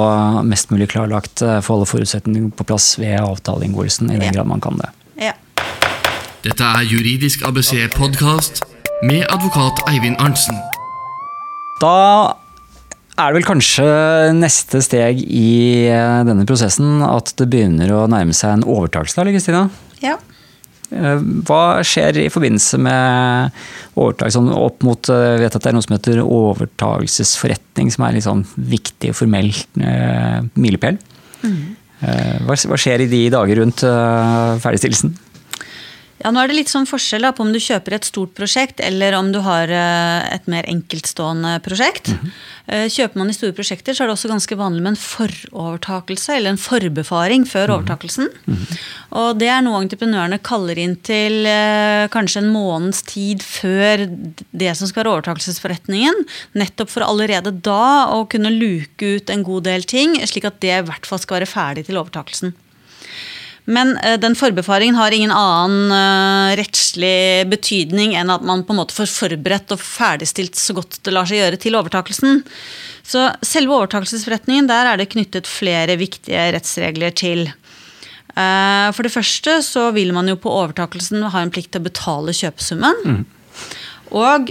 mest 0.47 0.73
mulig 0.75 0.91
klarlagt, 0.91 1.43
eh, 1.43 1.61
få 1.63 1.77
alle 1.77 1.87
forutsetninger 1.87 2.51
på 2.59 2.67
plass 2.67 2.97
ved 2.99 3.15
avtaleinngåelsen, 3.21 4.11
i 4.11 4.19
den 4.19 4.33
ja. 4.33 4.41
grad 4.41 4.51
man 4.51 4.63
kan 4.65 4.81
det. 4.81 4.91
Ja. 5.29 5.37
Dette 6.43 6.67
er 6.67 6.87
Juridisk 6.87 7.45
ABC-podkast 7.47 8.65
med 9.07 9.23
advokat 9.31 9.85
Eivind 9.91 10.19
Arntzen. 10.23 10.59
Da 11.79 12.35
er 13.19 13.31
det 13.31 13.39
vel 13.39 13.47
kanskje 13.47 13.87
neste 14.35 14.83
steg 14.83 15.23
i 15.23 15.87
eh, 15.91 16.23
denne 16.27 16.47
prosessen 16.47 17.05
at 17.07 17.33
det 17.39 17.47
begynner 17.51 17.95
å 17.95 18.07
nærme 18.11 18.35
seg 18.35 18.57
en 18.57 18.67
overtakelse, 18.67 19.21
eller 19.23 19.39
Kristina? 19.39 19.69
Ja. 20.03 20.17
Eh, 20.89 21.25
hva 21.45 21.63
skjer 21.85 22.17
i 22.23 22.29
forbindelse 22.33 22.79
med 22.81 23.57
overtakelse 23.99 24.39
sånn 24.39 24.49
opp 24.57 24.85
mot 24.87 25.11
eh, 25.13 25.35
Jeg 25.35 25.43
vet 25.43 25.59
at 25.59 25.65
det 25.67 25.69
er 25.69 25.77
noe 25.77 25.85
som 25.85 25.97
heter 25.99 26.21
overtakelsesforretning, 26.25 27.91
som 27.93 28.07
er 28.07 28.17
litt 28.17 28.25
sånn 28.25 28.45
viktig 28.57 29.13
og 29.13 29.19
formell 29.19 29.51
eh, 29.53 30.39
milepæl. 30.57 30.97
Mm. 31.45 31.61
Hva, 32.47 32.55
skjer 32.79 33.03
i 33.03 33.09
de 33.11 33.25
dager 33.35 33.59
rundt 33.59 33.83
ferdigstillelsen? 33.83 35.17
Ja, 36.19 36.33
nå 36.35 36.43
er 36.43 36.51
det 36.51 36.59
litt 36.59 36.71
sånn 36.73 36.89
forskjell 36.89 37.29
på 37.37 37.45
om 37.45 37.53
du 37.55 37.61
kjøper 37.63 37.95
et 37.95 38.07
stort 38.09 38.35
prosjekt 38.35 38.83
eller 38.83 39.15
om 39.15 39.31
du 39.35 39.39
har 39.45 39.71
eh, 39.71 40.35
et 40.35 40.49
mer 40.51 40.67
enkeltstående 40.67 41.59
prosjekt. 41.63 42.09
Mm 42.09 42.19
-hmm. 42.19 42.39
Kjøper 42.69 43.17
man 43.17 43.31
i 43.31 43.33
store 43.33 43.55
prosjekter, 43.57 43.95
så 43.95 44.05
er 44.05 44.07
det 44.09 44.13
også 44.13 44.29
ganske 44.29 44.57
vanlig 44.57 44.83
med 44.83 44.91
en 44.91 44.97
forovertakelse 45.01 46.37
eller 46.37 46.51
en 46.51 46.59
forbefaring 46.59 47.47
før 47.47 47.69
-hmm. 47.69 47.75
overtakelsen. 47.75 48.29
Mm 48.47 48.57
-hmm. 48.57 48.79
Og 49.11 49.39
det 49.39 49.49
er 49.49 49.63
noe 49.63 49.81
entreprenørene 49.81 50.39
kaller 50.39 50.79
inn 50.79 50.97
til 50.97 51.47
eh, 51.47 52.09
kanskje 52.09 52.43
en 52.43 52.53
måneds 52.53 53.03
tid 53.03 53.43
før 53.43 54.05
det 54.53 54.77
som 54.77 54.89
skal 54.89 55.05
være 55.05 55.15
overtakelsesforretningen. 55.15 56.15
Nettopp 56.55 56.91
for 56.91 57.01
allerede 57.01 57.51
da 57.51 58.13
å 58.13 58.29
kunne 58.29 58.51
luke 58.51 59.17
ut 59.17 59.31
en 59.31 59.43
god 59.43 59.65
del 59.65 59.83
ting, 59.83 60.27
slik 60.27 60.45
at 60.45 60.61
det 60.61 60.79
i 60.79 60.87
hvert 60.87 61.07
fall 61.07 61.19
skal 61.19 61.41
være 61.41 61.47
ferdig 61.47 61.87
til 61.87 61.97
overtakelsen. 61.97 62.53
Men 63.69 63.95
uh, 64.01 64.17
den 64.21 64.37
forbefaringen 64.39 64.97
har 64.97 65.13
ingen 65.13 65.33
annen 65.35 65.93
uh, 65.93 66.57
rettslig 66.57 67.45
betydning 67.53 68.15
enn 68.17 68.33
at 68.33 68.45
man 68.47 68.65
på 68.65 68.73
en 68.75 68.81
måte 68.81 68.97
får 68.97 69.11
forberedt 69.13 69.75
og 69.77 69.83
ferdigstilt 69.85 70.57
så 70.57 70.77
godt 70.79 71.01
det 71.05 71.13
lar 71.13 71.29
seg 71.29 71.43
gjøre 71.43 71.61
til 71.61 71.77
overtakelsen. 71.77 72.43
Så 73.09 73.29
selve 73.45 73.77
overtakelsesforretningen, 73.77 74.69
der 74.71 74.89
er 74.89 75.01
det 75.01 75.11
knyttet 75.13 75.51
flere 75.51 75.99
viktige 76.01 76.49
rettsregler 76.57 77.13
til. 77.13 77.49
Uh, 78.33 78.89
for 78.97 79.05
det 79.05 79.13
første 79.13 79.59
så 79.67 79.91
vil 79.97 80.15
man 80.17 80.31
jo 80.33 80.39
på 80.41 80.53
overtakelsen 80.63 81.29
ha 81.33 81.45
en 81.45 81.53
plikt 81.53 81.75
til 81.75 81.85
å 81.85 81.89
betale 81.91 82.37
kjøpesummen. 82.37 83.05
Mm. 83.05 83.21
Og 84.17 84.49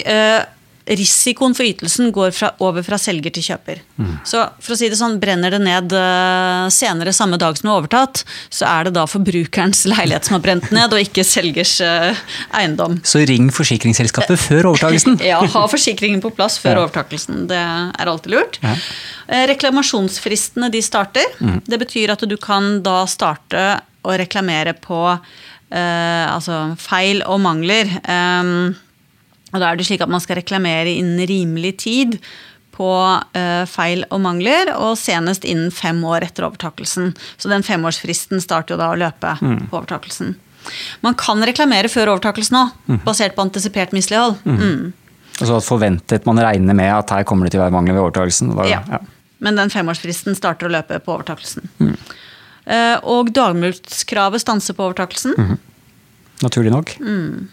risikoen 0.96 1.56
for 1.58 1.68
ytelsen 1.68 2.12
går 2.16 2.32
fra, 2.36 2.52
over 2.64 2.86
fra 2.86 3.00
selger 3.02 3.34
til 3.36 3.44
kjøper. 3.50 3.82
Mm. 4.00 4.14
Så 4.28 4.44
for 4.64 4.76
å 4.76 4.78
si 4.80 4.88
det 4.92 5.00
sånn, 5.00 5.18
brenner 5.20 5.52
det 5.54 5.60
ned 5.64 5.94
uh, 5.96 6.68
senere 6.74 7.14
samme 7.16 7.40
dag 7.42 7.58
som 7.58 7.68
det 7.68 7.74
er 7.74 7.82
overtatt, 7.82 8.24
så 8.54 8.68
er 8.70 8.88
det 8.88 8.94
da 8.96 9.04
forbrukerens 9.10 9.84
leilighet 9.90 10.30
som 10.30 10.38
har 10.38 10.46
brent 10.46 10.70
ned, 10.76 10.94
og 10.94 11.04
ikke 11.04 11.26
selgers 11.28 11.78
uh, 11.84 12.16
eiendom. 12.56 13.00
Så 13.08 13.26
ring 13.28 13.52
forsikringsselskapet 13.54 14.40
før 14.40 14.72
overtakelsen? 14.72 15.20
ja, 15.32 15.42
ha 15.42 15.66
forsikringen 15.72 16.24
på 16.24 16.32
plass 16.38 16.60
før 16.64 16.78
ja. 16.78 16.86
overtakelsen. 16.86 17.44
Det 17.52 17.60
er 17.60 18.14
alltid 18.14 18.38
lurt. 18.38 18.62
Ja. 18.64 18.78
Uh, 19.28 19.44
reklamasjonsfristene 19.52 20.72
de 20.74 20.84
starter. 20.86 21.36
Mm. 21.44 21.60
Det 21.68 21.84
betyr 21.84 22.16
at 22.16 22.24
du 22.28 22.38
kan 22.40 22.78
da 22.86 23.02
starte 23.12 23.70
å 24.08 24.16
reklamere 24.16 24.78
på 24.80 25.04
altså 25.68 26.78
feil 26.80 27.20
og 27.28 27.42
mangler. 27.44 27.90
Um, 28.08 28.70
og 29.58 29.64
da 29.64 29.72
er 29.72 29.80
det 29.80 29.88
slik 29.90 30.04
at 30.06 30.12
man 30.14 30.24
skal 30.24 30.40
reklamere 30.40 30.94
innen 30.94 31.26
rimelig 31.28 31.74
tid 31.84 32.20
på 32.78 32.90
uh, 32.94 33.64
feil 33.70 34.04
og 34.14 34.22
mangler, 34.22 34.70
og 34.78 34.94
senest 35.02 35.48
innen 35.50 35.74
fem 35.74 35.98
år 36.06 36.28
etter 36.28 36.46
overtakelsen. 36.46 37.16
Så 37.42 37.50
den 37.50 37.66
femårsfristen 37.66 38.44
starter 38.44 38.76
jo 38.76 38.82
da 38.84 38.92
å 38.94 39.00
løpe 39.00 39.34
mm. 39.42 39.66
på 39.72 39.80
overtakelsen. 39.80 40.36
Man 41.02 41.16
kan 41.18 41.42
reklamere 41.48 41.90
før 41.90 42.14
overtakelsen 42.14 42.60
òg, 42.60 42.78
mm. 42.86 43.02
basert 43.08 43.38
på 43.38 43.46
antisipert 43.48 43.96
mislighold. 43.98 44.38
Mm. 44.46 44.62
Mm. 44.62 45.18
Altså 45.38 45.60
forventet 45.66 46.26
man 46.30 46.42
regner 46.42 46.78
med 46.78 46.92
at 46.94 47.14
her 47.14 47.26
kommer 47.30 47.48
det 47.48 47.56
til 47.56 47.62
å 47.62 47.66
være 47.66 47.76
mangler 47.76 47.98
ved 47.98 48.06
overtakelsen? 48.06 48.54
Da, 48.58 48.70
ja. 48.70 48.82
ja. 48.94 49.02
Men 49.46 49.58
den 49.58 49.74
femårsfristen 49.74 50.38
starter 50.38 50.70
å 50.70 50.74
løpe 50.74 51.00
på 51.02 51.14
overtakelsen. 51.18 51.70
Uh, 51.82 52.98
og 53.08 53.34
dagmulktskravet 53.34 54.44
stanser 54.44 54.78
på 54.78 54.86
overtakelsen. 54.90 55.38
Mm. 55.38 55.58
Naturlig 56.46 56.74
nok. 56.74 56.94
Mm. 57.02 57.48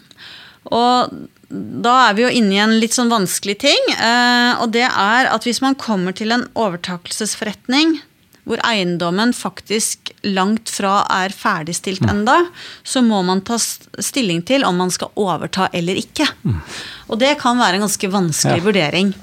Og 0.73 1.13
da 1.49 1.93
er 2.07 2.17
vi 2.17 2.25
jo 2.25 2.33
inne 2.33 2.55
i 2.55 2.63
en 2.63 2.75
litt 2.81 2.95
sånn 2.95 3.11
vanskelig 3.11 3.59
ting. 3.61 3.91
Eh, 3.93 4.61
og 4.61 4.73
det 4.73 4.87
er 4.87 5.29
at 5.31 5.45
hvis 5.45 5.61
man 5.63 5.77
kommer 5.79 6.15
til 6.15 6.33
en 6.35 6.47
overtakelsesforretning 6.57 7.99
hvor 8.45 8.61
eiendommen 8.61 9.31
faktisk 9.33 10.11
langt 10.21 10.69
fra 10.69 10.99
er 11.09 11.33
ferdigstilt 11.33 12.03
mm. 12.05 12.09
enda, 12.11 12.35
så 12.85 13.01
må 13.01 13.23
man 13.25 13.41
ta 13.45 13.57
stilling 13.57 14.43
til 14.45 14.65
om 14.67 14.77
man 14.77 14.93
skal 14.93 15.09
overta 15.17 15.69
eller 15.73 15.97
ikke. 15.97 16.27
Mm. 16.45 16.59
Og 17.09 17.21
det 17.21 17.35
kan 17.41 17.57
være 17.57 17.79
en 17.79 17.87
ganske 17.87 18.11
vanskelig 18.13 18.61
ja. 18.61 18.65
vurdering. 18.67 19.13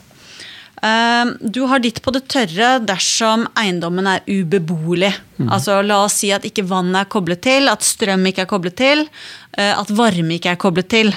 Eh, 0.83 1.25
Du 1.41 1.63
har 1.71 1.83
ditt 1.83 2.03
på 2.03 2.15
det 2.15 2.27
tørre 2.35 2.75
dersom 2.83 3.47
eiendommen 3.59 4.11
er 4.11 4.27
ubeboelig. 4.27 5.13
Altså 5.47 5.79
La 5.87 6.03
oss 6.05 6.19
si 6.23 6.33
at 6.35 6.47
ikke 6.47 6.67
vann 6.67 6.91
er 6.99 7.07
koblet 7.11 7.45
til, 7.47 7.71
at 7.71 7.87
strøm 7.87 8.27
ikke 8.31 8.43
er 8.45 8.51
koblet 8.51 8.79
til, 8.79 9.07
eh, 9.55 9.71
at 9.79 9.91
varme 9.95 10.39
ikke 10.39 10.57
er 10.57 10.65
koblet 10.67 10.91
til. 10.91 11.15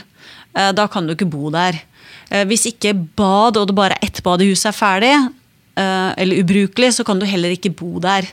Eh, 0.55 0.71
Da 0.75 0.87
kan 0.87 1.05
du 1.07 1.13
ikke 1.15 1.29
bo 1.29 1.49
der. 1.53 1.81
Eh, 2.31 2.45
Hvis 2.45 2.65
ikke 2.71 2.93
bad 3.15 3.57
og 3.57 3.67
det 3.67 3.75
bare 3.75 3.97
er 3.99 4.07
ett 4.07 4.21
bad 4.23 4.41
i 4.41 4.49
huset 4.49 4.71
er 4.71 4.77
ferdig, 4.79 5.13
eh, 5.77 6.13
eller 6.17 6.41
ubrukelig, 6.43 6.93
så 6.95 7.05
kan 7.05 7.19
du 7.19 7.25
heller 7.25 7.49
ikke 7.51 7.75
bo 7.75 7.99
der. 7.99 8.25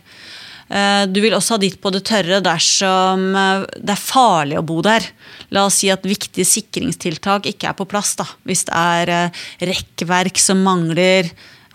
Du 0.73 1.21
vil 1.21 1.35
også 1.35 1.51
ha 1.51 1.59
ditt 1.59 1.83
på 1.83 1.91
det 1.93 2.01
tørre 2.09 2.39
dersom 2.41 3.35
det 3.77 3.91
er 3.93 4.01
farlig 4.01 4.57
å 4.57 4.65
bo 4.65 4.81
der. 4.81 5.05
La 5.51 5.67
oss 5.67 5.75
si 5.83 5.91
at 5.93 6.01
viktige 6.03 6.47
sikringstiltak 6.49 7.45
ikke 7.45 7.69
er 7.69 7.75
på 7.77 7.85
plass. 7.85 8.15
da. 8.17 8.25
Hvis 8.47 8.65
det 8.65 8.73
er 8.73 9.31
rekkverk 9.61 10.39
som 10.41 10.63
mangler 10.65 11.29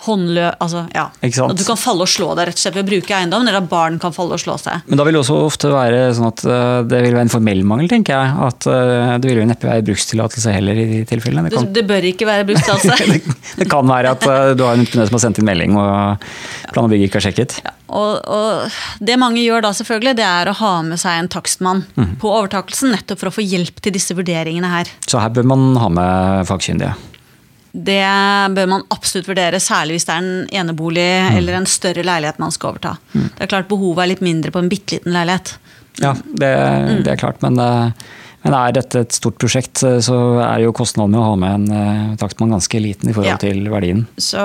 håndlø... 0.05 0.45
Altså, 0.61 0.83
ja. 0.93 1.07
At 1.23 1.57
du 1.57 1.63
kan 1.67 1.79
falle 1.79 2.05
og 2.05 2.11
slå 2.11 2.29
deg 2.37 2.49
rett 2.49 2.59
og 2.59 2.63
slett 2.63 2.75
ved 2.77 2.85
å 2.85 2.89
bruke 2.91 3.15
eiendommen, 3.17 3.47
eller 3.49 3.63
at 3.63 3.69
barn 3.71 3.97
kan 4.01 4.13
falle 4.15 4.37
og 4.37 4.41
slå 4.43 4.57
seg. 4.61 4.83
Men 4.87 4.99
da 4.99 5.05
vil 5.07 5.17
det 5.17 5.21
også 5.23 5.37
ofte 5.47 5.71
være 5.73 6.01
sånn 6.17 6.27
at 6.29 6.43
eh, 6.45 6.81
det 6.91 7.01
vil 7.07 7.15
være 7.17 7.25
en 7.27 7.33
formell 7.33 7.63
mangel, 7.67 7.89
tenker 7.91 8.13
jeg. 8.17 8.35
At 8.47 8.67
eh, 8.71 9.15
det 9.23 9.31
vil 9.31 9.41
jo 9.41 9.47
neppe 9.49 9.69
være 9.69 9.85
brukstillatelse 9.87 10.53
heller 10.53 10.81
i 10.83 10.85
de 10.91 11.01
tilfellene. 11.09 11.49
Det 11.49 11.57
kan, 11.57 11.71
det 11.73 11.85
bør 11.89 12.09
ikke 12.11 12.29
være 12.29 12.47
brukstillatelse. 12.51 13.09
det, 13.15 13.37
det 13.63 13.69
kan 13.71 13.89
være 13.89 14.13
at 14.17 14.27
eh, 14.29 14.53
du 14.59 14.65
har 14.67 14.77
en 14.77 14.85
entreprenør 14.85 15.09
som 15.11 15.19
har 15.19 15.25
sendt 15.25 15.41
inn 15.41 15.49
melding 15.49 15.77
og 15.81 16.29
plan 16.73 16.85
og 16.85 16.93
bygg 16.93 17.07
ikke 17.07 17.21
har 17.21 17.27
sjekket. 17.29 17.57
Ja, 17.65 17.73
og, 17.87 18.13
og 18.27 19.03
det 19.07 19.15
mange 19.19 19.41
gjør 19.41 19.63
da, 19.63 19.73
selvfølgelig, 19.77 20.15
det 20.19 20.25
er 20.27 20.51
å 20.51 20.55
ha 20.59 20.73
med 20.85 20.99
seg 21.01 21.21
en 21.23 21.29
takstmann 21.31 21.85
Mhm. 21.97 22.15
på 22.21 22.29
overtakelsen, 22.29 22.91
nettopp 22.93 23.19
for 23.21 23.29
å 23.31 23.35
få 23.37 23.43
hjelp 23.45 23.79
til 23.83 23.93
disse 23.95 24.15
vurderingene 24.17 24.69
her. 24.71 24.89
Så 25.09 25.19
her 25.21 25.31
bør 25.33 25.45
man 25.49 25.69
ha 25.81 25.87
med 25.93 26.47
fagkyndige. 26.49 26.93
Det 27.77 28.01
bør 28.57 28.69
man 28.71 28.83
absolutt 28.89 29.27
vurdere, 29.29 29.59
særlig 29.61 29.97
hvis 29.99 30.07
det 30.07 30.13
er 30.15 30.23
en 30.23 30.47
enebolig 30.63 31.07
eller 31.37 31.59
en 31.59 31.67
større 31.69 32.01
leilighet 32.07 32.39
man 32.41 32.53
skal 32.55 32.71
overta. 32.73 32.95
Det 33.13 33.43
er 33.45 33.51
klart 33.51 33.67
Behovet 33.69 34.01
er 34.05 34.09
litt 34.15 34.23
mindre 34.25 34.53
på 34.55 34.63
en 34.63 34.69
bitte 34.71 34.97
liten 34.97 35.13
leilighet. 35.13 35.51
Ja, 36.01 36.15
det, 36.25 36.49
det 37.05 37.11
er 37.13 37.19
klart, 37.21 37.37
men, 37.45 37.59
eh, 37.61 38.07
men 38.45 38.53
er 38.57 38.73
dette 38.77 39.03
et 39.05 39.13
stort 39.17 39.37
prosjekt, 39.41 39.81
eh, 39.85 39.99
så 40.05 40.17
er 40.45 40.63
jo 40.65 40.73
kostnaden 40.77 41.13
med 41.13 41.21
å 41.21 41.27
ha 41.31 41.37
med 41.41 41.55
en 41.55 41.77
eh, 41.77 42.17
takstmann 42.21 42.53
ganske 42.53 42.81
liten 42.81 43.09
i 43.09 43.15
forhold 43.15 43.33
Ja. 43.35 43.37
til 43.41 43.61
verdien. 43.73 44.05
Så 44.17 44.41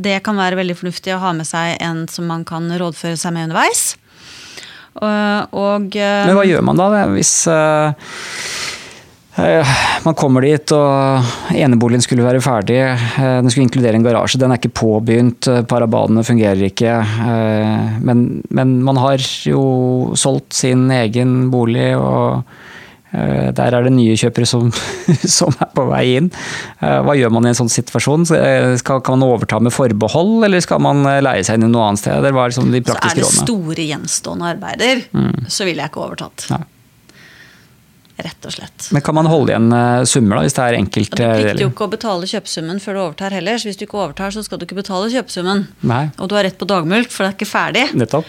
det 0.00 0.22
kan 0.24 0.40
være 0.40 0.60
veldig 0.60 0.76
fornuftig 0.80 1.14
å 1.16 1.20
ha 1.24 1.32
med 1.36 1.48
seg 1.48 1.76
en 1.84 2.06
som 2.08 2.28
man 2.32 2.44
kan 2.48 2.68
rådføre 2.80 3.16
seg 3.20 3.36
med 3.36 3.48
underveis. 3.50 3.96
Og, 5.00 5.52
og 5.54 5.94
Men 5.94 6.34
hva 6.36 6.44
gjør 6.48 6.64
man 6.66 6.80
da 6.80 6.88
hvis 7.14 7.34
man 10.04 10.16
kommer 10.18 10.44
dit 10.44 10.72
og 10.76 11.54
eneboligen 11.56 12.02
skulle 12.04 12.24
være 12.26 12.40
ferdig, 12.44 12.78
eh, 12.82 13.36
den 13.40 13.50
skulle 13.52 13.66
inkludere 13.68 13.96
en 13.98 14.04
garasje, 14.06 14.40
den 14.40 14.52
er 14.54 14.60
ikke 14.60 14.72
påbegynt, 14.80 15.46
parabanene 15.46 15.68
parabadene 15.70 16.24
fungerer 16.26 16.66
ikke. 16.70 16.96
eh, 17.00 18.00
Men, 18.04 18.42
men 18.50 18.82
man 18.84 18.96
har 19.00 19.18
jo 19.46 20.12
solgt 20.18 20.52
sin 20.54 20.88
egen 20.90 21.50
bolig 21.52 21.92
og 21.96 22.42
eh, 23.12 23.50
der 23.56 23.74
er 23.76 23.86
det 23.86 23.92
nye 23.94 24.16
kjøpere 24.18 24.46
som, 24.46 24.68
som 25.38 25.54
er 25.60 25.70
på 25.74 25.86
vei 25.90 26.02
inn. 26.18 26.28
Eh, 26.80 26.98
Hva 27.06 27.16
gjør 27.18 27.32
man 27.34 27.46
i 27.48 27.52
en 27.52 27.58
sånn 27.60 27.72
situasjon? 27.72 28.26
Eh, 28.36 28.74
Skal, 28.82 29.00
kan 29.06 29.18
man 29.18 29.28
overta 29.30 29.60
med 29.62 29.72
forbehold, 29.74 30.44
eller 30.48 30.60
skal 30.64 30.82
man 30.84 31.04
eh, 31.06 31.20
leie 31.24 31.44
seg 31.46 31.58
inn 31.60 31.70
noe 31.72 31.88
annet 31.90 32.02
sted? 32.04 32.28
Hva 32.30 32.44
er 32.46 32.52
liksom 32.54 32.70
de 32.74 32.82
så 32.86 32.98
er 32.98 33.16
det 33.22 33.30
store 33.40 33.88
gjenstående 33.92 34.52
arbeider, 34.56 35.06
så 35.48 35.66
ville 35.68 35.82
jeg 35.86 35.92
ikke 35.94 36.06
overtatt. 36.08 36.50
Nei. 36.54 36.62
Rett 38.20 38.46
og 38.48 38.52
slett. 38.52 38.88
Men 38.92 39.04
kan 39.06 39.16
man 39.16 39.28
holde 39.30 39.54
igjen 39.54 39.68
eh, 39.72 40.04
summer 40.08 40.36
da, 40.38 40.44
hvis 40.44 40.56
det 40.56 40.64
er 40.64 40.76
Og 40.76 40.80
enkelte 40.84 41.16
Du 41.16 41.24
plikter 41.24 41.62
jo 41.64 41.68
ikke 41.72 41.86
å 41.86 41.92
betale 41.94 42.30
kjøpesummen 42.30 42.80
før 42.84 42.96
du 42.96 43.02
overtar 43.06 43.36
heller. 43.36 43.60
Så 43.60 43.70
hvis 43.70 43.80
du 43.80 43.84
ikke 43.86 44.00
overtar, 44.00 44.34
så 44.34 44.44
skal 44.46 44.60
du 44.60 44.66
ikke 44.66 44.80
betale 44.82 45.10
kjøpesummen. 45.14 45.66
Nei, 45.88 46.02
Og 46.18 46.30
du 46.30 46.36
har 46.36 46.44
rett 46.48 46.58
på 46.60 46.68
dagmulkt, 46.68 47.14
for 47.14 47.24
det 47.24 47.32
er 47.32 47.38
ikke 47.38 47.50
ferdig. 47.50 47.86
nettopp. 47.96 48.28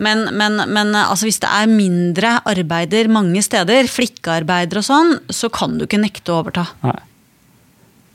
Men, 0.00 0.26
men, 0.36 0.62
men 0.72 0.94
altså, 0.96 1.26
hvis 1.28 1.40
det 1.42 1.50
er 1.52 1.68
mindre 1.68 2.38
arbeider 2.48 3.08
mange 3.12 3.42
steder, 3.44 3.88
flikkearbeider 3.92 4.80
og 4.80 4.86
sånn, 4.86 5.14
så 5.28 5.50
kan 5.52 5.76
du 5.78 5.84
ikke 5.88 6.00
nekte 6.00 6.32
å 6.32 6.40
overta. 6.44 6.68
Nei. 6.86 6.98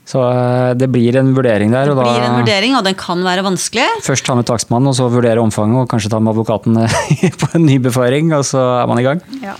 Så 0.06 0.22
eh, 0.22 0.72
det 0.78 0.86
blir 0.94 1.16
en 1.18 1.32
vurdering 1.34 1.72
der, 1.74 1.90
Det 1.90 1.96
blir 1.98 2.22
en 2.22 2.38
vurdering, 2.38 2.76
og 2.78 2.84
den 2.86 2.94
kan 2.98 3.24
være 3.26 3.42
vanskelig. 3.42 3.86
først 4.06 4.26
ta 4.26 4.36
med 4.38 4.46
takstmannen, 4.46 4.92
og 4.92 4.94
så 4.94 5.08
vurdere 5.10 5.42
omfanget, 5.42 5.82
og 5.82 5.90
kanskje 5.90 6.12
ta 6.12 6.20
med 6.22 6.34
advokaten 6.34 6.78
eh, 6.84 7.30
på 7.40 7.50
en 7.58 7.66
ny 7.66 7.80
befaring, 7.82 8.30
og 8.36 8.46
så 8.46 8.62
er 8.82 8.86
man 8.86 9.02
i 9.02 9.06
gang. 9.06 9.22
Ja. 9.42 9.56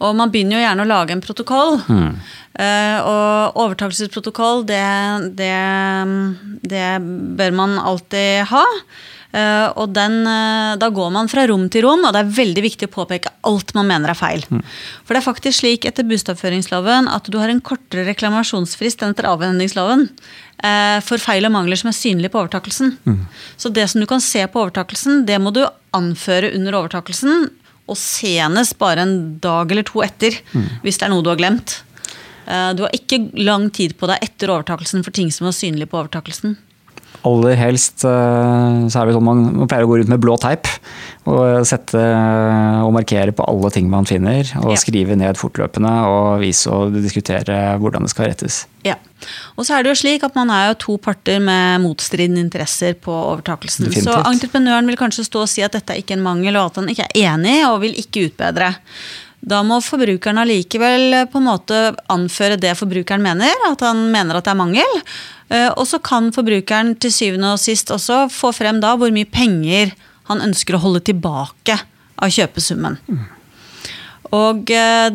Og 0.00 0.16
man 0.16 0.32
begynner 0.32 0.56
jo 0.56 0.64
gjerne 0.64 0.86
å 0.86 0.90
lage 0.90 1.16
en 1.16 1.24
protokoll. 1.24 1.80
Mm. 1.90 2.14
og 2.60 3.56
overtakelsesprotokoll, 3.62 4.64
det, 4.68 4.82
det, 5.38 5.54
det 6.72 6.88
bør 7.38 7.54
man 7.56 7.78
alltid 7.78 8.48
ha. 8.50 8.64
Eh, 9.30 9.68
og 9.78 9.92
den, 9.94 10.26
eh, 10.26 10.76
da 10.80 10.88
går 10.90 11.10
man 11.14 11.28
fra 11.30 11.44
rom 11.46 11.68
til 11.70 11.84
rom, 11.86 12.02
og 12.04 12.14
det 12.14 12.22
er 12.24 12.32
veldig 12.34 12.62
viktig 12.64 12.88
å 12.88 12.94
påpeke 12.96 13.30
alt 13.46 13.72
man 13.74 13.86
mener 13.86 14.10
er 14.10 14.18
feil. 14.18 14.42
For 15.04 15.14
det 15.14 15.20
er 15.20 15.26
faktisk 15.32 15.60
slik 15.60 15.86
etter 15.86 16.06
bostedoppføringsloven 16.08 17.06
at 17.08 17.30
du 17.30 17.38
har 17.38 17.48
en 17.48 17.60
kortere 17.60 18.06
reklamasjonsfrist 18.08 19.02
enn 19.02 19.14
etter 19.14 19.28
avhendingsloven. 19.30 20.08
eh, 20.62 21.00
For 21.00 21.18
feil 21.18 21.46
og 21.46 21.52
mangler 21.52 21.78
som 21.78 21.88
er 21.88 21.96
synlige 21.96 22.30
på 22.30 22.42
overtakelsen. 22.42 22.96
Så 23.56 23.72
det 23.72 23.88
som 23.88 24.00
du 24.00 24.06
kan 24.06 24.20
se 24.20 24.46
på 24.46 24.60
overtakelsen, 24.66 25.24
det 25.26 25.40
må 25.40 25.52
du 25.52 25.64
anføre 25.94 26.54
under 26.54 26.72
overtakelsen. 26.72 27.50
Og 27.88 27.96
senest 27.96 28.78
bare 28.78 28.98
en 29.02 29.38
dag 29.40 29.70
eller 29.70 29.82
to 29.82 30.00
etter, 30.02 30.30
hvis 30.82 30.98
det 30.98 31.06
er 31.06 31.10
noe 31.10 31.22
du 31.22 31.30
har 31.30 31.36
glemt. 31.36 31.82
Du 32.46 32.82
har 32.82 32.90
ikke 32.92 33.30
lang 33.34 33.70
tid 33.70 33.96
på 33.98 34.06
deg 34.06 34.18
etter 34.22 34.48
overtakelsen 34.48 35.02
for 35.02 35.10
ting 35.10 35.30
som 35.30 35.46
var 35.46 35.52
synlige 35.52 35.88
på 35.90 35.98
overtakelsen. 35.98 36.56
Aller 37.28 37.56
helst 37.60 38.04
eh, 38.08 38.76
så 38.88 39.00
er 39.02 39.08
det 39.10 39.14
sånn 39.16 39.26
man, 39.26 39.40
man 39.62 39.68
pleier 39.68 39.84
å 39.84 39.90
gå 39.90 39.98
rundt 40.00 40.08
med 40.12 40.22
blå 40.22 40.38
teip 40.40 40.68
og 41.28 41.66
sette 41.68 42.00
eh, 42.00 42.78
og 42.80 42.94
markere 42.96 43.34
på 43.36 43.44
alle 43.44 43.70
ting 43.74 43.90
man 43.92 44.08
finner, 44.08 44.40
og 44.62 44.70
Ja. 44.72 44.78
skrive 44.80 45.16
ned 45.20 45.36
fortløpende 45.36 45.92
og 46.08 46.40
vise 46.40 46.70
og 46.72 46.96
diskutere 46.96 47.58
hvordan 47.78 48.06
det 48.08 48.12
skal 48.14 48.30
rettes. 48.30 48.62
Ja. 48.88 48.96
Og 49.60 49.66
så 49.68 49.76
er 49.76 49.84
det 49.84 49.92
jo 49.92 49.98
slik 50.00 50.24
at 50.24 50.34
man 50.38 50.48
er 50.54 50.70
jo 50.70 50.78
to 50.86 50.96
parter 51.02 51.42
med 51.44 51.82
motstridende 51.84 52.40
interesser 52.40 52.94
på 52.96 53.12
overtakelsen. 53.12 53.90
Definitivt. 53.90 54.08
Så 54.08 54.30
entreprenøren 54.32 54.88
vil 54.88 54.96
kanskje 55.00 55.26
stå 55.28 55.42
og 55.44 55.50
si 55.52 55.62
at 55.66 55.76
dette 55.76 55.92
er 55.92 56.00
ikke 56.00 56.16
en 56.16 56.24
mangel, 56.24 56.56
og 56.56 56.70
at 56.72 56.80
han 56.80 56.88
ikke 56.88 57.04
er 57.10 57.34
enig 57.34 57.58
og 57.68 57.82
vil 57.84 57.98
ikke 58.00 58.30
utbedre. 58.30 58.72
Da 59.40 59.62
må 59.64 59.78
forbrukeren 59.84 60.40
allikevel 60.40 61.26
på 61.32 61.40
en 61.40 61.46
måte 61.48 61.76
anføre 62.12 62.58
det 62.60 62.74
forbrukeren 62.76 63.22
mener, 63.24 63.52
at 63.70 63.84
han 63.84 64.06
mener 64.12 64.36
at 64.36 64.44
det 64.48 64.52
er 64.52 64.58
mangel. 64.60 64.98
Eh, 65.50 65.70
Og 65.76 65.86
så 65.90 65.98
kan 66.02 66.30
forbrukeren 66.34 66.94
til 67.02 67.12
syvende 67.14 67.54
og 67.56 67.60
sist 67.62 67.90
også 67.90 68.28
få 68.30 68.52
frem 68.54 68.80
da 68.82 68.94
hvor 68.96 69.12
mye 69.14 69.28
penger 69.28 69.92
han 70.30 70.42
ønsker 70.44 70.76
å 70.78 70.82
holde 70.84 71.02
tilbake 71.02 71.76
av 72.20 72.30
kjøpesummen. 72.30 73.00
Og 74.30 74.70
eh, 74.70 75.08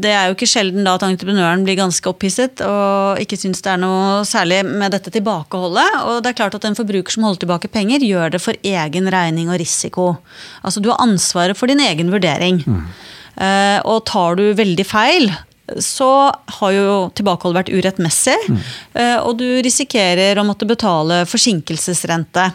det 0.00 0.12
er 0.16 0.30
jo 0.30 0.36
ikke 0.36 0.48
sjelden 0.48 0.86
da 0.86 0.94
at 0.96 1.04
entreprenøren 1.04 1.64
blir 1.66 1.76
ganske 1.76 2.08
opphisset 2.08 2.62
og 2.64 3.20
ikke 3.20 3.36
syns 3.36 3.60
det 3.60 3.74
er 3.74 3.82
noe 3.82 4.22
særlig 4.24 4.62
med 4.64 4.94
dette 4.96 5.12
tilbakeholdet. 5.12 5.98
Og 6.08 6.22
det 6.24 6.32
er 6.32 6.38
klart 6.40 6.56
at 6.56 6.64
en 6.64 6.78
forbruker 6.78 7.12
som 7.12 7.28
holder 7.28 7.44
tilbake 7.44 7.68
penger, 7.68 8.00
gjør 8.00 8.32
det 8.32 8.40
for 8.40 8.56
egen 8.64 9.12
regning 9.12 9.52
og 9.52 9.60
risiko. 9.60 10.14
Altså 10.64 10.80
du 10.80 10.88
har 10.88 11.04
ansvaret 11.04 11.58
for 11.58 11.68
din 11.68 11.84
egen 11.84 12.12
vurdering. 12.14 12.64
Mm. 12.64 12.84
og 13.88 14.04
tar 14.04 14.36
du 14.36 14.42
veldig 14.52 14.84
feil, 14.84 15.30
så 15.78 16.10
har 16.58 16.72
jo 16.74 16.96
tilbakeholdet 17.16 17.60
vært 17.62 17.74
urettmessig. 17.76 18.34
Mm. 18.48 18.58
og 19.22 19.36
du 19.38 19.46
risikerer 19.62 20.38
å 20.40 20.44
måtte 20.44 20.66
betale 20.68 21.22
forsinkelsesrente. 21.28 22.50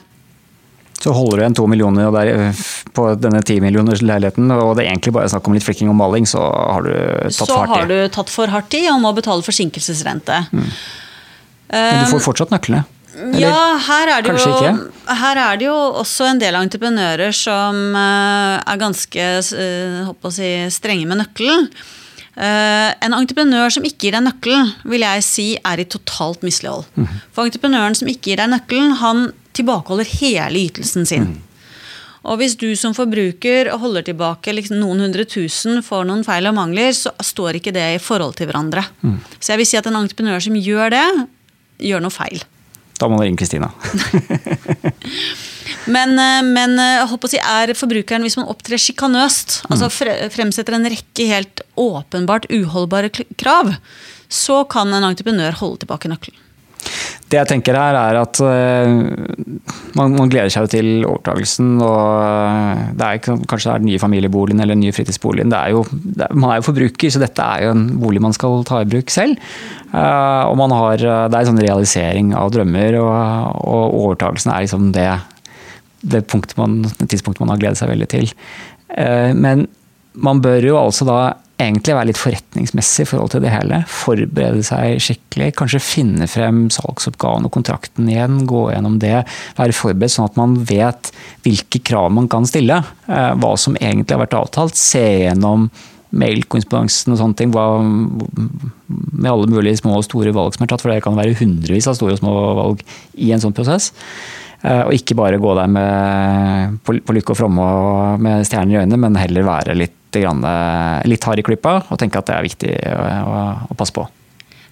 Så 0.99 1.13
holder 1.13 1.37
du 1.37 1.43
igjen 1.43 1.55
to 1.57 1.67
millioner 1.69 2.11
der, 2.11 2.27
eh, 2.33 2.61
på 2.97 3.07
denne 3.21 3.43
timillionersleiligheten, 3.45 3.61
millioners 3.63 4.01
leiligheten, 4.01 4.51
og 4.51 4.75
det 4.77 4.85
er 4.85 4.91
egentlig 4.91 5.13
bare 5.13 5.29
snakk 5.29 5.47
om 5.47 5.53
litt 5.53 5.65
flikking 5.65 5.91
og 5.91 5.97
maling, 5.99 6.25
så 6.25 6.41
har 6.41 6.87
du 6.87 6.93
tatt 7.29 7.37
Så 7.37 7.45
for 7.51 7.69
har 7.69 7.85
i. 7.85 7.87
du 7.87 8.09
tatt 8.09 8.29
for 8.33 8.47
hardt 8.47 8.73
i 8.73 8.87
og 8.89 9.01
må 9.03 9.13
betale 9.13 9.45
forsinkelsesrente. 9.45 10.39
Men 10.51 12.01
du 12.01 12.11
får 12.15 12.23
fortsatt 12.25 12.53
nøklene. 12.53 12.85
Eller? 13.17 13.49
Ja, 13.49 13.77
her 13.81 14.11
er, 14.13 14.21
det 14.21 14.33
jo, 14.37 14.73
her 15.09 15.39
er 15.41 15.57
det 15.57 15.65
jo 15.65 15.75
også 16.03 16.27
en 16.29 16.41
del 16.41 16.53
entreprenører 16.53 17.33
som 17.33 17.95
eh, 17.97 18.57
er 18.61 18.81
ganske 18.81 19.29
si, 19.41 20.51
strenge 20.69 21.07
med 21.09 21.23
nøkkelen. 21.23 21.69
Eh, 22.37 22.91
en 23.01 23.15
entreprenør 23.17 23.71
som 23.73 23.85
ikke 23.87 24.07
gir 24.07 24.13
deg 24.13 24.21
nøkkelen, 24.27 24.69
vil 24.85 25.01
jeg 25.01 25.25
si 25.25 25.47
er 25.57 25.81
i 25.81 25.87
totalt 25.89 26.43
mislighold. 26.45 26.85
Mhm. 26.93 27.21
For 27.33 27.49
entreprenøren 27.49 27.97
som 27.97 28.07
ikke 28.07 28.31
gir 28.31 28.37
deg 28.37 28.51
nøkkelen, 28.51 28.97
han 29.01 29.33
tilbakeholder 29.57 30.05
hele 30.19 30.67
ytelsen 30.69 31.07
sin. 31.07 31.25
Mhm. 31.25 31.41
Og 32.27 32.37
hvis 32.37 32.57
du 32.57 32.75
som 32.75 32.93
forbruker 32.93 33.71
holder 33.71 34.03
tilbake 34.03 34.53
liksom 34.53 34.79
noen 34.79 34.99
hundre 34.99 35.23
tusen 35.25 35.81
for 35.81 36.03
noen 36.03 36.25
feil 36.25 36.45
og 36.45 36.55
mangler, 36.55 36.91
så 36.91 37.09
står 37.23 37.55
ikke 37.57 37.73
det 37.73 37.95
i 37.95 38.03
forhold 38.03 38.35
til 38.35 38.47
hverandre. 38.47 38.85
Mhm. 39.01 39.19
Så 39.39 39.53
jeg 39.53 39.57
vil 39.57 39.65
si 39.65 39.77
at 39.77 39.87
en 39.87 39.95
entreprenør 39.95 40.41
som 40.43 40.53
gjør 40.53 40.89
det, 40.91 41.27
gjør 41.79 42.01
noe 42.01 42.11
feil. 42.11 42.43
Da 42.99 43.07
må 43.07 43.17
du 43.17 43.23
ringe 43.23 43.37
Kristina. 43.37 43.71
Men, 45.87 46.19
eh, 46.19 46.43
men 46.43 46.79
eh, 46.79 47.13
si, 47.31 47.39
er 47.39 47.73
forbrukeren, 47.77 48.25
hvis 48.25 48.37
man 48.39 48.49
opptrer 48.51 48.79
sjikanøst, 48.81 49.61
altså 49.71 49.89
fremsetter 50.33 50.75
en 50.75 50.87
rekke 50.91 51.27
helt 51.29 51.56
åpenbart 51.77 52.49
uholdbare 52.51 53.11
krav, 53.37 53.75
så 54.27 54.63
kan 54.69 54.91
en 54.93 55.07
entreprenør 55.07 55.55
holde 55.61 55.83
tilbake 55.83 56.11
nøkkelen. 56.11 56.43
det 57.27 57.39
jeg 57.41 57.49
tenker 57.49 57.75
her, 57.75 57.95
er 57.99 58.17
at 58.21 58.39
uh, 58.39 58.91
man, 59.97 60.13
man, 60.15 60.29
gleder 60.31 60.51
seg 60.53 60.69
til 60.71 61.03
overtagelsen. 61.07 61.73
og 61.83 62.93
det 62.95 63.07
er 63.07 63.19
Kanskje 63.25 63.67
det 63.67 63.73
er 63.73 63.83
den 63.83 63.89
nye 63.89 63.99
familieboligen 63.99 64.63
eller 64.63 64.77
den 64.77 64.85
nye 64.85 64.95
fritidsboligen. 64.95 65.51
Er 65.51 65.73
jo, 65.75 65.83
er, 66.15 66.31
man 66.31 66.53
er 66.53 66.61
jo 66.61 66.67
forbruker, 66.69 67.11
så 67.11 67.23
dette 67.23 67.43
er 67.43 67.65
jo 67.65 67.73
en 67.75 67.87
bolig 67.99 68.23
man 68.23 68.35
skal 68.35 68.63
ta 68.67 68.79
i 68.83 68.87
bruk 68.87 69.11
selv. 69.11 69.35
Uh, 69.91 70.47
og 70.47 70.55
man 70.61 70.75
har, 70.75 71.01
det 71.01 71.33
er 71.33 71.41
en 71.41 71.51
sånn 71.51 71.63
realisering 71.65 72.31
av 72.37 72.53
drømmer, 72.55 72.99
og, 73.01 73.59
og 73.63 73.99
overtagelsen 74.05 74.53
er 74.53 74.67
liksom 74.67 74.91
det, 74.95 75.09
det, 76.07 76.23
man, 76.59 76.79
tidspunktet 77.03 77.43
man 77.43 77.55
har 77.55 77.63
gledet 77.63 77.81
seg 77.81 77.91
veldig 77.91 78.11
til. 78.13 78.31
Men 78.87 79.65
man 80.23 80.41
bør 80.43 80.65
jo 80.65 80.79
altså 80.79 81.05
da 81.07 81.19
egentlig 81.57 81.95
være 81.97 82.09
litt 82.11 82.19
forretningsmessig 82.21 83.03
i 83.03 83.09
forhold 83.09 83.33
til 83.33 83.41
det 83.43 83.51
hele. 83.51 83.81
Forberede 83.89 84.61
seg 84.65 85.01
skikkelig. 85.01 85.49
Kanskje 85.57 85.81
finne 85.81 86.27
frem 86.29 86.67
salgsoppgaven 86.73 87.47
og 87.47 87.53
kontrakten 87.55 88.09
igjen. 88.11 88.43
Gå 88.49 88.67
gjennom 88.73 88.99
det. 89.01 89.23
Være 89.57 89.75
forberedt 89.75 90.13
sånn 90.13 90.29
at 90.29 90.37
man 90.37 90.55
vet 90.69 91.11
hvilke 91.45 91.81
krav 91.89 92.11
man 92.13 92.29
kan 92.31 92.45
stille. 92.49 92.83
Eh, 93.09 93.31
hva 93.41 93.53
som 93.57 93.77
egentlig 93.79 94.13
har 94.13 94.25
vært 94.27 94.37
avtalt. 94.37 94.77
Se 94.77 95.03
gjennom 95.25 95.69
mailkorrespondansen 96.17 97.15
og 97.15 97.21
sånne 97.23 97.41
ting. 97.41 97.53
Hva, 97.55 97.81
med 97.81 99.31
alle 99.33 99.49
mulige 99.51 99.81
små 99.81 99.97
og 99.97 100.05
store 100.05 100.35
valg 100.37 100.55
som 100.55 100.67
er 100.67 100.73
tatt. 100.73 100.85
For 100.85 100.93
det 100.93 101.03
kan 101.05 101.17
være 101.17 101.37
hundrevis 101.41 101.89
av 101.89 101.97
store 101.97 102.19
og 102.19 102.21
små 102.21 102.37
valg 102.61 102.85
i 103.17 103.33
en 103.33 103.41
sånn 103.41 103.57
prosess. 103.57 103.89
Eh, 104.61 104.83
og 104.85 104.93
ikke 104.93 105.17
bare 105.17 105.41
gå 105.41 105.57
der 105.57 105.73
med, 105.73 106.81
på, 106.85 106.99
på 107.01 107.17
lykke 107.17 107.33
og 107.33 107.41
fromme 107.41 107.65
og 107.81 108.21
med 108.21 108.45
stjerner 108.45 108.77
i 108.77 108.83
øynene, 108.83 109.01
men 109.07 109.17
heller 109.25 109.45
være 109.45 109.77
litt 109.77 109.96
litt 110.15 111.23
hard 111.27 111.39
i 111.41 111.45
klypa 111.45 111.73
og 111.89 111.99
tenke 111.99 112.19
at 112.21 112.29
det 112.29 112.35
er 112.37 112.45
viktig 112.45 112.75
å, 112.93 113.01
å, 113.27 113.41
å 113.71 113.77
passe 113.77 113.95
på. 113.95 114.07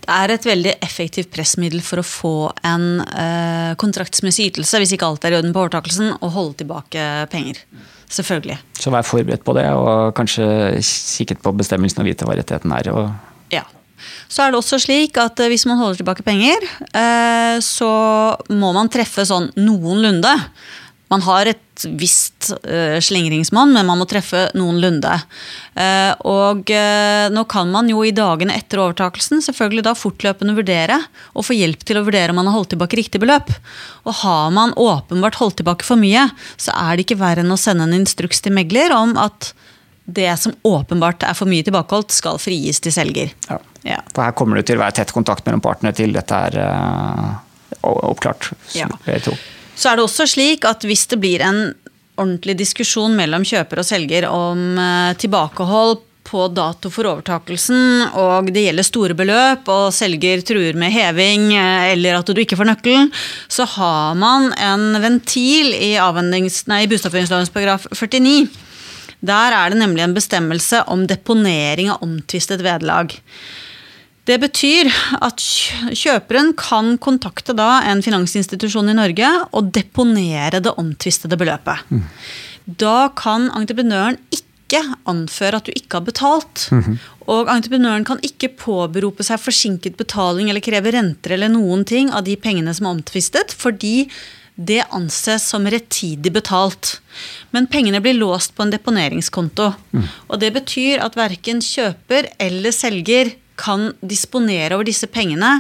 Det 0.06 0.14
er 0.14 0.36
et 0.36 0.46
veldig 0.46 0.74
effektivt 0.86 1.32
pressmiddel 1.34 1.82
for 1.82 1.98
å 2.02 2.06
få 2.06 2.34
en 2.68 3.02
eh, 3.02 3.72
kontraktsmessig 3.82 4.52
ytelse, 4.52 4.78
hvis 4.82 4.94
ikke 4.94 5.08
alt 5.10 5.26
er 5.26 5.34
i 5.34 5.40
orden 5.40 5.56
på 5.56 5.64
overtakelsen, 5.64 6.12
og 6.20 6.36
holde 6.36 6.60
tilbake 6.62 7.06
penger. 7.32 7.64
Selvfølgelig. 8.14 8.60
Så 8.78 8.94
vær 8.94 9.08
forberedt 9.08 9.46
på 9.48 9.56
det, 9.58 9.66
og 9.74 10.14
kanskje 10.18 10.46
kikket 10.86 11.42
på 11.42 11.56
bestemmelsen 11.58 12.04
og 12.04 12.10
vite 12.12 12.28
hva 12.28 12.38
rettigheten 12.38 12.76
er. 12.78 12.92
ja. 13.56 13.66
Så 14.30 14.44
er 14.44 14.54
det 14.54 14.60
også 14.60 14.78
slik 14.84 15.18
at 15.18 15.42
eh, 15.42 15.50
hvis 15.50 15.66
man 15.66 15.82
holder 15.82 16.04
tilbake 16.04 16.26
penger, 16.28 16.70
eh, 16.94 17.58
så 17.66 17.92
må 18.54 18.72
man 18.78 18.92
treffe 18.94 19.26
sånn 19.26 19.50
noenlunde. 19.58 20.36
Man 21.12 21.22
har 21.22 21.52
et 21.52 21.84
visst 22.00 22.50
uh, 22.66 22.98
slingringsmonn, 23.04 23.74
men 23.76 23.86
man 23.86 24.00
må 24.00 24.08
treffe 24.10 24.48
noenlunde. 24.58 25.12
Uh, 25.76 26.14
og 26.26 26.72
uh, 26.74 27.28
nå 27.34 27.44
kan 27.52 27.70
man 27.72 27.90
jo 27.92 28.02
i 28.06 28.14
dagene 28.16 28.56
etter 28.58 28.82
overtakelsen 28.82 29.44
selvfølgelig 29.46 29.86
da 29.86 29.94
fortløpende 29.98 30.56
vurdere 30.58 30.98
og 31.36 31.46
få 31.46 31.58
hjelp 31.58 31.86
til 31.86 32.00
å 32.00 32.06
vurdere 32.08 32.34
om 32.34 32.40
man 32.42 32.50
har 32.50 32.58
holdt 32.58 32.74
tilbake 32.74 33.00
riktig 33.00 33.22
beløp. 33.22 33.54
Og 34.08 34.18
har 34.24 34.50
man 34.56 34.74
åpenbart 34.80 35.38
holdt 35.42 35.60
tilbake 35.62 35.86
for 35.86 36.00
mye, 36.02 36.26
så 36.58 36.74
er 36.74 36.96
det 36.96 37.06
ikke 37.06 37.22
verre 37.22 37.46
enn 37.46 37.54
å 37.54 37.60
sende 37.60 37.86
en 37.86 37.98
instruks 38.00 38.42
til 38.42 38.56
megler 38.56 38.96
om 38.96 39.14
at 39.22 39.54
det 40.06 40.30
som 40.38 40.54
åpenbart 40.66 41.26
er 41.26 41.38
for 41.38 41.50
mye 41.50 41.66
tilbakeholdt, 41.66 42.14
skal 42.14 42.38
frigis 42.42 42.82
til 42.82 42.94
selger. 42.94 43.34
Ja. 43.50 43.58
Ja. 43.86 44.00
For 44.14 44.26
her 44.26 44.34
kommer 44.38 44.58
det 44.58 44.68
til 44.70 44.80
å 44.80 44.84
være 44.84 45.00
tett 45.02 45.14
kontakt 45.14 45.46
mellom 45.46 45.62
partene 45.66 45.94
til 45.98 46.14
dette 46.14 46.38
er 46.50 46.58
oppklart. 47.86 48.52
Ja. 48.78 48.90
Jeg 49.10 49.26
tror. 49.26 49.42
Så 49.76 49.92
er 49.92 49.98
det 49.98 50.06
også 50.08 50.28
slik 50.30 50.66
at 50.68 50.86
hvis 50.88 51.06
det 51.12 51.20
blir 51.22 51.44
en 51.46 51.68
ordentlig 52.16 52.56
diskusjon 52.62 53.16
mellom 53.16 53.44
kjøper 53.48 53.82
og 53.82 53.88
selger 53.88 54.28
om 54.32 54.78
eh, 54.80 55.16
tilbakehold 55.20 56.00
på 56.26 56.48
dato 56.50 56.90
for 56.90 57.06
overtakelsen, 57.06 58.08
og 58.18 58.50
det 58.54 58.64
gjelder 58.66 58.88
store 58.88 59.18
beløp, 59.18 59.68
og 59.70 59.94
selger 59.94 60.42
truer 60.48 60.78
med 60.80 60.94
heving 60.96 61.52
eh, 61.54 61.92
eller 61.94 62.20
at 62.20 62.32
du 62.32 62.42
ikke 62.42 62.58
får 62.58 62.72
nøkkelen, 62.72 63.12
så 63.52 63.68
har 63.76 64.16
man 64.20 64.50
en 64.56 65.02
ventil 65.04 65.76
i, 65.76 65.94
i 65.96 66.88
bustadoppføringslovens 66.90 67.54
paragraf 67.54 67.86
49. 67.92 68.48
Der 69.26 69.56
er 69.58 69.72
det 69.72 69.80
nemlig 69.80 70.04
en 70.06 70.16
bestemmelse 70.16 70.84
om 70.92 71.06
deponering 71.10 71.92
av 71.94 72.04
omtvistet 72.06 72.64
vederlag. 72.66 73.14
Det 74.26 74.40
betyr 74.42 74.90
at 75.22 75.44
kjøperen 75.94 76.56
kan 76.58 76.96
kontakte 77.02 77.54
da 77.58 77.84
en 77.92 78.02
finansinstitusjon 78.06 78.90
i 78.90 78.98
Norge 78.98 79.30
og 79.54 79.70
deponere 79.76 80.64
det 80.66 80.74
omtvistede 80.82 81.38
beløpet. 81.38 81.86
Mm. 81.94 82.08
Da 82.66 83.12
kan 83.18 83.52
entreprenøren 83.54 84.18
ikke 84.34 84.82
anføre 85.06 85.60
at 85.60 85.70
du 85.70 85.76
ikke 85.76 86.00
har 86.00 86.08
betalt. 86.08 86.70
Mm 86.74 86.98
Og 87.26 87.48
entreprenøren 87.50 88.04
kan 88.06 88.20
ikke 88.22 88.52
påberope 88.54 89.26
seg 89.26 89.42
forsinket 89.42 89.96
betaling 89.98 90.52
eller 90.52 90.62
kreve 90.62 90.92
renter 90.94 91.34
eller 91.34 91.50
noen 91.50 91.82
ting 91.82 92.12
av 92.14 92.22
de 92.28 92.36
pengene 92.38 92.74
som 92.78 92.86
er 92.86 92.94
omtvistet, 92.94 93.50
fordi 93.50 94.12
det 94.56 94.84
anses 94.94 95.48
som 95.50 95.66
rettidig 95.66 96.32
betalt. 96.32 97.00
Men 97.52 97.66
pengene 97.66 97.98
blir 98.04 98.14
låst 98.14 98.54
på 98.56 98.64
en 98.64 98.76
deponeringskonto. 98.76 99.72
Mm. 99.92 100.06
Og 100.30 100.40
det 100.44 100.52
betyr 100.54 101.02
at 101.04 101.18
verken 101.18 101.64
kjøper 101.66 102.30
eller 102.38 102.76
selger 102.76 103.34
kan 103.60 103.92
disponere 104.02 104.76
over 104.76 104.88
disse 104.88 105.08
pengene 105.12 105.60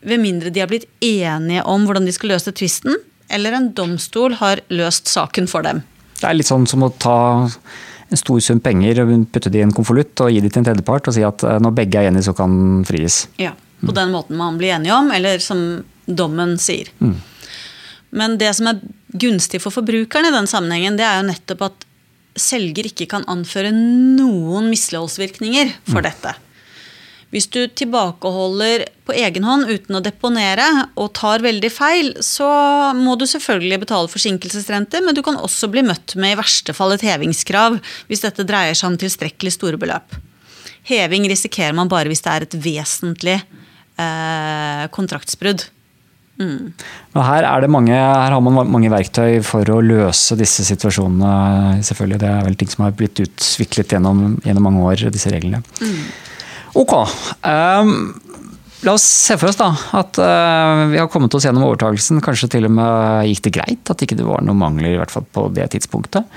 ved 0.00 0.20
mindre 0.22 0.52
de 0.54 0.62
har 0.62 0.70
blitt 0.70 0.86
enige 1.04 1.64
om 1.66 1.86
hvordan 1.86 2.06
de 2.06 2.14
skal 2.14 2.34
løse 2.34 2.52
tvisten, 2.54 2.98
eller 3.28 3.56
en 3.56 3.70
domstol 3.76 4.36
har 4.40 4.62
løst 4.72 5.10
saken 5.10 5.48
for 5.50 5.66
dem. 5.66 5.82
Det 6.18 6.26
er 6.26 6.38
litt 6.38 6.50
sånn 6.50 6.66
som 6.70 6.84
å 6.86 6.92
ta 7.02 7.18
en 8.08 8.20
stor 8.20 8.40
sum 8.42 8.60
penger, 8.64 9.02
og 9.02 9.26
putte 9.32 9.52
det 9.52 9.60
i 9.60 9.66
en 9.66 9.74
konvolutt 9.74 10.22
og 10.24 10.32
gi 10.32 10.40
det 10.42 10.52
til 10.54 10.62
en 10.62 10.68
tredjepart 10.70 11.10
og 11.10 11.16
si 11.16 11.24
at 11.26 11.44
eh, 11.44 11.58
når 11.62 11.74
begge 11.76 12.00
er 12.00 12.08
enige, 12.08 12.28
så 12.30 12.34
kan 12.36 12.84
fries. 12.88 13.26
Ja, 13.40 13.52
På 13.84 13.92
den 13.94 14.14
måten 14.14 14.38
man 14.38 14.56
blir 14.58 14.74
enige 14.78 14.96
om, 14.96 15.10
eller 15.14 15.42
som 15.44 15.82
dommen 16.06 16.56
sier. 16.58 16.88
Mm. 17.04 17.18
Men 18.16 18.38
det 18.40 18.54
som 18.56 18.70
er 18.70 18.80
gunstig 19.12 19.60
for 19.60 19.74
forbrukeren 19.74 20.30
i 20.30 20.34
den 20.34 20.48
sammenhengen, 20.48 20.96
det 20.96 21.04
er 21.04 21.20
jo 21.20 21.28
nettopp 21.28 21.66
at 21.68 21.84
selger 22.38 22.88
ikke 22.88 23.08
kan 23.10 23.26
anføre 23.28 23.70
noen 23.74 24.70
misligholdsvirkninger 24.72 25.74
for 25.90 26.00
mm. 26.00 26.06
dette. 26.06 26.34
Hvis 27.28 27.44
du 27.52 27.60
tilbakeholder 27.68 28.86
på 29.04 29.12
egen 29.12 29.44
hånd 29.44 29.68
uten 29.68 29.98
å 29.98 30.00
deponere 30.04 30.64
og 30.96 31.10
tar 31.18 31.44
veldig 31.44 31.70
feil, 31.72 32.14
så 32.24 32.48
må 32.96 33.18
du 33.20 33.26
selvfølgelig 33.28 33.82
betale 33.82 34.08
forsinkelsesrente, 34.08 35.02
men 35.04 35.16
du 35.16 35.20
kan 35.24 35.36
også 35.36 35.68
bli 35.72 35.84
møtt 35.84 36.16
med 36.16 36.32
i 36.32 36.38
verste 36.40 36.72
fall 36.76 36.94
et 36.96 37.04
hevingskrav 37.04 37.76
hvis 38.08 38.24
dette 38.24 38.46
dreier 38.48 38.78
seg 38.78 38.94
om 38.94 39.00
tilstrekkelig 39.00 39.52
store 39.58 39.80
beløp. 39.80 40.16
Heving 40.88 41.28
risikerer 41.28 41.76
man 41.76 41.90
bare 41.92 42.08
hvis 42.08 42.24
det 42.24 42.32
er 42.32 42.46
et 42.46 42.56
vesentlig 42.64 43.36
eh, 43.36 44.84
kontraktsbrudd. 44.94 45.66
Mm. 46.38 46.70
Her, 47.18 47.66
mange, 47.68 47.92
her, 47.92 48.32
har 48.32 48.40
man 48.40 48.70
mange 48.70 48.88
verktøy 48.92 49.42
for 49.44 49.68
å 49.74 49.80
løse 49.82 50.38
disse 50.38 50.64
situasjonene. 50.64 51.82
selvfølgelig. 51.84 52.20
Det 52.22 52.30
er 52.30 52.46
vel 52.46 52.56
ting 52.56 52.72
som 52.72 52.86
har 52.86 52.96
blitt 52.96 53.20
utviklet 53.24 53.92
gjennom, 53.92 54.38
gjennom 54.46 54.68
mange 54.70 54.86
år, 54.86 55.04
disse 55.12 55.34
reglene. 55.34 55.60
Mm. 55.82 56.00
Ok. 56.76 56.94
Um, 57.42 57.92
la 58.84 58.94
oss 58.94 59.06
se 59.06 59.36
for 59.38 59.50
oss 59.50 59.58
da, 59.58 59.70
at 59.98 60.20
uh, 60.20 60.84
vi 60.92 61.00
har 61.00 61.10
kommet 61.12 61.34
oss 61.34 61.46
gjennom 61.48 61.66
overtakelsen. 61.68 62.22
Kanskje 62.24 62.50
til 62.54 62.68
og 62.68 62.76
med 62.76 63.28
gikk 63.30 63.44
det 63.48 63.56
greit, 63.58 63.92
at 63.92 64.04
ikke 64.04 64.18
det 64.18 64.28
var 64.28 64.44
noen 64.44 64.60
mangler 64.60 64.94
i 64.94 65.00
hvert 65.00 65.12
fall 65.12 65.26
på 65.26 65.48
det 65.56 65.70
tidspunktet. 65.74 66.28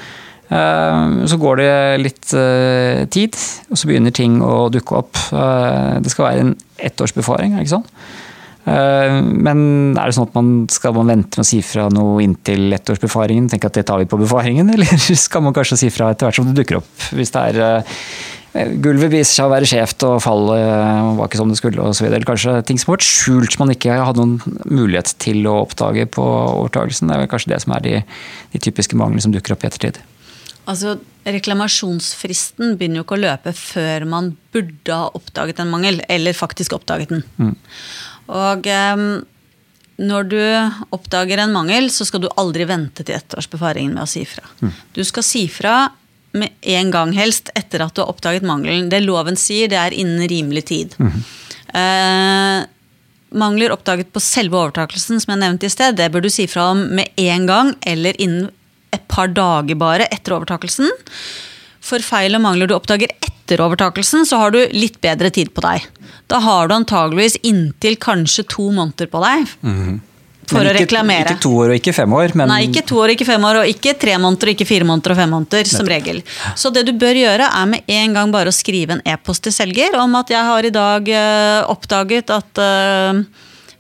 Uh, 0.52 1.24
så 1.32 1.40
går 1.40 1.62
det 1.62 1.76
litt 2.02 2.34
uh, 2.36 3.06
tid, 3.12 3.38
og 3.70 3.80
så 3.80 3.92
begynner 3.92 4.16
ting 4.16 4.42
å 4.44 4.66
dukke 4.74 5.00
opp. 5.04 5.24
det 5.32 6.12
skal 6.12 6.30
være 6.30 6.46
en 6.48 6.58
ettårsbefaring, 6.82 7.60
ikke 7.62 7.78
sånn? 7.78 7.88
Men 8.62 9.62
er 9.98 10.06
det 10.06 10.14
sånn 10.14 10.28
at 10.28 10.36
man 10.38 10.50
skal 10.70 10.94
man 10.94 11.10
vente 11.10 11.40
med 11.40 11.48
å 11.48 11.50
si 11.50 11.64
fra 11.66 11.88
noe 11.90 12.20
inntil 12.22 12.76
ettårsbefaringen? 12.78 13.48
Tenke 13.50 13.72
at 13.72 13.80
det 13.80 13.88
tar 13.90 13.98
vi 13.98 14.06
på 14.06 14.20
befaringen, 14.22 14.70
eller 14.76 15.02
skal 15.18 15.42
man 15.42 15.56
kanskje 15.56 15.80
si 15.82 15.90
fra 15.90 16.12
etter 16.14 16.30
hvert 16.30 16.38
som 16.38 16.46
det 16.52 16.54
dukker 16.60 16.78
opp? 16.78 16.92
Hvis 17.18 17.34
det 17.34 17.48
er 17.56 17.82
Gulvet 18.52 19.14
viser 19.14 19.32
seg 19.32 19.48
å 19.48 19.52
være 19.54 19.68
skjevt 19.70 20.04
og 20.04 20.18
fallet 20.24 20.66
var 21.16 21.30
ikke 21.30 21.40
som 21.40 21.52
det 21.52 21.60
skulle 21.60 21.86
osv. 21.88 22.04
videre. 22.04 22.28
kanskje 22.28 22.58
ting 22.68 22.80
som 22.82 22.92
har 22.92 22.98
vært 22.98 23.08
skjult 23.08 23.56
som 23.56 23.64
man 23.64 23.72
ikke 23.72 23.96
hadde 23.96 24.26
noen 24.26 24.58
mulighet 24.68 25.14
til 25.24 25.48
å 25.48 25.62
oppdage 25.62 26.04
på 26.12 26.26
overtagelsen. 26.26 27.08
Det 27.08 27.16
er 27.16 27.24
vel 27.24 27.32
kanskje 27.32 27.54
det 27.54 27.62
som 27.64 27.76
er 27.78 27.86
de, 27.86 27.94
de 28.52 28.64
typiske 28.68 29.00
manglene 29.00 29.24
som 29.24 29.32
dukker 29.32 29.56
opp 29.56 29.64
i 29.64 29.70
ettertid. 29.72 30.02
Altså, 30.70 30.98
Reklamasjonsfristen 31.26 32.76
begynner 32.76 33.02
jo 33.02 33.06
ikke 33.06 33.18
å 33.18 33.24
løpe 33.24 33.54
før 33.56 34.06
man 34.10 34.32
burde 34.54 34.98
ha 35.00 35.10
oppdaget 35.16 35.62
en 35.62 35.72
mangel, 35.72 36.02
eller 36.12 36.36
faktisk 36.38 36.76
oppdaget 36.76 37.14
den. 37.14 37.24
Mm. 37.38 37.56
Og 38.36 38.68
um, 38.68 39.08
når 40.02 40.30
du 40.32 40.42
oppdager 40.98 41.42
en 41.44 41.54
mangel, 41.54 41.88
så 41.94 42.08
skal 42.08 42.24
du 42.24 42.30
aldri 42.42 42.66
vente 42.70 43.06
til 43.06 43.16
ettårsbefaringen 43.16 43.96
med 43.96 44.04
å 44.06 44.10
si 44.10 44.26
fra. 44.28 44.44
Mm. 44.60 44.74
Du 44.98 45.04
skal 45.08 45.26
si 45.26 45.46
fra 45.52 45.76
med 46.38 46.54
en 46.62 46.92
gang 46.94 47.14
helst 47.16 47.52
etter 47.58 47.84
at 47.86 47.96
du 47.96 48.04
har 48.04 48.12
oppdaget 48.12 48.46
mangelen. 48.48 48.90
Det 48.92 49.02
loven 49.04 49.40
sier, 49.40 49.72
det 49.72 49.80
er 49.80 49.96
innen 49.96 50.24
rimelig 50.32 50.66
tid. 50.72 50.96
Mm. 51.02 51.20
Eh, 51.82 52.64
mangler 53.42 53.74
oppdaget 53.76 54.12
på 54.14 54.24
selve 54.24 54.60
overtakelsen, 54.60 55.22
som 55.24 55.34
jeg 55.34 55.42
nevnte 55.44 55.68
i 55.68 55.74
sted, 55.74 55.96
det 56.00 56.10
bør 56.12 56.26
du 56.26 56.32
si 56.34 56.48
fra 56.52 56.72
om 56.74 56.84
med 56.98 57.12
en 57.22 57.48
gang 57.48 57.74
eller 57.88 58.18
innen 58.22 58.50
et 58.92 59.08
par 59.12 59.32
dager 59.32 59.78
bare 59.80 60.10
etter 60.12 60.36
overtakelsen. 60.36 60.92
For 61.82 62.04
feil 62.04 62.36
og 62.38 62.44
mangler 62.44 62.70
du 62.70 62.76
oppdager 62.76 63.12
etter 63.24 63.64
overtakelsen 63.64 64.28
så 64.28 64.38
har 64.44 64.54
du 64.54 64.60
litt 64.76 65.00
bedre 65.04 65.32
tid 65.34 65.54
på 65.56 65.64
deg. 65.64 65.88
Da 66.32 66.42
har 66.44 66.68
du 66.68 66.76
antageligvis 66.76 67.40
inntil 67.48 67.98
kanskje 68.00 68.46
to 68.52 68.70
måneder 68.76 69.10
på 69.12 69.24
deg 69.24 69.48
for 70.50 70.62
ikke, 70.62 70.72
å 70.72 70.78
reklamere. 70.78 71.36
Ikke 71.36 71.44
to 71.44 71.52
år 71.62 71.74
og 71.74 71.80
ikke 71.80 71.94
fem 71.96 72.16
år, 72.18 72.34
men 72.40 72.52
Nei, 72.52 72.62
ikke 72.68 72.84
to 72.88 72.98
år, 73.02 73.12
og 73.12 73.18
ikke 73.18 73.28
fem 73.30 73.46
år, 73.48 73.62
og 73.62 73.72
ikke 73.72 73.94
tre 74.02 74.18
måneder, 74.22 74.52
og 74.52 74.56
ikke 74.56 74.68
fire 74.70 74.88
måneder 74.88 75.14
og 75.14 75.22
fem 75.22 75.36
måneder, 75.36 75.72
som 75.72 75.92
regel. 75.92 76.22
Så 76.60 76.74
det 76.74 76.86
du 76.88 76.94
bør 76.98 77.22
gjøre, 77.22 77.48
er 77.62 77.70
med 77.72 77.96
en 78.00 78.18
gang 78.18 78.34
bare 78.34 78.52
å 78.52 78.56
skrive 78.56 78.98
en 78.98 79.06
e-post 79.14 79.46
til 79.48 79.56
selger 79.56 79.98
om 80.02 80.20
at 80.20 80.34
jeg 80.34 80.50
har 80.50 80.68
i 80.68 80.74
dag 80.74 81.14
eh, 81.14 81.72
oppdaget 81.72 82.34
at 82.34 82.62
eh, 82.62 83.24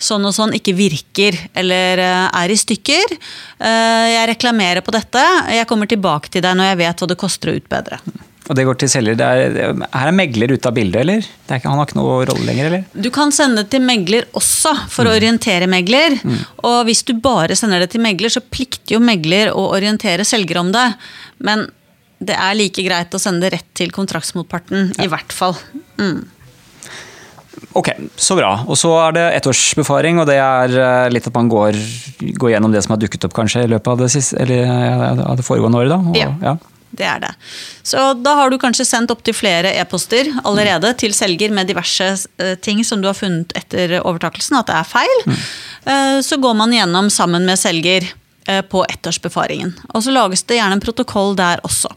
sånn 0.02 0.26
og 0.26 0.34
sånn 0.36 0.56
ikke 0.58 0.76
virker, 0.78 1.38
eller 1.58 2.02
eh, 2.02 2.26
er 2.44 2.54
i 2.54 2.58
stykker. 2.58 3.18
Jeg 3.62 4.28
reklamerer 4.32 4.82
på 4.86 4.94
dette. 4.96 5.22
Jeg 5.54 5.70
kommer 5.70 5.90
tilbake 5.90 6.32
til 6.34 6.44
deg 6.46 6.58
når 6.58 6.72
jeg 6.72 6.84
vet 6.86 7.04
hva 7.04 7.10
det 7.12 7.22
koster 7.22 7.52
å 7.52 7.58
utbedre. 7.60 8.02
Og 8.50 8.58
det 8.58 8.66
går 8.68 8.78
til 8.82 8.90
selger. 8.90 9.20
Er, 9.22 9.84
her 9.94 10.10
er 10.10 10.16
megler 10.18 10.52
ute 10.56 10.68
av 10.68 10.74
bildet, 10.76 11.04
eller? 11.04 11.22
Det 11.22 11.54
er 11.54 11.62
ikke, 11.62 11.70
han 11.72 11.80
har 11.80 11.88
ikke 11.88 12.00
noe 12.00 12.16
rolle 12.28 12.48
lenger, 12.48 12.70
eller? 12.72 12.88
Du 13.06 13.12
kan 13.14 13.32
sende 13.36 13.62
det 13.62 13.72
til 13.76 13.84
megler 13.86 14.26
også, 14.38 14.74
for 14.92 15.08
å 15.08 15.14
orientere 15.14 15.70
megler. 15.72 16.18
Og 16.68 16.80
hvis 16.90 17.04
du 17.08 17.14
bare 17.22 17.56
sender 17.60 17.84
det 17.86 17.92
til 17.94 18.04
megler, 18.04 18.34
så 18.34 18.42
plikter 18.44 18.98
jo 18.98 19.04
megler 19.04 19.54
å 19.54 19.68
orientere 19.78 20.26
selger 20.28 20.60
om 20.64 20.74
det. 20.74 20.88
Men 21.46 21.68
det 22.22 22.36
er 22.38 22.58
like 22.58 22.84
greit 22.86 23.14
å 23.14 23.22
sende 23.22 23.46
det 23.46 23.56
rett 23.56 23.70
til 23.78 23.94
kontraktsmotparten, 23.94 24.92
i 25.02 25.08
hvert 25.10 25.34
fall. 25.34 25.56
Mm. 26.02 26.26
Ok, 27.78 27.90
så 28.20 28.36
bra. 28.36 28.52
Og 28.68 28.78
så 28.80 28.90
er 29.06 29.16
det 29.16 29.24
ettårsbefaring, 29.38 30.20
og 30.20 30.28
det 30.28 30.38
er 30.42 30.76
eh, 30.82 31.08
litt 31.14 31.28
at 31.30 31.38
man 31.38 31.50
går, 31.52 31.78
går 32.42 32.54
gjennom 32.56 32.74
det 32.74 32.82
som 32.84 32.96
har 32.96 33.02
dukket 33.02 33.30
opp 33.30 33.38
kanskje 33.38 33.64
i 33.64 33.72
løpet 33.72 33.94
av 33.94 34.02
det, 34.02 34.12
siste, 34.12 34.38
eller, 34.44 34.66
ja, 34.66 35.12
av 35.30 35.40
det 35.40 35.46
foregående 35.48 35.82
året. 35.82 35.94
da. 35.94 36.00
Og, 36.02 36.18
Ja. 36.18 36.34
ja. 36.42 36.58
Det 36.92 37.08
er 37.08 37.22
det. 37.24 37.32
Så 37.88 38.12
da 38.20 38.36
har 38.40 38.52
du 38.52 38.60
kanskje 38.62 38.86
sendt 38.88 39.14
opptil 39.14 39.36
flere 39.38 39.74
e-poster 39.80 40.30
allerede 40.44 40.94
til 41.00 41.16
selger 41.16 41.54
med 41.56 41.72
diverse 41.72 42.10
eh, 42.38 42.56
ting 42.60 42.84
som 42.88 43.02
du 43.02 43.10
har 43.10 43.18
funnet 43.18 43.56
etter 43.58 44.00
overtakelsen 44.02 44.60
at 44.60 44.70
det 44.70 44.80
er 44.80 44.90
feil. 44.92 45.20
Mm. 45.26 45.42
Så 46.22 46.38
går 46.38 46.54
man 46.54 46.74
gjennom 46.76 47.08
sammen 47.10 47.48
med 47.48 47.58
selger 47.58 48.06
eh, 48.06 48.62
på 48.62 48.84
ettårsbefaringen. 48.86 49.74
Og 49.96 50.04
så 50.06 50.14
lages 50.14 50.44
det 50.46 50.60
gjerne 50.60 50.78
en 50.78 50.84
protokoll 50.84 51.34
der 51.40 51.64
også. 51.66 51.90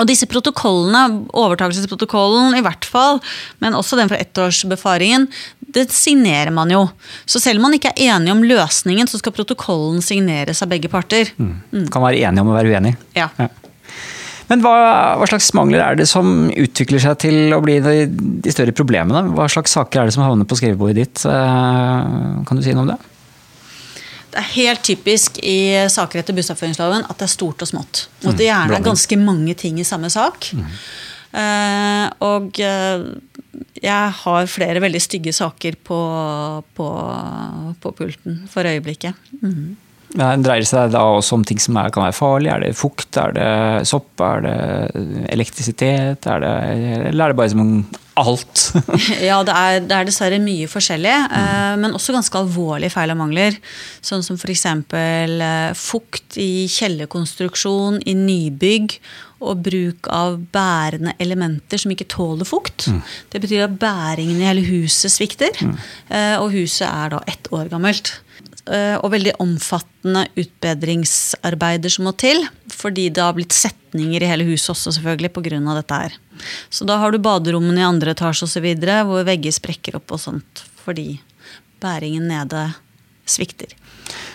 Og 0.00 0.08
disse 0.08 0.24
protokollene, 0.30 1.26
overtakelsesprotokollen 1.36 2.56
i 2.56 2.62
hvert 2.64 2.86
fall, 2.88 3.18
men 3.60 3.76
også 3.76 3.98
den 3.98 4.08
fra 4.08 4.20
ettårsbefaringen, 4.22 5.26
det 5.72 5.90
signerer 5.92 6.52
man 6.54 6.72
jo. 6.72 6.86
Så 7.28 7.40
selv 7.42 7.60
om 7.60 7.68
man 7.68 7.76
ikke 7.76 7.92
er 7.92 8.14
enig 8.16 8.32
om 8.32 8.40
løsningen, 8.44 9.08
så 9.08 9.20
skal 9.20 9.34
protokollen 9.36 10.00
signeres 10.04 10.64
av 10.64 10.72
begge 10.72 10.88
parter. 10.92 11.34
Kan 11.36 12.06
være 12.06 12.24
enige 12.24 12.44
om 12.44 12.52
å 12.52 12.56
være 12.56 12.72
uenige. 12.72 13.00
Ja. 13.18 13.28
Ja. 13.36 13.50
Men 14.52 14.60
hva, 14.60 14.72
hva 15.16 15.26
slags 15.30 15.46
mangler 15.56 15.80
er 15.80 15.96
det 15.96 16.04
som 16.10 16.50
utvikler 16.52 17.00
seg 17.00 17.16
til 17.24 17.54
å 17.56 17.60
bli 17.64 17.78
de, 17.80 17.94
de 18.44 18.52
større 18.52 18.74
problemene? 18.76 19.22
Hva 19.32 19.46
slags 19.48 19.72
saker 19.78 20.02
er 20.02 20.10
det 20.10 20.16
som 20.18 20.26
havner 20.26 20.44
på 20.48 20.58
skrivebordet 20.60 20.98
ditt? 20.98 21.22
Eh, 21.24 22.42
Kan 22.44 22.60
du 22.60 22.64
si 22.64 22.74
noe 22.76 22.84
om 22.84 22.92
det? 22.92 22.98
Det 24.32 24.40
er 24.40 24.48
helt 24.54 24.84
typisk 24.84 25.40
i 25.44 25.56
saker 25.92 26.20
etter 26.22 26.36
bussavføringsloven 26.36 27.04
at 27.08 27.16
det 27.20 27.26
er 27.28 27.32
stort 27.32 27.64
og 27.64 27.68
smått. 27.68 28.06
Og 28.22 28.30
at 28.32 28.40
det 28.40 28.46
gjerne 28.50 28.76
er 28.76 28.84
ganske 28.84 29.18
mange 29.20 29.56
ting 29.60 29.80
i 29.80 29.88
samme 29.88 30.08
sak. 30.12 30.50
Eh, 31.32 32.06
og 32.28 32.60
eh, 32.60 33.04
jeg 33.82 34.16
har 34.20 34.48
flere 34.52 34.84
veldig 34.84 35.00
stygge 35.04 35.32
saker 35.36 35.76
på, 35.84 36.00
på, 36.76 36.88
på 37.80 37.94
pulten 38.02 38.42
for 38.52 38.68
øyeblikket. 38.68 39.16
Mhm. 39.40 39.72
Det 40.12 40.28
dreier 40.44 40.66
seg 40.68 40.90
da 40.92 41.00
også 41.16 41.38
om 41.38 41.44
ting 41.48 41.60
som 41.62 41.76
er, 41.80 41.88
kan 41.92 42.04
være 42.04 42.16
farlig. 42.16 42.50
Er 42.52 42.60
det 42.66 42.74
fukt, 42.76 43.16
er 43.16 43.32
det 43.32 43.88
sopp, 43.88 44.20
er 44.20 44.42
det 44.44 44.56
elektrisitet? 45.32 46.26
Er 46.28 46.42
det, 46.44 46.52
eller 47.08 47.24
er 47.24 47.32
det 47.32 47.38
bare 47.38 47.52
som 47.54 47.70
alt? 48.20 48.64
Ja, 49.28 49.38
det 49.46 49.54
er, 49.56 49.78
det 49.88 49.96
er 49.96 50.08
dessverre 50.08 50.40
mye 50.42 50.68
forskjellig, 50.68 51.14
Mm. 51.32 51.80
men 51.80 51.94
også 51.96 52.12
ganske 52.12 52.36
alvorlige 52.42 52.92
feil 52.92 53.14
og 53.14 53.16
mangler. 53.22 53.56
Sånn 54.04 54.24
som 54.26 54.36
f.eks. 54.36 54.66
Eh, 54.92 55.72
fukt 55.80 56.36
i 56.36 56.66
kjellerkonstruksjon, 56.68 58.02
i 58.04 58.12
nybygg, 58.18 58.98
og 59.42 59.62
bruk 59.64 60.06
av 60.12 60.36
bærende 60.54 61.16
elementer 61.18 61.80
som 61.80 61.90
ikke 61.90 62.06
tåler 62.12 62.46
fukt. 62.46 62.84
Det 63.32 63.40
betyr 63.42 63.64
at 63.64 63.78
bæringen 63.80 64.38
i 64.38 64.46
hele 64.46 64.62
huset 64.68 65.10
svikter, 65.10 65.56
mm. 65.58 65.74
og 66.44 66.52
huset 66.54 66.86
er 66.86 67.16
da 67.16 67.22
ett 67.26 67.48
år 67.50 67.72
gammelt. 67.72 68.12
Eh, 68.70 68.94
og 69.02 69.10
veldig 69.10 69.32
omfattende 69.42 70.28
utbedringsarbeider 70.38 71.90
som 71.90 72.06
må 72.06 72.12
til. 72.14 72.44
Fordi 72.70 73.08
det 73.10 73.24
har 73.24 73.34
blitt 73.34 73.56
setninger 73.56 74.22
i 74.22 74.30
hele 74.30 74.46
huset 74.46 74.70
også, 74.76 74.94
selvfølgelig, 74.98 75.32
pga. 75.34 75.58
dette 75.80 75.98
her. 76.04 76.18
Så 76.70 76.86
da 76.86 76.98
har 77.02 77.10
du 77.10 77.18
baderommene 77.18 77.82
i 77.82 77.88
andre 77.88 78.14
etasje 78.14 78.46
osv. 78.46 78.68
hvor 78.78 79.26
vegger 79.26 79.52
sprekker 79.52 79.98
opp 79.98 80.14
og 80.14 80.20
sånt. 80.20 80.64
Fordi 80.84 81.20
bæringen 81.82 82.28
nede 82.28 82.72
svikter. 83.26 83.74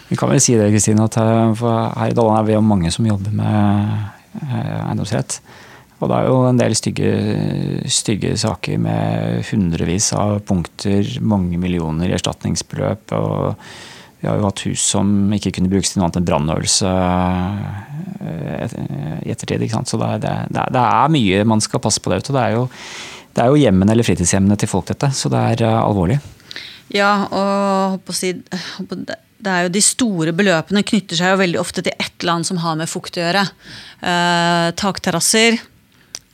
Vi 0.09 0.15
kan 0.15 0.30
vel 0.30 0.41
si 0.43 0.55
det, 0.55 0.71
Kristine, 0.71 1.07
at 1.07 1.15
eh, 1.15 1.63
her 1.95 2.11
i 2.11 2.15
Dalane 2.15 2.41
er 2.41 2.47
vi 2.47 2.57
jo 2.57 2.61
mange 2.61 2.91
som 2.91 3.07
jobber 3.07 3.32
med 3.32 3.95
eh, 4.43 4.89
eiendomsrett. 4.89 5.39
Og 5.97 6.11
det 6.11 6.17
er 6.17 6.28
jo 6.28 6.41
en 6.45 6.59
del 6.59 6.75
stygge, 6.78 7.11
stygge 7.89 8.36
saker 8.38 8.78
med 8.78 9.45
hundrevis 9.47 10.11
av 10.13 10.41
punkter, 10.45 11.15
mange 11.21 11.57
millioner 11.57 12.11
i 12.11 12.17
erstatningsbeløp. 12.19 13.15
og 13.15 13.55
vi 14.20 14.28
har 14.28 14.39
jo 14.39 14.47
hatt 14.47 14.63
hus 14.65 14.82
som 14.95 15.34
ikke 15.36 15.53
kunne 15.57 15.70
brukes 15.72 15.91
til 15.93 16.01
noe 16.01 16.07
annet 16.07 16.22
enn 16.22 16.28
brannøvelse 16.28 16.93
eh, 18.26 18.74
i 19.28 19.34
ettertid. 19.34 19.61
ikke 19.61 19.76
sant? 19.76 19.91
Så 19.91 19.99
det 20.01 20.07
er, 20.15 20.24
det, 20.24 20.63
er, 20.63 20.74
det 20.74 20.86
er 20.88 21.13
mye 21.13 21.43
man 21.53 21.61
skal 21.63 21.84
passe 21.84 22.01
på 22.01 22.13
der 22.13 22.24
ute. 22.24 22.34
Det 22.34 22.41
er 22.41 22.55
jo, 22.57 22.65
det 23.38 23.43
er 23.43 23.53
jo 23.53 23.61
hjemmene 23.61 23.93
eller 23.93 24.07
fritidshjemmene 24.07 24.57
til 24.57 24.72
folk, 24.72 24.89
dette. 24.89 25.11
Så 25.13 25.30
det 25.34 25.43
er 25.53 25.68
eh, 25.70 25.80
alvorlig. 25.84 26.18
Ja, 26.95 27.11
og 27.36 28.13
si, 28.15 28.32
det 28.88 29.51
er 29.51 29.65
jo 29.65 29.74
De 29.76 29.84
store 29.84 30.34
beløpene 30.36 30.86
knytter 30.88 31.20
seg 31.20 31.34
jo 31.34 31.41
veldig 31.41 31.59
ofte 31.61 31.84
til 31.86 31.93
et 31.93 32.13
eller 32.22 32.38
annet 32.38 32.49
som 32.49 32.61
har 32.63 32.78
med 32.80 32.89
fukt 32.89 33.20
å 33.20 33.26
gjøre. 33.26 33.43
Eh, 34.01 34.70
takterrasser, 34.82 35.59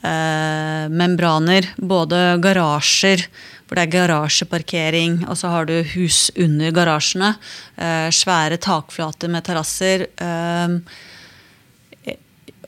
eh, 0.07 0.85
membraner, 0.93 1.67
både 1.77 2.23
garasjer 2.43 3.27
hvor 3.73 3.81
det 3.81 3.87
er 3.87 3.95
garasjeparkering, 3.95 5.23
og 5.25 5.37
så 5.39 5.49
har 5.49 5.65
du 5.65 5.79
hus 5.95 6.29
under 6.37 6.69
garasjene. 6.71 7.35
eh, 7.75 8.09
svære 8.13 8.57
takflater 8.61 9.27
med 9.27 9.43
terrasser. 9.43 10.07
eh, 10.21 10.77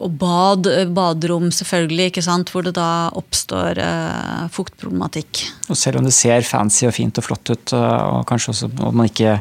og 0.01 0.11
bad, 0.11 0.67
baderom 0.91 1.51
selvfølgelig, 1.51 2.09
ikke 2.09 2.21
sant? 2.21 2.49
hvor 2.49 2.63
det 2.65 2.73
da 2.75 3.09
oppstår 3.15 3.77
eh, 3.79 4.49
fuktproblematikk. 4.51 5.45
Og 5.69 5.77
selv 5.77 5.99
om 5.99 6.03
det 6.03 6.13
ser 6.13 6.41
fancy 6.41 6.85
og 6.85 6.93
fint 6.93 7.17
og 7.17 7.23
flott 7.23 7.49
ut, 7.49 7.73
øh, 7.73 8.19
og 8.19 8.25
kanskje 8.27 8.51
også 8.51 8.71
om 8.83 8.95
man 8.95 9.05
ikke 9.07 9.39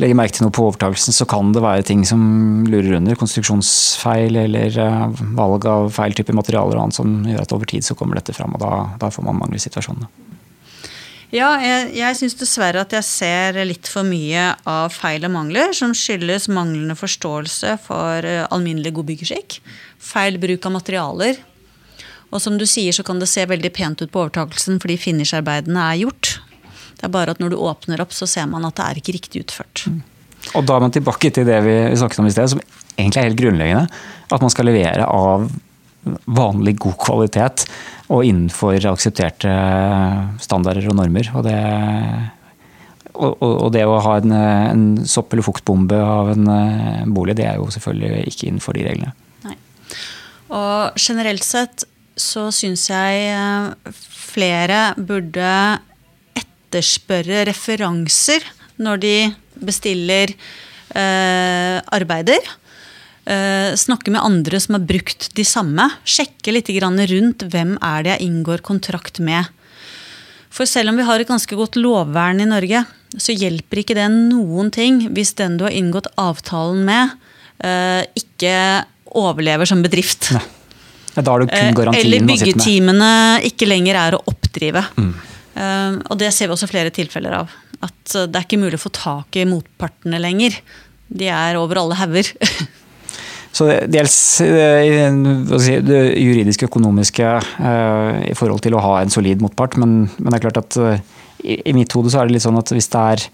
legger 0.00 0.16
merke 0.16 0.32
til 0.32 0.46
noe 0.46 0.54
på 0.54 0.64
overtakelsen, 0.64 1.12
så 1.12 1.26
kan 1.26 1.52
det 1.52 1.62
være 1.62 1.82
ting 1.82 2.06
som 2.06 2.64
lurer 2.64 2.96
under. 2.96 3.14
Konstruksjonsfeil 3.14 4.36
eller 4.36 4.78
øh, 4.78 5.24
valg 5.36 5.66
av 5.66 5.90
feil 5.92 6.14
type 6.14 6.32
materialer 6.32 6.78
og 6.78 6.86
annet 6.86 7.02
som 7.02 7.18
gjør 7.26 7.42
at 7.42 7.52
over 7.52 7.66
tid 7.66 7.84
så 7.84 7.98
kommer 7.98 8.16
dette 8.16 8.32
fram, 8.32 8.54
og 8.56 8.64
da, 8.64 8.76
da 9.02 9.12
får 9.12 9.26
man 9.26 9.42
mangelsituasjoner. 9.42 10.23
Ja, 11.34 11.48
jeg, 11.58 11.88
jeg 11.98 12.14
syns 12.14 12.36
dessverre 12.38 12.84
at 12.84 12.92
jeg 12.94 13.06
ser 13.08 13.56
litt 13.66 13.88
for 13.90 14.06
mye 14.06 14.52
av 14.70 14.92
feil 14.94 15.24
og 15.26 15.32
mangler 15.34 15.72
som 15.74 15.90
skyldes 15.96 16.46
manglende 16.46 16.94
forståelse 16.94 17.74
for 17.82 18.22
uh, 18.22 18.44
alminnelig 18.54 18.92
god 18.94 19.08
byggeskikk. 19.08 19.58
Feil 19.98 20.38
bruk 20.38 20.68
av 20.68 20.76
materialer. 20.76 21.40
Og 22.30 22.38
som 22.42 22.54
du 22.58 22.66
sier, 22.70 22.94
så 22.94 23.02
kan 23.06 23.18
det 23.18 23.30
se 23.30 23.42
veldig 23.50 23.72
pent 23.74 24.04
ut 24.04 24.12
på 24.14 24.22
overtakelsen 24.22 24.78
fordi 24.82 24.98
finisharbeidene 25.08 25.88
er 25.90 26.04
gjort. 26.04 26.36
Det 27.00 27.08
er 27.08 27.14
bare 27.18 27.34
at 27.34 27.42
når 27.42 27.54
du 27.54 27.58
åpner 27.66 28.02
opp, 28.04 28.14
så 28.14 28.30
ser 28.30 28.46
man 28.50 28.66
at 28.68 28.78
det 28.78 28.86
er 28.86 29.02
ikke 29.02 29.18
riktig 29.18 29.42
utført. 29.42 29.88
Og 30.54 30.62
da 30.62 30.76
er 30.76 30.86
man 30.86 30.94
tilbake 30.94 31.34
til 31.34 31.48
det 31.48 31.58
vi 31.66 31.76
snakket 31.98 32.22
om 32.22 32.30
i 32.30 32.34
sted, 32.34 32.54
som 32.54 32.62
egentlig 32.94 33.20
er 33.20 33.28
helt 33.28 33.40
grunnleggende. 33.42 34.02
At 34.30 34.44
man 34.44 34.54
skal 34.54 34.70
levere 34.70 35.10
av 35.10 35.50
vanlig 36.26 36.76
god 36.82 36.96
kvalitet 37.00 37.66
og 38.12 38.24
innenfor 38.26 38.76
aksepterte 38.90 39.52
standarder 40.42 40.88
og 40.90 40.98
normer. 40.98 41.30
Og 41.36 41.46
det, 41.46 41.58
og, 43.14 43.32
og, 43.40 43.68
det 43.74 43.84
å 43.88 44.00
ha 44.04 44.18
en, 44.20 44.34
en 44.34 44.84
sopp- 45.08 45.32
eller 45.34 45.46
fuktbombe 45.46 45.98
av 45.98 46.34
en 46.34 46.50
eh, 46.52 47.04
bolig, 47.08 47.38
det 47.40 47.48
er 47.48 47.60
jo 47.60 47.70
selvfølgelig 47.72 48.26
ikke 48.32 48.50
innenfor 48.50 48.76
de 48.76 48.86
reglene. 48.88 49.14
Nei. 49.46 49.56
Og 50.54 51.00
generelt 51.00 51.46
sett 51.46 51.86
så 52.20 52.50
syns 52.54 52.86
jeg 52.90 53.24
eh, 53.32 53.94
flere 54.34 54.82
burde 54.98 55.54
etterspørre 56.38 57.46
referanser 57.48 58.44
når 58.82 59.00
de 59.02 59.16
bestiller 59.64 60.34
eh, 60.34 61.78
arbeider. 61.94 62.42
Eh, 63.24 63.74
snakke 63.76 64.12
med 64.12 64.20
andre 64.20 64.60
som 64.60 64.76
har 64.76 64.84
brukt 64.84 65.30
de 65.32 65.44
samme. 65.48 65.86
Sjekke 66.04 66.52
litt 66.52 66.68
grann 66.76 67.00
rundt 67.08 67.46
hvem 67.48 67.78
er 67.80 68.04
det 68.04 68.12
jeg 68.14 68.28
inngår 68.28 68.60
kontrakt 68.66 69.20
med. 69.24 69.48
For 70.52 70.68
selv 70.68 70.92
om 70.92 71.00
vi 71.00 71.06
har 71.08 71.20
et 71.20 71.30
ganske 71.30 71.56
godt 71.56 71.78
lovvern 71.80 72.42
i 72.44 72.48
Norge, 72.50 72.84
så 73.16 73.34
hjelper 73.34 73.80
ikke 73.80 73.96
det 73.96 74.10
noen 74.12 74.70
ting 74.74 75.00
hvis 75.16 75.32
den 75.38 75.56
du 75.58 75.64
har 75.66 75.74
inngått 75.74 76.10
avtalen 76.20 76.84
med, 76.84 77.16
eh, 77.64 78.04
ikke 78.18 78.84
overlever 79.14 79.66
som 79.66 79.82
bedrift. 79.82 80.34
Da 81.14 81.22
er 81.22 81.46
det 81.46 81.48
kun 81.48 81.58
Eh, 81.58 81.72
garantien 81.72 82.04
Eller 82.04 82.26
byggeteamene 82.28 83.40
ikke 83.42 83.66
lenger 83.66 83.94
er 83.94 84.12
å 84.18 84.24
oppdrive. 84.26 84.84
Eh, 85.56 85.92
og 86.10 86.18
det 86.18 86.32
ser 86.34 86.48
vi 86.48 86.52
også 86.52 86.68
flere 86.68 86.90
tilfeller 86.90 87.32
av. 87.40 87.48
At 87.80 88.04
det 88.04 88.36
er 88.36 88.44
ikke 88.44 88.60
mulig 88.60 88.76
å 88.76 88.84
få 88.84 88.92
tak 88.92 89.36
i 89.36 89.44
motpartene 89.44 90.20
lenger. 90.20 90.60
De 91.08 91.26
er 91.28 91.56
over 91.56 91.78
alle 91.78 91.94
hauger. 91.94 92.32
Så 93.54 93.68
dels 93.86 94.16
eh, 94.42 95.14
si, 95.62 95.76
det 95.86 96.00
juridiske 96.18 96.66
økonomiske 96.66 97.28
eh, 97.38 98.22
i 98.32 98.34
forhold 98.34 98.64
til 98.64 98.74
å 98.74 98.82
ha 98.82 98.96
en 99.00 99.12
solid 99.14 99.44
motpart, 99.44 99.78
men, 99.78 100.08
men 100.18 100.32
det 100.32 100.40
er 100.40 100.44
klart 100.48 100.62
at 100.64 100.78
eh, 100.82 101.04
i 101.44 101.74
mitt 101.76 101.92
hode 101.94 102.10
så 102.10 102.22
er 102.22 102.28
det 102.28 102.38
litt 102.38 102.46
sånn 102.46 102.58
at 102.58 102.72
hvis 102.74 102.90
det 102.90 103.04
er 103.14 103.26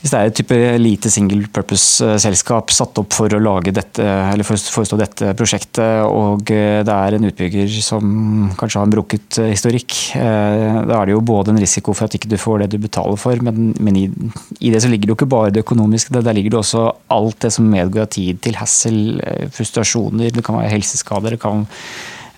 hvis 0.00 0.14
det 0.14 0.16
er 0.16 0.30
et 0.30 0.36
type 0.38 0.58
lite 0.80 1.10
single 1.12 1.44
purpose-selskap 1.52 2.72
satt 2.72 2.96
opp 3.02 3.12
for 3.12 3.32
å 3.36 3.40
lage 3.42 3.74
dette, 3.76 4.00
eller 4.00 4.46
forestå 4.48 4.96
dette 4.96 5.34
prosjektet, 5.36 6.06
og 6.08 6.48
eh, 6.54 6.80
det 6.86 6.94
er 6.94 7.16
en 7.16 7.26
utbygger 7.28 7.74
som 7.84 8.48
kanskje 8.56 8.80
har 8.80 8.88
en 8.88 8.94
brukket 8.94 9.40
eh, 9.42 9.50
historikk, 9.52 9.96
eh, 10.16 10.78
da 10.88 11.02
er 11.02 11.10
det 11.10 11.16
jo 11.18 11.24
både 11.28 11.52
en 11.52 11.60
risiko 11.60 11.92
for 11.96 12.08
at 12.08 12.16
ikke 12.16 12.30
du 12.32 12.38
får 12.40 12.62
det 12.62 12.70
du 12.72 12.78
betaler 12.80 13.20
for, 13.20 13.44
men, 13.44 13.74
men 13.76 13.98
i, 14.00 14.06
i 14.64 14.72
det 14.72 14.80
så 14.80 14.88
ligger 14.88 15.10
det 15.10 15.14
jo 15.14 15.18
ikke 15.18 15.32
bare 15.36 15.52
det 15.52 15.66
økonomiske, 15.66 16.16
der 16.16 16.38
ligger 16.38 16.56
det 16.56 16.62
også 16.62 16.86
alt 17.12 17.44
det 17.44 17.52
som 17.58 17.68
medgår 17.68 18.06
av 18.06 18.14
tid 18.16 18.40
til 18.46 18.56
hassel, 18.56 19.20
frustrasjoner, 19.52 20.32
det 20.32 20.46
kan 20.46 20.56
være 20.62 20.72
helseskader, 20.78 21.36
det 21.36 21.44
kan 21.44 21.66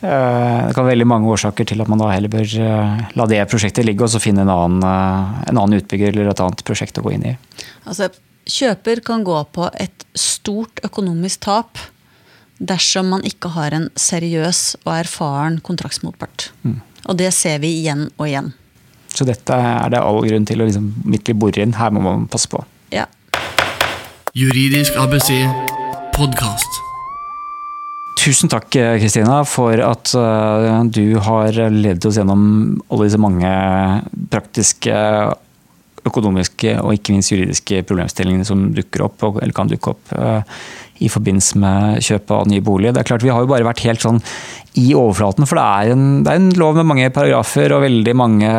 det 0.03 0.74
kan 0.74 0.82
være 0.82 0.96
veldig 0.96 1.07
mange 1.07 1.30
årsaker 1.30 1.66
til 1.70 1.82
at 1.82 1.90
man 1.90 2.00
da 2.03 2.09
heller 2.11 2.32
bør 2.32 2.42
eh, 2.42 3.03
la 3.14 3.26
det 3.30 3.38
prosjektet 3.50 3.86
ligge 3.86 4.03
og 4.03 4.11
så 4.11 4.20
finne 4.22 4.42
en 4.42 4.50
annen, 4.50 4.82
eh, 4.82 5.36
en 5.53 5.61
annen 5.62 5.78
utbygger 5.78 6.11
eller 6.11 6.32
et 6.32 6.42
annet 6.42 6.64
prosjekt 6.66 6.98
å 6.98 7.05
gå 7.07 7.14
inn 7.14 7.28
i. 7.30 7.34
Altså, 7.86 8.11
kjøper 8.50 9.05
kan 9.07 9.22
gå 9.26 9.38
på 9.55 9.68
et 9.78 10.07
stort 10.18 10.82
økonomisk 10.82 11.44
tap 11.46 11.78
dersom 12.59 13.12
man 13.14 13.22
ikke 13.26 13.53
har 13.55 13.74
en 13.78 13.88
seriøs 13.98 14.64
og 14.82 14.92
erfaren 14.96 15.62
kontraktsmotpart. 15.62 16.50
Og 17.11 17.18
det 17.18 17.32
ser 17.34 17.62
vi 17.62 17.72
igjen 17.80 18.09
og 18.16 18.26
igjen. 18.28 18.53
Så 19.12 19.26
dette 19.28 19.55
er 19.55 19.90
det 19.92 20.03
all 20.03 20.22
grunn 20.24 20.46
til 20.48 20.62
å 20.62 20.68
liksom 20.68 20.92
midtlig 21.05 21.36
bore 21.38 21.62
inn. 21.62 21.74
Her 21.78 21.90
må 21.94 22.05
man 22.05 22.30
passe 22.32 22.50
på. 22.50 22.62
Ja. 22.94 23.09
Juridisk 24.38 24.96
ABC 24.98 25.34
podkast. 26.16 26.82
Tusen 28.20 28.50
takk 28.52 28.68
Kristina 28.70 29.40
for 29.48 29.80
at 29.82 30.12
eh, 30.14 30.82
du 30.94 31.16
har 31.26 31.56
ledet 31.72 32.06
oss 32.06 32.20
gjennom 32.20 32.42
alle 32.86 33.08
disse 33.08 33.18
mange 33.18 33.50
praktiske, 34.30 34.94
økonomiske 36.06 36.76
og 36.82 36.94
ikke 36.96 37.16
minst 37.16 37.32
juridiske 37.32 37.82
problemstillingene 37.88 38.46
som 38.46 38.68
dukker 38.74 39.04
opp, 39.06 39.26
eller 39.32 39.54
kan 39.56 39.70
dukke 39.70 39.94
opp 39.94 40.14
eh, 40.14 40.56
i 41.02 41.10
forbindelse 41.10 41.58
med 41.58 42.02
kjøp 42.04 42.30
av 42.34 42.48
ny 42.50 42.60
bolig. 42.64 42.92
Det 42.92 43.02
er 43.02 43.08
klart 43.08 43.24
Vi 43.26 43.30
har 43.32 43.42
jo 43.42 43.50
bare 43.50 43.66
vært 43.66 43.84
helt 43.86 44.02
sånn 44.04 44.20
i 44.78 44.92
overflaten, 44.96 45.46
for 45.48 45.58
det 45.58 45.64
er 45.64 45.92
en, 45.92 46.04
det 46.24 46.32
er 46.32 46.40
en 46.40 46.52
lov 46.60 46.78
med 46.78 46.88
mange 46.88 47.10
paragrafer 47.12 47.74
og 47.74 47.84
veldig 47.84 48.14
mange 48.16 48.52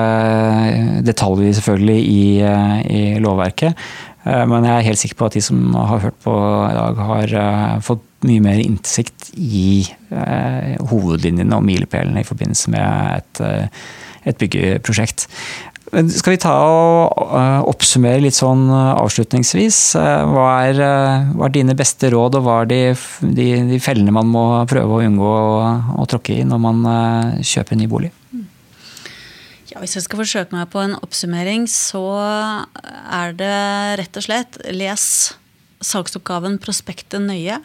detaljer 1.08 1.56
selvfølgelig 1.58 2.00
i, 2.04 2.26
eh, 2.46 2.80
i 2.84 3.04
lovverket. 3.24 3.80
Eh, 4.26 4.46
Men 4.48 4.68
jeg 4.68 4.76
er 4.76 4.88
helt 4.90 5.02
sikker 5.02 5.20
på 5.20 5.30
at 5.30 5.38
de 5.40 5.44
som 5.44 5.64
har 5.76 6.04
hørt 6.08 6.20
på 6.24 6.34
i 6.34 6.76
dag, 6.78 7.06
har 7.12 7.38
eh, 7.44 7.80
fått 7.84 8.04
mye 8.28 8.44
mer 8.44 8.62
innsikt 8.62 9.32
i 9.36 9.84
eh, 10.14 10.74
hovedlinjene 10.90 11.58
og 11.58 11.66
milepælene 11.68 12.24
i 12.24 12.28
forbindelse 12.28 12.74
med 12.74 13.20
et, 13.20 13.44
eh, 13.44 13.86
et 14.32 14.40
byggeprosjekt. 14.42 15.28
Skal 15.94 16.34
vi 16.34 16.40
ta 16.42 16.54
og 16.54 17.34
eh, 17.38 17.60
oppsummere 17.70 18.24
litt 18.24 18.38
sånn 18.38 18.66
eh, 18.72 18.94
avslutningsvis? 18.98 19.82
Hva 20.00 20.48
er, 20.70 20.82
hva 21.36 21.50
er 21.50 21.56
dine 21.60 21.78
beste 21.78 22.10
råd, 22.14 22.40
og 22.40 22.48
hva 22.48 22.62
er 22.64 22.72
de, 22.72 22.82
de, 23.36 23.50
de 23.74 23.84
fellene 23.84 24.16
man 24.16 24.32
må 24.32 24.48
prøve 24.70 24.98
å 24.98 25.06
unngå 25.06 25.36
å, 25.36 25.70
å 26.00 26.10
tråkke 26.10 26.40
i 26.40 26.48
når 26.48 26.66
man 26.66 26.84
kjøper 27.44 27.78
en 27.78 27.84
ny 27.84 27.92
bolig? 27.92 28.14
Ja, 29.74 29.80
hvis 29.82 29.96
jeg 29.98 30.06
skal 30.06 30.20
forsøke 30.22 30.54
meg 30.54 30.68
på 30.70 30.84
en 30.84 30.94
oppsummering, 31.00 31.64
så 31.72 32.04
er 32.22 33.34
det 33.38 33.56
rett 34.04 34.20
og 34.20 34.26
slett 34.28 34.60
les 34.70 35.06
salgsoppgaven, 35.84 36.60
prospektet, 36.64 37.22
nøye. 37.22 37.60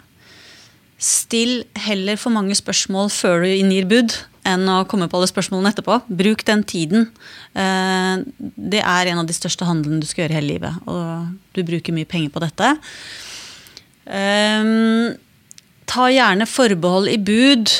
Still 0.99 1.63
heller 1.79 2.19
for 2.19 2.35
mange 2.35 2.57
spørsmål 2.59 3.11
før 3.15 3.45
du 3.45 3.53
inngir 3.53 3.87
bud, 3.87 4.17
enn 4.49 4.65
å 4.73 4.81
komme 4.89 5.07
på 5.11 5.19
alle 5.19 5.29
spørsmålene 5.31 5.71
etterpå. 5.71 6.01
Bruk 6.11 6.43
den 6.49 6.65
tiden. 6.67 7.09
Eh, 7.55 8.25
Det 8.59 8.83
er 8.83 9.07
en 9.07 9.19
av 9.23 9.27
de 9.27 9.37
største 9.37 9.67
handlene 9.69 10.01
du 10.01 10.07
skal 10.07 10.25
gjøre 10.25 10.35
i 10.35 10.39
hele 10.41 10.53
livet, 10.55 10.75
og 10.89 11.39
du 11.55 11.63
bruker 11.63 11.95
mye 11.95 12.09
penger 12.09 12.31
på 12.31 12.43
dette. 12.43 12.79
Eh, 14.07 15.17
Ta 15.89 16.09
gjerne 16.13 16.45
forbehold 16.45 17.09
i 17.09 17.17
bud 17.17 17.71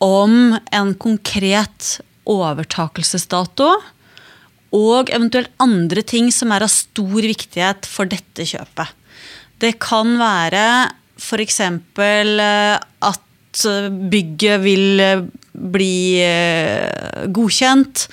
om 0.00 0.54
en 0.70 0.94
konkret 0.94 2.00
overtakelsesdato, 2.28 3.82
og 4.78 5.10
eventuelt 5.10 5.50
andre 5.58 6.02
ting 6.02 6.30
som 6.30 6.52
er 6.52 6.62
av 6.62 6.70
stor 6.70 7.24
viktighet 7.24 7.88
for 7.88 8.04
dette 8.04 8.44
kjøpet. 8.46 8.92
Det 9.58 9.78
kan 9.80 10.18
være 10.20 10.92
f.eks. 11.18 11.60
at 11.60 13.64
bygget 14.10 14.60
vil 14.62 15.02
bli 15.52 16.22
eh, 16.22 17.26
godkjent. 17.34 18.06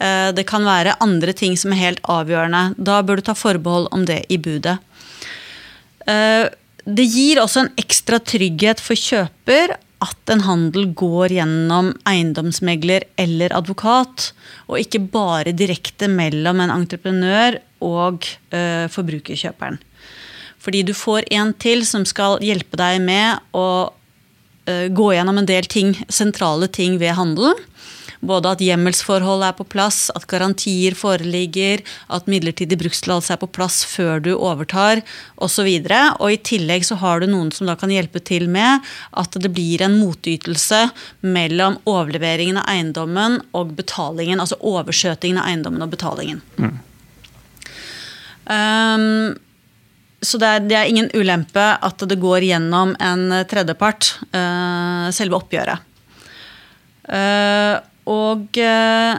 Eh, 0.00 0.30
Det 0.36 0.46
kan 0.48 0.64
være 0.64 0.96
andre 1.00 1.32
ting 1.32 1.56
som 1.56 1.72
er 1.72 1.84
helt 1.84 2.00
avgjørende. 2.04 2.74
Da 2.76 3.00
bør 3.02 3.20
du 3.20 3.28
ta 3.28 3.34
forbehold 3.34 3.88
om 3.92 4.04
det 4.04 4.24
i 4.28 4.38
budet. 4.38 4.78
Eh, 6.06 6.48
Det 6.84 7.04
gir 7.04 7.38
også 7.38 7.66
en 7.66 7.74
ekstra 7.76 8.18
trygghet 8.18 8.80
for 8.80 8.96
kjøper 8.96 9.76
at 10.00 10.30
en 10.32 10.40
handel 10.40 10.86
går 10.96 11.34
gjennom 11.36 11.90
eiendomsmegler 12.08 13.04
eller 13.20 13.52
advokat, 13.52 14.32
og 14.66 14.80
ikke 14.80 15.02
bare 15.12 15.52
direkte 15.52 16.08
mellom 16.08 16.62
en 16.64 16.72
entreprenør 16.72 17.60
og 17.84 18.24
eh, 18.50 18.88
forbrukerkjøperen. 18.88 19.76
Fordi 20.60 20.84
du 20.84 20.92
får 20.96 21.28
en 21.32 21.54
til 21.56 21.86
som 21.88 22.04
skal 22.08 22.38
hjelpe 22.44 22.76
deg 22.80 23.00
med 23.04 23.40
å 23.56 23.90
eh, 24.68 24.88
gå 24.92 25.10
gjennom 25.14 25.40
en 25.40 25.48
del 25.48 25.68
ting, 25.70 25.94
sentrale 26.12 26.68
ting 26.68 26.98
ved 27.00 27.16
handelen. 27.16 27.58
Både 28.20 28.50
at 28.52 28.60
hjemmelsforhold 28.60 29.46
er 29.46 29.54
på 29.56 29.64
plass, 29.72 30.10
at 30.12 30.26
garantier 30.28 30.92
foreligger, 30.98 31.80
at 32.12 32.28
midlertidig 32.28 32.76
brukstillatelse 32.82 33.32
er 33.32 33.40
på 33.40 33.48
plass 33.48 33.80
før 33.88 34.20
du 34.20 34.34
overtar 34.34 35.00
osv. 35.40 35.64
Og, 35.64 36.20
og 36.20 36.34
i 36.34 36.40
tillegg 36.50 36.84
så 36.84 36.98
har 37.00 37.22
du 37.22 37.30
noen 37.30 37.48
som 37.56 37.70
da 37.70 37.78
kan 37.80 37.92
hjelpe 37.92 38.20
til 38.20 38.44
med 38.52 38.84
at 39.16 39.40
det 39.40 39.52
blir 39.56 39.80
en 39.86 39.96
motytelse 40.02 40.82
mellom 41.24 41.80
overleveringen 41.88 42.60
av 42.60 42.68
eiendommen 42.68 43.40
og 43.56 43.72
betalingen. 43.80 44.42
Altså 44.44 44.60
overskjøtingen 44.60 45.40
av 45.40 45.48
eiendommen 45.48 45.88
og 45.88 45.94
betalingen. 45.96 46.44
Um, 48.44 49.38
så 50.20 50.40
det 50.40 50.48
er, 50.48 50.66
det 50.68 50.76
er 50.76 50.90
ingen 50.90 51.08
ulempe 51.16 51.62
at 51.80 52.04
det 52.08 52.18
går 52.20 52.44
gjennom 52.44 52.92
en 53.00 53.40
tredjepart, 53.48 54.12
uh, 54.34 55.08
selve 55.14 55.38
oppgjøret. 55.38 55.86
Uh, 57.10 57.80
og 58.10 58.60
uh, 58.60 59.16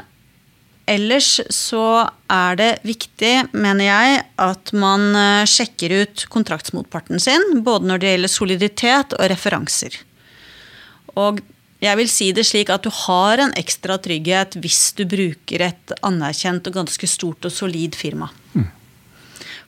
ellers 0.92 1.32
så 1.54 1.86
er 2.32 2.60
det 2.60 2.70
viktig, 2.86 3.34
mener 3.54 3.88
jeg, 3.88 4.20
at 4.46 4.74
man 4.78 5.08
sjekker 5.50 5.96
ut 6.04 6.26
kontraktsmotparten 6.34 7.22
sin, 7.22 7.64
både 7.66 7.90
når 7.90 8.02
det 8.02 8.14
gjelder 8.14 8.34
soliditet 8.34 9.16
og 9.18 9.32
referanser. 9.32 9.96
Og 11.16 11.42
jeg 11.82 11.98
vil 11.98 12.12
si 12.12 12.30
det 12.36 12.46
slik 12.46 12.70
at 12.70 12.86
du 12.86 12.92
har 12.94 13.42
en 13.42 13.56
ekstra 13.58 13.98
trygghet 14.04 14.60
hvis 14.62 14.92
du 15.00 15.06
bruker 15.10 15.64
et 15.66 15.96
anerkjent 16.06 16.68
og 16.70 16.78
ganske 16.84 17.10
stort 17.10 17.48
og 17.48 17.56
solid 17.56 17.98
firma. 17.98 18.30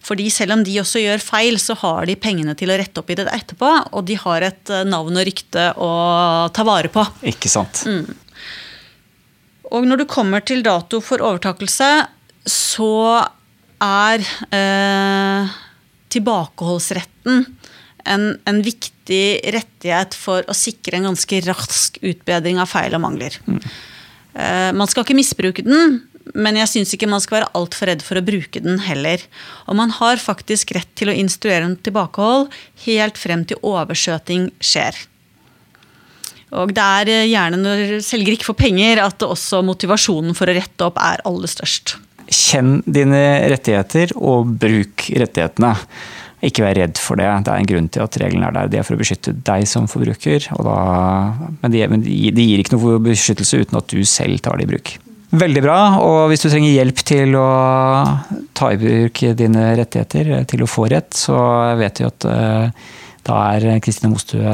Fordi 0.04 0.28
selv 0.34 0.58
om 0.58 0.64
de 0.66 0.76
også 0.82 1.02
gjør 1.04 1.24
feil, 1.24 1.60
så 1.62 1.78
har 1.80 2.08
de 2.10 2.18
pengene 2.20 2.56
til 2.60 2.74
å 2.74 2.78
rette 2.80 3.00
opp 3.00 3.12
i 3.14 3.18
det 3.20 3.28
etterpå. 3.32 3.70
Og 3.96 4.04
de 4.10 4.18
har 4.20 4.46
et 4.50 4.74
eh, 4.74 4.84
navn 4.88 5.20
og 5.20 5.28
rykte 5.30 5.70
å 5.80 5.92
ta 6.54 6.66
vare 6.68 6.92
på. 6.92 7.06
Ikke 7.32 7.52
sant? 7.52 7.86
Og 9.74 9.88
når 9.88 10.04
du 10.04 10.10
kommer 10.12 10.44
til 10.46 10.64
dato 10.66 11.00
for 11.04 11.24
overtakelse, 11.24 11.90
så 12.50 12.92
er 13.84 14.26
eh, 14.54 15.56
tilbakeholdsretten 16.14 17.46
en, 18.04 18.28
en 18.44 18.62
viktig 18.64 19.26
rettighet 19.56 20.16
for 20.20 20.44
å 20.52 20.56
sikre 20.58 21.00
en 21.00 21.10
ganske 21.14 21.40
rask 21.48 22.00
utbedring 22.04 22.60
av 22.60 22.72
feil 22.72 22.96
og 22.96 23.04
mangler. 23.06 23.40
Eh, 23.48 24.72
man 24.76 24.90
skal 24.92 25.06
ikke 25.06 25.18
misbruke 25.18 25.66
den, 25.66 26.02
men 26.32 26.58
jeg 26.58 26.72
syns 26.72 26.94
ikke 26.96 27.10
man 27.12 27.22
skal 27.24 27.42
være 27.42 27.52
altfor 27.58 27.90
redd 27.92 28.04
for 28.06 28.20
å 28.20 28.26
bruke 28.26 28.62
den 28.64 28.80
heller. 28.86 29.24
Og 29.68 29.78
man 29.80 29.92
har 30.00 30.22
faktisk 30.22 30.72
rett 30.78 30.90
til 31.00 31.12
å 31.12 31.18
instruere 31.18 31.68
om 31.68 31.76
tilbakehold 31.76 32.54
helt 32.86 33.20
frem 33.20 33.44
til 33.50 33.60
overskjøting 33.60 34.48
skjer. 34.64 34.96
Og 36.54 36.74
det 36.76 36.86
er 37.02 37.12
eh, 37.12 37.28
gjerne 37.32 37.60
når 37.60 38.00
selger 38.06 38.36
ikke 38.36 38.52
får 38.52 38.60
penger, 38.62 39.04
at 39.04 39.26
også 39.26 39.64
motivasjonen 39.66 40.38
for 40.38 40.50
å 40.50 40.56
rette 40.56 40.88
opp 40.88 41.00
er 41.02 41.24
aller 41.28 41.52
størst. 41.52 41.98
Kjenn 42.30 42.78
dine 42.86 43.20
rettigheter 43.52 44.14
og 44.16 44.54
bruk 44.62 45.10
rettighetene. 45.12 45.74
ikke 46.46 46.64
vær 46.64 46.78
redd 46.78 47.00
for 47.02 47.20
det. 47.20 47.28
Det 47.44 47.52
er 47.52 47.64
en 47.64 47.72
grunn 47.74 47.90
til 47.90 48.06
at 48.06 48.20
reglene 48.22 48.48
er 48.48 48.56
der. 48.56 48.70
De 48.72 48.80
er 48.80 48.88
for 48.88 48.96
å 48.96 49.02
beskytte 49.02 49.36
deg 49.50 49.66
som 49.70 49.90
forbruker. 49.92 50.48
Da, 50.56 50.78
men, 51.62 51.74
de, 51.74 51.84
de, 52.06 52.20
de 52.36 52.48
gir 52.48 52.64
ikke 52.64 52.78
noe 52.78 53.02
beskyttelse 53.12 53.66
uten 53.66 53.82
at 53.82 53.90
du 53.92 54.06
selv 54.08 54.40
tar 54.46 54.62
det 54.62 54.70
i 54.70 54.72
bruk. 54.76 54.96
Veldig 55.34 55.64
bra. 55.66 55.78
Og 56.06 56.28
hvis 56.30 56.44
du 56.44 56.50
trenger 56.52 56.76
hjelp 56.76 57.00
til 57.10 57.38
å 57.40 57.48
ta 58.54 58.74
i 58.74 58.78
bruk 58.82 59.24
dine 59.40 59.72
rettigheter, 59.80 60.36
til 60.50 60.66
å 60.66 60.70
få 60.70 60.86
rett, 60.94 61.10
så 61.18 61.38
vet 61.80 62.02
du 62.02 62.06
at 62.06 62.28
uh, 62.30 62.92
da 63.24 63.38
er 63.56 63.80
Kristine 63.84 64.12
Mostue 64.12 64.54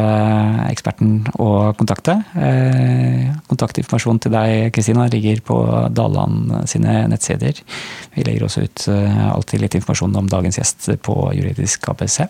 eksperten 0.69 1.23
å 1.41 1.73
kontakte. 1.77 2.19
Eh, 2.37 3.23
kontaktinformasjon 3.49 4.19
til 4.21 4.35
deg, 4.35 4.69
Kristina, 4.75 5.07
ligger 5.09 5.41
på 5.45 5.57
Daland 5.89 6.53
sine 6.69 7.01
nettsider. 7.09 7.63
Vi 8.13 8.25
legger 8.27 8.45
også 8.45 8.67
ut 8.67 8.85
eh, 8.93 9.23
alltid 9.31 9.63
litt 9.63 9.79
informasjon 9.79 10.13
om 10.21 10.29
dagens 10.29 10.61
gjest 10.61 10.91
på 11.01 11.17
Juridisk 11.33 11.89
ABC. 11.89 12.21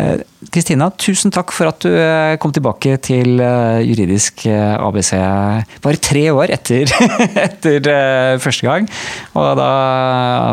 Eh, 0.00 0.22
Kristina, 0.52 0.88
tusen 0.96 1.32
takk 1.34 1.52
for 1.52 1.68
at 1.68 1.84
du 1.84 1.92
kom 2.40 2.52
tilbake 2.54 2.96
til 3.04 3.40
Juridisk 3.86 4.46
ABC 4.48 5.12
bare 5.84 6.00
tre 6.00 6.24
år 6.32 6.52
etter, 6.56 6.88
etter 7.46 8.40
første 8.42 8.68
gang. 8.68 8.88
Og 9.36 9.52
da 9.60 9.70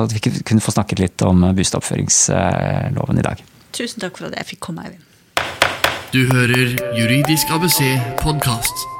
at 0.03 0.15
vi 0.15 0.23
kunne 0.43 0.63
få 0.63 0.75
snakket 0.75 1.03
litt 1.03 1.27
om 1.27 1.49
bostedoppføringsloven 1.55 3.23
i 3.23 3.27
dag. 3.31 3.43
Tusen 3.75 4.03
takk 4.03 4.19
for 4.19 4.29
at 4.29 4.39
jeg 4.39 4.53
fikk 4.55 4.65
komme, 4.69 4.87
Eivind. 4.87 5.05
Du 6.13 6.25
hører 6.31 6.73
Juridisk 6.97 7.51
ABC 7.53 7.83
podkast. 8.17 8.98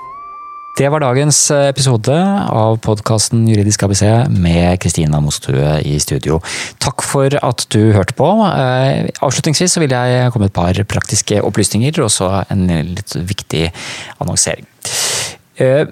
Det 0.80 0.88
var 0.88 1.02
dagens 1.04 1.38
episode 1.52 2.14
av 2.56 2.78
podkasten 2.80 3.42
Juridisk 3.50 3.82
ABC 3.84 4.04
med 4.32 4.78
Kristina 4.80 5.20
Mostue 5.20 5.74
i 5.84 5.98
studio. 6.00 6.38
Takk 6.80 7.04
for 7.04 7.36
at 7.36 7.66
du 7.76 7.92
hørte 7.92 8.16
på. 8.16 8.30
Eh, 8.48 9.10
avslutningsvis 9.20 9.76
vil 9.84 9.92
jeg 9.92 10.32
komme 10.32 10.48
med 10.48 10.54
et 10.54 10.56
par 10.56 10.80
praktiske 10.96 11.42
opplysninger 11.44 12.00
og 12.00 12.08
så 12.16 12.32
en 12.48 12.64
litt 12.94 13.12
viktig 13.12 13.66
annonsering. 14.24 14.64
Eh, 15.60 15.84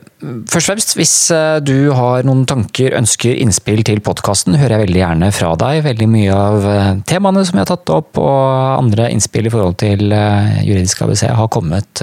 først 0.48 0.56
og 0.56 0.64
fremst, 0.70 0.94
hvis 0.96 1.28
eh, 1.36 1.58
du 1.60 1.92
har 1.96 2.24
noen 2.28 2.46
tanker, 2.48 2.96
ønsker, 2.96 3.36
innspill 3.36 3.84
til 3.88 4.00
podkasten, 4.06 4.56
hører 4.56 4.74
jeg 4.78 4.84
veldig 4.86 5.02
gjerne 5.02 5.32
fra 5.36 5.56
deg. 5.60 5.84
Veldig 5.90 6.08
mye 6.14 6.32
av 6.32 6.68
eh, 6.72 6.94
temaene 7.10 7.44
som 7.44 7.56
jeg 7.60 7.66
har 7.66 7.72
tatt 7.74 7.90
opp, 7.92 8.16
og 8.22 8.78
andre 8.78 9.10
innspill 9.12 9.48
i 9.50 9.52
forhold 9.52 9.76
til 9.84 10.00
Juridisk 10.08 11.02
ABC 11.04 11.28
har 11.36 11.52
kommet 11.52 12.00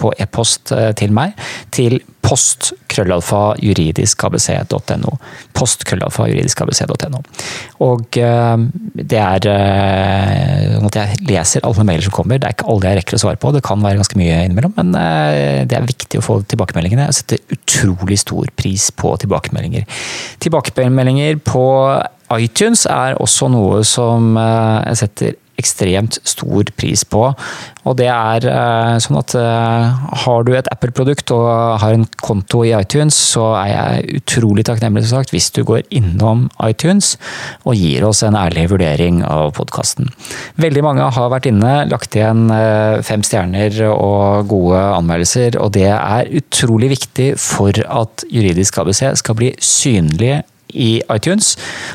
på 0.00 0.10
e-post 0.18 0.72
til 0.98 1.12
meg. 1.14 1.38
Til 1.74 2.00
postkrøllalfa.juridiskabc.no. 2.26 5.10
Postkrøllalfa.juridiskabc.no. 5.54 7.18
Og 7.86 8.02
det 8.10 9.20
er 9.20 9.46
sånn 10.74 10.90
at 10.90 10.98
jeg 10.98 11.22
leser 11.28 11.62
alle 11.68 11.84
mailer 11.86 12.02
som 12.08 12.16
kommer. 12.16 12.36
Det 12.42 12.48
er 12.48 12.54
ikke 12.56 12.70
alle 12.72 12.88
jeg 12.90 12.98
rekker 13.00 13.14
å 13.14 13.22
svare 13.22 13.38
på, 13.38 13.52
det 13.54 13.68
kan 13.68 13.78
være 13.84 14.00
ganske 14.02 14.18
mye 14.18 14.36
innimellom. 14.48 14.74
Men 14.80 14.88
det 15.70 15.76
er 15.78 15.86
viktig 15.86 16.16
å 16.18 16.26
få 16.26 16.34
tilbakemeldingene. 16.96 17.06
Jeg 17.06 17.14
setter 17.14 17.38
utrolig 17.56 18.18
stor 18.18 18.46
pris 18.56 18.90
på 18.90 19.16
tilbakemeldinger. 19.20 19.84
Tilbakemeldinger 20.40 21.38
på 21.44 21.64
iTunes 22.38 22.86
er 22.86 23.16
også 23.20 23.48
noe 23.52 23.82
som 23.84 24.36
jeg 24.36 24.96
setter 24.96 25.36
ekstremt 25.60 26.18
stor 26.26 26.68
pris 26.76 27.04
på. 27.08 27.28
Og 27.86 27.96
det 27.98 28.08
er 28.10 28.46
eh, 28.50 28.96
sånn 29.02 29.18
at 29.20 29.34
eh, 29.38 30.06
har 30.24 30.46
du 30.46 30.52
et 30.56 30.68
Apple-produkt 30.72 31.30
og 31.34 31.46
har 31.82 31.94
en 31.94 32.06
konto 32.22 32.64
i 32.66 32.74
iTunes, 32.76 33.16
så 33.34 33.52
er 33.60 33.70
jeg 33.70 34.20
utrolig 34.20 34.66
takknemlig 34.66 35.06
sagt, 35.10 35.32
hvis 35.34 35.52
du 35.54 35.62
går 35.66 35.84
innom 35.94 36.46
iTunes 36.66 37.14
og 37.64 37.78
gir 37.78 38.06
oss 38.08 38.24
en 38.26 38.38
ærlig 38.38 38.68
vurdering 38.72 39.22
av 39.26 39.54
podkasten. 39.58 40.10
Veldig 40.60 40.84
mange 40.86 41.06
har 41.16 41.32
vært 41.32 41.48
inne, 41.50 41.76
lagt 41.90 42.18
igjen 42.18 42.48
eh, 42.54 42.98
fem 43.06 43.24
stjerner 43.26 43.80
og 43.92 44.50
gode 44.50 44.82
anmeldelser, 44.96 45.60
og 45.62 45.72
det 45.78 45.88
er 45.92 46.34
utrolig 46.40 46.92
viktig 46.96 47.32
for 47.40 47.76
at 47.86 48.26
Juridisk 48.32 48.78
ABC 48.82 49.08
skal 49.22 49.38
bli 49.38 49.54
synlig 49.62 50.40
i 50.76 50.90
iTunes. 51.12 51.54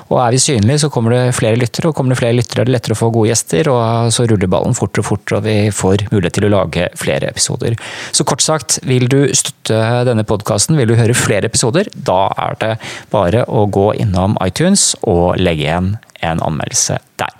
Og 0.09 0.17
er 0.23 0.35
vi 0.35 0.41
synlige, 0.41 0.81
så 0.83 0.91
kommer 0.93 1.15
det 1.15 1.35
flere 1.37 1.59
lyttere, 1.59 1.91
og 1.91 1.97
kommer 1.97 2.15
det 2.15 2.21
flere 2.21 2.37
lyttere 2.37 2.63
er 2.63 2.69
det 2.69 2.75
lettere 2.75 2.97
å 2.97 3.01
få 3.01 3.11
gode 3.13 3.31
gjester, 3.31 3.69
og 3.71 4.11
så 4.13 4.27
ruller 4.29 4.51
ballen 4.51 4.77
fortere 4.77 5.05
og 5.05 5.09
fortere, 5.11 5.39
og 5.39 5.47
vi 5.47 5.57
får 5.75 6.07
mulighet 6.11 6.37
til 6.39 6.47
å 6.49 6.53
lage 6.55 6.87
flere 6.99 7.31
episoder. 7.31 7.77
Så 8.11 8.25
kort 8.27 8.43
sagt, 8.45 8.79
vil 8.87 9.07
du 9.11 9.23
støtte 9.37 9.81
denne 10.07 10.25
podkasten, 10.27 10.79
vil 10.79 10.91
du 10.91 10.97
høre 10.99 11.17
flere 11.17 11.51
episoder, 11.51 11.89
da 11.95 12.23
er 12.47 12.57
det 12.61 12.71
bare 13.13 13.45
å 13.47 13.65
gå 13.71 13.91
innom 14.01 14.37
iTunes 14.45 14.91
og 15.07 15.37
legge 15.41 15.67
igjen 15.67 15.93
en 16.21 16.41
anmeldelse 16.45 16.99
der. 17.17 17.33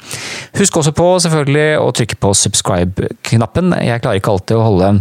Husk 0.57 0.77
også 0.81 0.93
på 0.97 1.07
selvfølgelig 1.23 1.79
å 1.81 1.89
trykke 1.95 2.17
på 2.21 2.33
subscribe-knappen. 2.37 3.75
Jeg 3.85 4.01
klarer 4.03 4.21
ikke 4.21 4.33
alltid 4.33 4.57
å 4.57 4.65
holde 4.65 4.93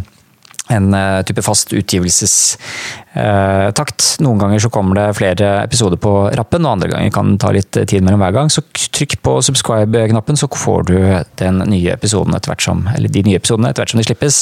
en 0.71 0.95
eh, 0.95 1.23
type 1.27 1.43
fast 1.45 1.73
utgivelsestakt. 1.77 4.19
Noen 4.25 4.39
ganger 4.41 4.59
så 4.63 4.71
kommer 4.73 4.95
det 4.99 5.17
flere 5.19 5.47
episoder 5.65 5.99
på 6.01 6.13
rappen, 6.39 6.67
og 6.67 6.73
andre 6.77 6.91
ganger 6.93 7.11
kan 7.15 7.27
det 7.35 7.41
ta 7.43 7.51
litt 7.55 7.73
tid 7.75 8.03
mellom 8.07 8.21
hver 8.23 8.37
gang. 8.37 8.49
Så 8.53 8.61
trykk 8.77 9.13
på 9.25 9.33
subscribe-knappen, 9.49 10.37
så 10.39 10.47
får 10.51 10.81
du 10.91 10.99
nye 11.71 11.91
episoden 11.95 12.33
som, 12.61 12.79
de 12.87 13.23
nye 13.27 13.39
episodene 13.41 13.69
etter 13.71 13.81
hvert 13.83 13.93
som 13.95 14.01
de 14.01 14.09
slippes, 14.09 14.37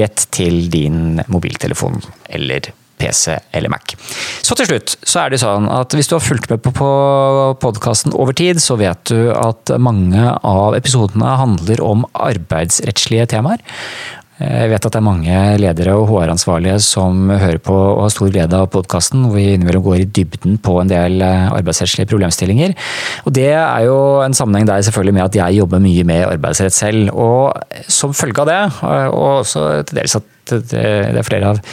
rett 0.00 0.18
til 0.34 0.54
din 0.72 0.98
mobiltelefon 1.32 1.96
eller 2.32 2.60
PC 2.98 3.38
eller 3.50 3.68
Mac. 3.68 3.94
Så 4.42 4.56
til 4.56 4.68
slutt 4.70 4.96
så 5.04 5.24
er 5.24 5.32
det 5.32 5.40
sånn 5.42 5.68
at 5.72 5.94
hvis 5.96 6.10
du 6.10 6.16
har 6.16 6.24
fulgt 6.24 6.52
med 6.52 6.64
på 6.64 6.90
podkasten 7.62 8.14
over 8.16 8.36
tid, 8.36 8.60
så 8.62 8.78
vet 8.80 9.02
du 9.10 9.32
at 9.36 9.72
mange 9.82 10.30
av 10.40 10.76
episodene 10.78 11.36
handler 11.40 11.82
om 11.84 12.06
arbeidsrettslige 12.12 13.28
temaer. 13.36 13.62
Jeg 14.36 14.68
vet 14.68 14.84
at 14.84 14.92
det 14.92 14.98
er 14.98 15.04
mange 15.04 15.36
ledere 15.62 15.94
og 15.96 16.10
HR-ansvarlige 16.10 16.76
som 16.84 17.30
hører 17.30 17.56
på 17.64 17.72
og 17.72 18.02
har 18.02 18.10
stor 18.12 18.28
glede 18.28 18.58
av 18.58 18.68
podkasten, 18.68 19.22
hvor 19.24 19.38
vi 19.38 19.54
innimellom 19.54 19.84
går 19.86 20.02
i 20.02 20.08
dybden 20.18 20.58
på 20.60 20.74
en 20.82 20.90
del 20.90 21.24
eh, 21.24 21.46
arbeidsrettslige 21.56 22.10
problemstillinger. 22.10 22.74
Og 23.24 23.32
Det 23.32 23.48
er 23.54 23.86
jo 23.86 23.96
en 24.26 24.36
sammenheng 24.36 24.68
der 24.68 24.84
selvfølgelig 24.84 25.16
med 25.16 25.24
at 25.24 25.40
jeg 25.40 25.56
jobber 25.62 25.80
mye 25.80 26.04
med 26.04 26.26
arbeidsrett 26.28 26.76
selv. 26.76 27.14
Og 27.16 27.56
som 27.88 28.12
følge 28.12 28.44
av 28.44 28.50
det, 28.52 28.60
og 29.08 29.26
også 29.40 29.66
til 29.88 30.02
dels 30.02 30.18
at 30.20 30.32
det 30.52 30.84
er 30.84 31.26
flere 31.26 31.54
av 31.54 31.64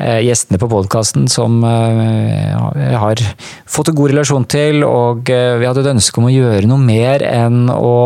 eh, 0.00 0.24
gjestene 0.24 0.58
på 0.58 0.72
podkasten 0.72 1.28
som 1.30 1.60
jeg 1.68 2.96
har 2.96 3.22
fått 3.68 3.92
en 3.92 4.00
god 4.00 4.16
relasjon 4.16 4.48
til, 4.48 4.82
og 4.88 5.28
vi 5.28 5.68
hadde 5.68 5.84
et 5.84 5.92
ønske 5.92 6.22
om 6.22 6.30
å 6.30 6.34
gjøre 6.34 6.64
noe 6.66 6.80
mer 6.80 7.28
enn 7.28 7.66
å 7.76 7.96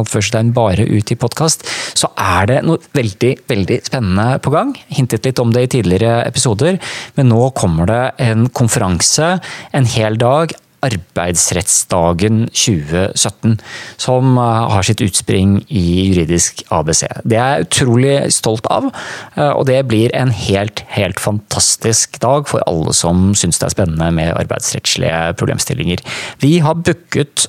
anførselstegn 0.00 0.52
bare 0.56 0.86
ut 0.88 1.12
i 1.12 1.18
podkast, 1.18 1.66
så 1.96 2.10
er 2.20 2.50
det 2.50 2.60
noe 2.66 2.82
veldig, 2.96 3.32
veldig 3.48 3.80
spennende 3.86 4.28
på 4.44 4.52
gang. 4.54 4.74
Hintet 4.92 5.26
litt 5.28 5.42
om 5.42 5.54
det 5.54 5.66
i 5.66 5.72
tidligere 5.78 6.20
episoder, 6.26 6.80
men 7.16 7.32
nå 7.32 7.50
kommer 7.56 7.90
det 7.90 8.04
en 8.28 8.48
konferanse 8.54 9.36
en 9.76 9.90
hel 9.96 10.18
dag 10.20 10.54
Arbeidsrettsdagen 10.84 12.46
2017, 12.52 13.56
som 14.00 14.36
eh, 14.38 14.66
har 14.72 14.86
sitt 14.86 15.02
utspring 15.04 15.58
i 15.72 15.84
juridisk 16.10 16.62
ABC. 16.74 17.06
Det 17.24 17.38
er 17.40 17.56
jeg 17.56 17.66
utrolig 17.66 18.14
stolt 18.34 18.68
av, 18.72 18.90
eh, 19.34 19.52
og 19.52 19.66
det 19.70 19.80
blir 19.90 20.14
en 20.16 20.32
helt, 20.34 20.84
helt 20.92 21.22
fantastisk 21.22 22.20
dag 22.22 22.48
for 22.50 22.64
alle 22.68 22.94
som 22.96 23.30
syns 23.38 23.60
det 23.60 23.70
er 23.70 23.76
spennende 23.76 24.10
med 24.18 24.34
arbeidsrettslige 24.36 25.36
problemstillinger. 25.40 26.04
Vi 26.44 26.58
har 26.64 26.78
booket 26.78 27.48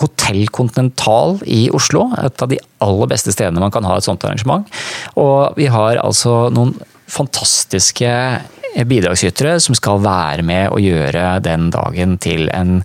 Hotell 0.00 0.48
Continental 0.54 1.38
i 1.44 1.66
Oslo. 1.74 2.08
Et 2.22 2.44
av 2.44 2.50
de 2.50 2.58
aller 2.84 3.10
beste 3.10 3.34
stedene 3.34 3.62
man 3.62 3.72
kan 3.74 3.86
ha 3.88 3.98
et 3.98 4.06
sånt 4.06 4.24
arrangement. 4.26 4.66
Og 5.20 5.56
vi 5.58 5.68
har 5.72 6.00
altså 6.02 6.48
noen 6.54 6.74
fantastiske 7.10 8.10
bidragsytere 8.82 9.56
som 9.62 9.76
skal 9.78 10.02
være 10.02 10.44
med 10.46 10.72
å 10.74 10.80
gjøre 10.82 11.38
den 11.44 11.68
dagen 11.74 12.16
til 12.22 12.48
en 12.54 12.80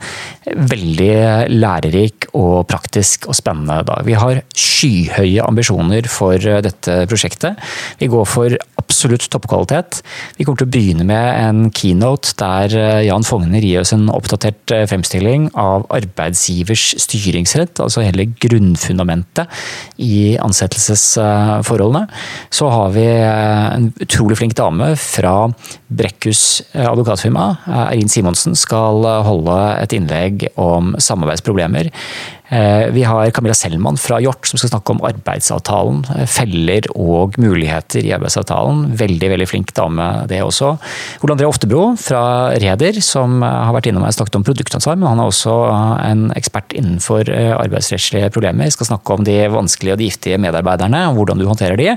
veldig 0.45 1.49
lærerik 1.51 2.29
og 2.37 2.67
praktisk 2.69 3.27
og 3.29 3.37
spennende 3.37 3.81
dag. 3.87 4.03
Vi 4.05 4.17
har 4.17 4.41
skyhøye 4.53 5.45
ambisjoner 5.45 6.07
for 6.11 6.37
dette 6.37 7.03
prosjektet. 7.09 7.59
Vi 7.99 8.09
går 8.11 8.27
for 8.29 8.55
absolutt 8.79 9.27
toppkvalitet. 9.31 10.01
Vi 10.37 10.45
kommer 10.45 10.61
til 10.61 10.69
å 10.69 10.73
begynne 10.73 11.05
med 11.07 11.27
en 11.39 11.73
keynote 11.75 12.33
der 12.39 12.73
Jan 13.05 13.25
Fogner 13.27 13.63
gir 13.63 13.83
oss 13.83 13.93
en 13.95 14.07
oppdatert 14.13 14.73
fremstilling 14.89 15.49
av 15.59 15.85
arbeidsgivers 15.93 16.93
styringsrett, 17.05 17.81
altså 17.83 18.05
hele 18.05 18.29
grunnfundamentet 18.41 19.49
i 20.01 20.37
ansettelsesforholdene. 20.41 22.07
Så 22.53 22.69
har 22.73 22.95
vi 22.95 23.05
en 23.09 23.91
utrolig 24.01 24.39
flink 24.39 24.57
dame 24.57 24.93
fra 24.99 25.35
Brekkhus 25.88 26.61
advokatfirma, 26.77 27.45
Eirin 27.89 28.11
Simonsen, 28.11 28.57
skal 28.57 29.05
holde 29.25 29.55
et 29.80 29.95
innlegg 29.95 30.49
om 30.59 30.93
samarbeidsproblemer. 31.01 31.89
Vi 32.93 33.03
har 33.05 33.30
Camilla 33.34 33.53
Selman 33.53 33.97
fra 34.01 34.17
Hjort 34.23 34.47
som 34.49 34.57
skal 34.57 34.71
snakke 34.71 34.93
om 34.95 35.01
arbeidsavtalen. 35.05 35.99
Feller 36.30 36.88
og 36.97 37.38
muligheter 37.41 38.05
i 38.05 38.13
arbeidsavtalen. 38.15 38.88
Veldig 38.97 39.30
veldig 39.36 39.47
flink 39.49 39.73
dame 39.77 40.07
det 40.30 40.41
også. 40.41 40.71
Ole 41.21 41.36
André 41.38 41.49
Oftebro 41.49 41.84
fra 42.01 42.23
Reder 42.61 42.97
som 43.05 43.41
har 43.45 43.73
vært 43.77 43.91
innom 43.91 44.05
og 44.05 44.17
snakket 44.17 44.39
om 44.41 44.45
produktansvar, 44.49 44.97
men 44.97 45.11
han 45.11 45.21
er 45.21 45.30
også 45.30 45.57
en 46.05 46.30
ekspert 46.38 46.73
innenfor 46.77 47.30
arbeidsrettslige 47.59 48.34
problemer. 48.34 48.73
Skal 48.73 48.93
snakke 48.95 49.17
om 49.17 49.25
de 49.30 49.41
vanskelige 49.53 49.97
og 49.97 50.01
de 50.01 50.09
giftige 50.09 50.41
medarbeiderne, 50.41 51.05
og 51.11 51.21
hvordan 51.21 51.41
du 51.41 51.49
håndterer 51.49 51.77
de. 51.77 51.93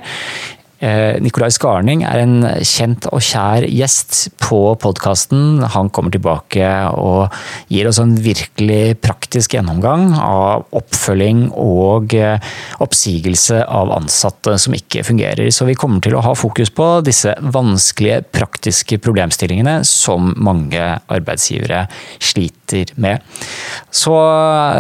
Eh, 0.83 1.15
Nikolai 1.23 1.53
Skarning 1.55 2.01
er 2.03 2.25
en 2.25 2.41
kjent 2.67 3.07
og 3.15 3.23
kjær 3.23 3.63
gjest 3.71 4.33
på 4.43 4.59
podkasten. 4.83 5.63
Han 5.77 5.91
kommer 5.95 6.11
tilbake 6.11 6.67
og 6.99 7.31
gir 7.71 7.87
oss 7.87 8.01
en 8.03 8.17
virkelig 8.19 8.97
praktisk 9.05 9.55
gjennomgang 9.55 10.09
av 10.19 10.65
oppfølging 10.75 11.45
og 11.55 12.17
eh, 12.19 12.43
oppsigelse 12.83 13.61
av 13.63 13.93
ansatte 13.95 14.57
som 14.59 14.75
ikke 14.75 15.05
fungerer. 15.07 15.53
Så 15.55 15.69
vi 15.71 15.79
kommer 15.79 16.03
til 16.03 16.17
å 16.19 16.25
ha 16.27 16.35
fokus 16.35 16.75
på 16.75 16.89
disse 17.07 17.37
vanskelige, 17.39 18.25
praktiske 18.35 18.99
problemstillingene 19.07 19.79
som 19.87 20.33
mange 20.43 20.83
arbeidsgivere 21.07 21.85
sliter 22.19 22.91
med. 22.99 23.23
Så 23.95 24.17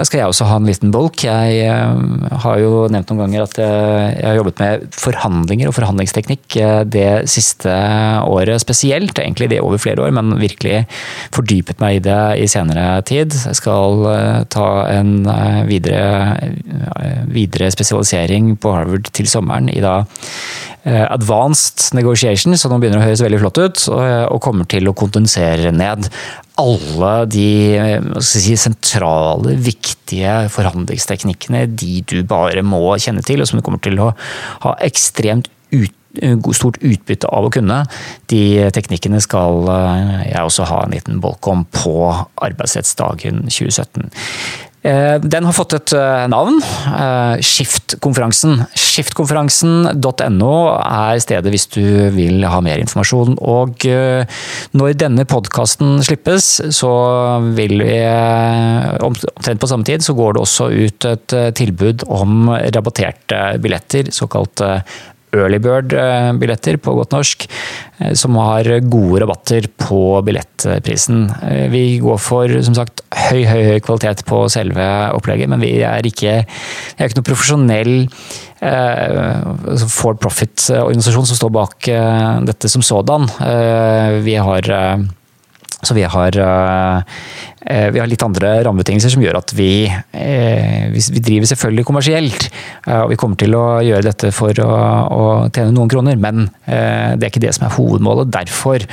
skal 0.09 0.25
jeg 0.25 0.35
også 0.35 0.51
ha 0.51 0.59
en 0.59 0.67
liten 0.67 0.91
bolk. 0.91 1.29
Jeg 1.31 1.63
eh, 1.63 2.37
har 2.43 2.59
jo 2.59 2.89
nevnt 2.91 3.15
noen 3.15 3.25
ganger 3.29 3.47
at 3.47 3.63
jeg 3.63 4.27
har 4.27 4.41
jobbet 4.41 4.67
med 4.67 4.91
forhandlinger 4.99 5.71
og 5.71 5.79
forhandlinger 5.79 5.92
forhandlingsteknikk 5.93 6.57
eh, 6.57 6.83
det 6.89 7.29
siste 7.31 7.71
året 8.25 8.61
spesielt. 8.63 9.19
Egentlig 9.19 9.51
det 9.51 9.61
over 9.61 9.79
flere 9.79 10.03
år, 10.03 10.13
men 10.15 10.39
virkelig 10.41 10.87
fordypet 11.35 11.81
meg 11.81 12.01
i 12.01 12.05
det 12.07 12.23
i 12.43 12.49
senere 12.49 13.03
tid. 13.05 13.33
Jeg 13.33 13.59
skal 13.59 14.07
eh, 14.11 14.43
ta 14.49 14.69
en 14.91 15.27
eh, 15.27 15.63
videre, 15.69 16.51
videre 17.29 17.71
spesialisering 17.73 18.57
på 18.57 18.73
Harvard 18.73 19.13
til 19.13 19.29
sommeren 19.29 19.71
i 19.73 19.81
da 19.83 20.03
advanced 20.83 21.93
negotiation, 21.95 22.57
så 22.59 22.67
nå 22.67 22.81
begynner 22.83 22.99
det 22.99 23.05
å 23.05 23.07
høres 23.13 23.21
veldig 23.23 23.39
flott 23.39 23.59
ut, 23.63 23.83
og 23.87 24.41
kommer 24.43 24.67
til 24.67 24.91
å 24.91 24.95
kondensere 24.99 25.71
ned 25.71 26.09
alle 26.59 27.13
de 27.31 28.19
si, 28.19 28.57
sentrale, 28.59 29.55
viktige 29.63 30.49
forhandlingsteknikkene, 30.51 31.69
de 31.71 32.03
du 32.11 32.19
bare 32.27 32.67
må 32.67 32.83
kjenne 32.99 33.23
til, 33.23 33.45
og 33.45 33.47
som 33.47 33.61
du 33.61 33.63
kommer 33.63 33.79
til 33.85 34.03
å 34.03 34.11
ha 34.67 34.75
ekstremt 34.83 35.53
ut, 35.73 35.95
eh, 36.23 36.37
stort 36.53 36.81
utbytte 36.81 37.31
av 37.33 37.49
å 37.49 37.53
kunne. 37.53 37.83
De 38.33 38.45
teknikkene 38.75 39.23
skal 39.25 39.69
eh, 39.73 40.19
jeg 40.33 40.43
også 40.49 40.69
ha 40.69 40.83
en 40.85 40.97
liten 40.97 41.23
bolk 41.23 41.49
om 41.49 41.65
på 41.73 41.97
arbeidsrettsdagen 42.43 43.47
2017. 43.49 44.11
Eh, 44.83 45.17
den 45.23 45.47
har 45.47 45.55
fått 45.55 45.77
et 45.77 45.93
navn. 46.27 46.57
Skiftkonferansen. 47.47 48.65
Skiftkonferansen.no 48.75 50.55
er 50.83 51.21
stedet 51.23 51.53
hvis 51.55 51.69
du 51.71 51.85
vil 52.17 52.43
ha 52.51 52.59
mer 52.67 52.83
informasjon. 52.83 53.37
Og 53.39 53.87
når 54.75 54.97
denne 54.99 55.23
podkasten 55.31 56.03
slippes, 56.03 56.49
så 56.75 56.91
vil 57.55 57.79
vi 57.79 58.01
omtrent 59.07 59.63
på 59.63 59.71
samme 59.71 59.87
tid 59.87 60.03
så 60.03 60.17
går 60.19 60.35
det 60.35 60.43
også 60.43 60.69
ut 60.75 61.09
et 61.13 61.37
tilbud 61.63 62.03
om 62.11 62.51
rabatterte 62.51 63.45
billetter, 63.63 64.11
såkalt 64.11 64.67
earlybird-billetter 65.33 66.79
på 66.83 66.95
godt 66.99 67.15
norsk, 67.15 67.47
eh, 67.99 68.13
som 68.19 68.37
har 68.41 68.69
gode 68.93 69.23
rabatter 69.23 69.69
på 69.81 70.21
billettprisen. 70.27 71.25
Eh, 71.43 71.69
vi 71.73 71.99
går 72.03 72.21
for 72.21 72.53
som 72.63 72.77
sagt 72.77 73.03
høy, 73.31 73.45
høy, 73.49 73.63
høy 73.71 73.81
kvalitet 73.85 74.25
på 74.29 74.45
selve 74.53 74.87
opplegget, 75.17 75.49
men 75.49 75.63
vi 75.65 75.79
er 75.87 76.05
ikke, 76.09 76.43
er 76.45 77.09
ikke 77.09 77.21
noe 77.21 77.31
profesjonell 77.31 77.95
eh, 78.61 79.87
for 79.89 80.21
profit-organisasjon 80.21 81.33
som 81.33 81.41
står 81.41 81.57
bak 81.57 81.91
dette 82.47 82.69
som 82.71 82.85
sådan. 82.85 83.27
Vi 84.23 84.35
har 84.39 84.69
så 85.83 85.95
vi 85.95 86.03
har, 86.03 86.37
eh, 86.39 87.91
vi 87.91 87.99
har, 87.99 88.07
litt 88.07 88.23
andre 88.23 88.53
rammebetingelser 88.63 89.11
som 89.11 89.23
gjør 89.23 89.41
at 89.41 89.53
vi, 89.59 89.87
eh, 89.91 90.87
vi 90.95 91.21
driver 91.21 91.51
selvfølgelig 91.51 91.87
kommersielt. 91.89 92.49
Eh, 92.87 93.01
og 93.01 93.11
vi 93.11 93.19
kommer 93.19 93.37
til 93.37 93.57
å 93.59 93.83
gjøre 93.83 94.07
dette 94.07 94.31
for 94.31 94.55
å, 94.63 94.71
å 95.11 95.51
tjene 95.51 95.75
noen 95.75 95.91
kroner, 95.91 96.17
men 96.17 96.49
det 96.67 97.27
er 97.27 97.31
ikke 97.31 97.43
det 97.43 97.55
som 97.57 97.67
er 97.67 97.75
hovedmålet. 97.75 98.31
Derfor 98.31 98.87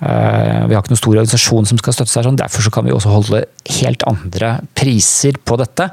vi 0.00 0.72
har 0.72 0.80
ikke 0.80 0.94
noen 0.94 0.96
stor 0.96 1.12
organisasjon 1.12 1.66
som 1.68 1.78
skal 1.78 1.92
støtte 1.92 2.08
seg 2.08 2.24
sånn, 2.24 2.38
derfor 2.40 2.64
så 2.64 2.70
kan 2.72 2.86
vi 2.86 2.92
også 2.96 3.12
holde 3.12 3.42
helt 3.68 4.00
andre 4.08 4.54
priser 4.72 5.36
på 5.44 5.58
dette 5.60 5.90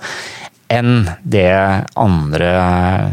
enn 0.71 1.09
det 1.27 1.51
andre 1.99 2.53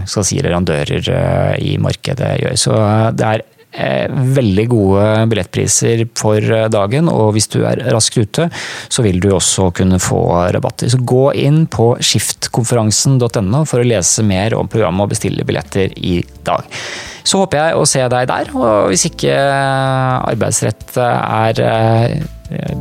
skal 0.06 0.26
si, 0.26 0.38
leverandører 0.38 1.58
i 1.58 1.74
markedet 1.82 2.30
gjør. 2.44 2.54
Så 2.62 2.78
det 3.18 3.26
er 3.26 3.42
Eh, 3.42 3.53
veldig 3.74 4.66
gode 4.70 5.06
billettpriser 5.30 6.04
for 6.18 6.38
eh, 6.38 6.68
dagen, 6.72 7.08
og 7.10 7.32
hvis 7.34 7.48
du 7.52 7.60
er 7.66 7.82
raskt 7.94 8.18
ute, 8.20 8.48
så 8.88 9.04
vil 9.04 9.20
du 9.22 9.30
også 9.34 9.70
kunne 9.74 10.00
få 10.02 10.20
rabatter. 10.54 10.90
Så 10.92 11.02
gå 11.02 11.26
inn 11.44 11.64
på 11.70 11.94
skiftkonferansen.no 11.98 13.64
for 13.68 13.82
å 13.82 13.88
lese 13.88 14.26
mer 14.26 14.56
om 14.58 14.70
programmet 14.70 15.06
og 15.06 15.14
bestille 15.16 15.46
billetter 15.46 15.94
i 15.98 16.20
dag. 16.46 16.68
Så 17.24 17.40
håper 17.40 17.60
jeg 17.60 17.80
å 17.80 17.88
se 17.88 18.04
deg 18.12 18.28
der, 18.28 18.50
og 18.52 18.90
hvis 18.92 19.06
ikke 19.08 19.34
arbeidsrett 20.28 20.96
er 21.00 21.60
eh, 21.64 22.18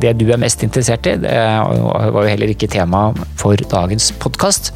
det 0.00 0.12
du 0.20 0.26
er 0.28 0.40
mest 0.40 0.62
interessert 0.66 1.06
i. 1.08 1.16
Det 1.22 1.32
var 1.32 2.12
jo 2.12 2.28
heller 2.28 2.52
ikke 2.52 2.68
tema 2.70 3.06
for 3.40 3.56
dagens 3.56 4.10
podkast. 4.20 4.72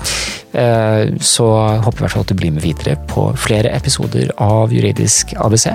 Eh, 0.57 1.13
så 1.21 1.47
håper 1.85 2.01
i 2.01 2.05
hvert 2.07 2.17
fall 2.17 2.25
at 2.25 2.33
du 2.33 2.39
blir 2.39 2.55
med 2.55 2.65
videre 2.65 2.97
på 3.11 3.29
flere 3.37 3.75
episoder 3.77 4.33
av 4.41 4.73
Juridisk 4.73 5.35
ABC. 5.37 5.69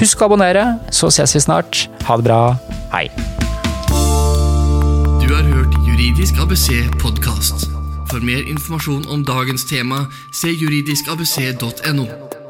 Husk 0.00 0.22
å 0.22 0.30
abonnere, 0.30 0.66
så 0.88 1.12
ses 1.12 1.36
vi 1.36 1.44
snart. 1.44 1.86
Ha 2.08 2.16
det 2.20 2.28
bra. 2.30 2.40
Hei. 2.94 3.08
Du 5.20 5.28
har 5.28 5.44
hørt 5.44 5.76
Juridisk 5.84 6.40
ABC 6.40 6.70
podkast. 7.02 7.68
For 8.08 8.24
mer 8.24 8.46
informasjon 8.46 9.04
om 9.10 9.26
dagens 9.26 9.66
tema, 9.68 10.06
se 10.32 10.52
juridiskabc.no. 10.54 12.33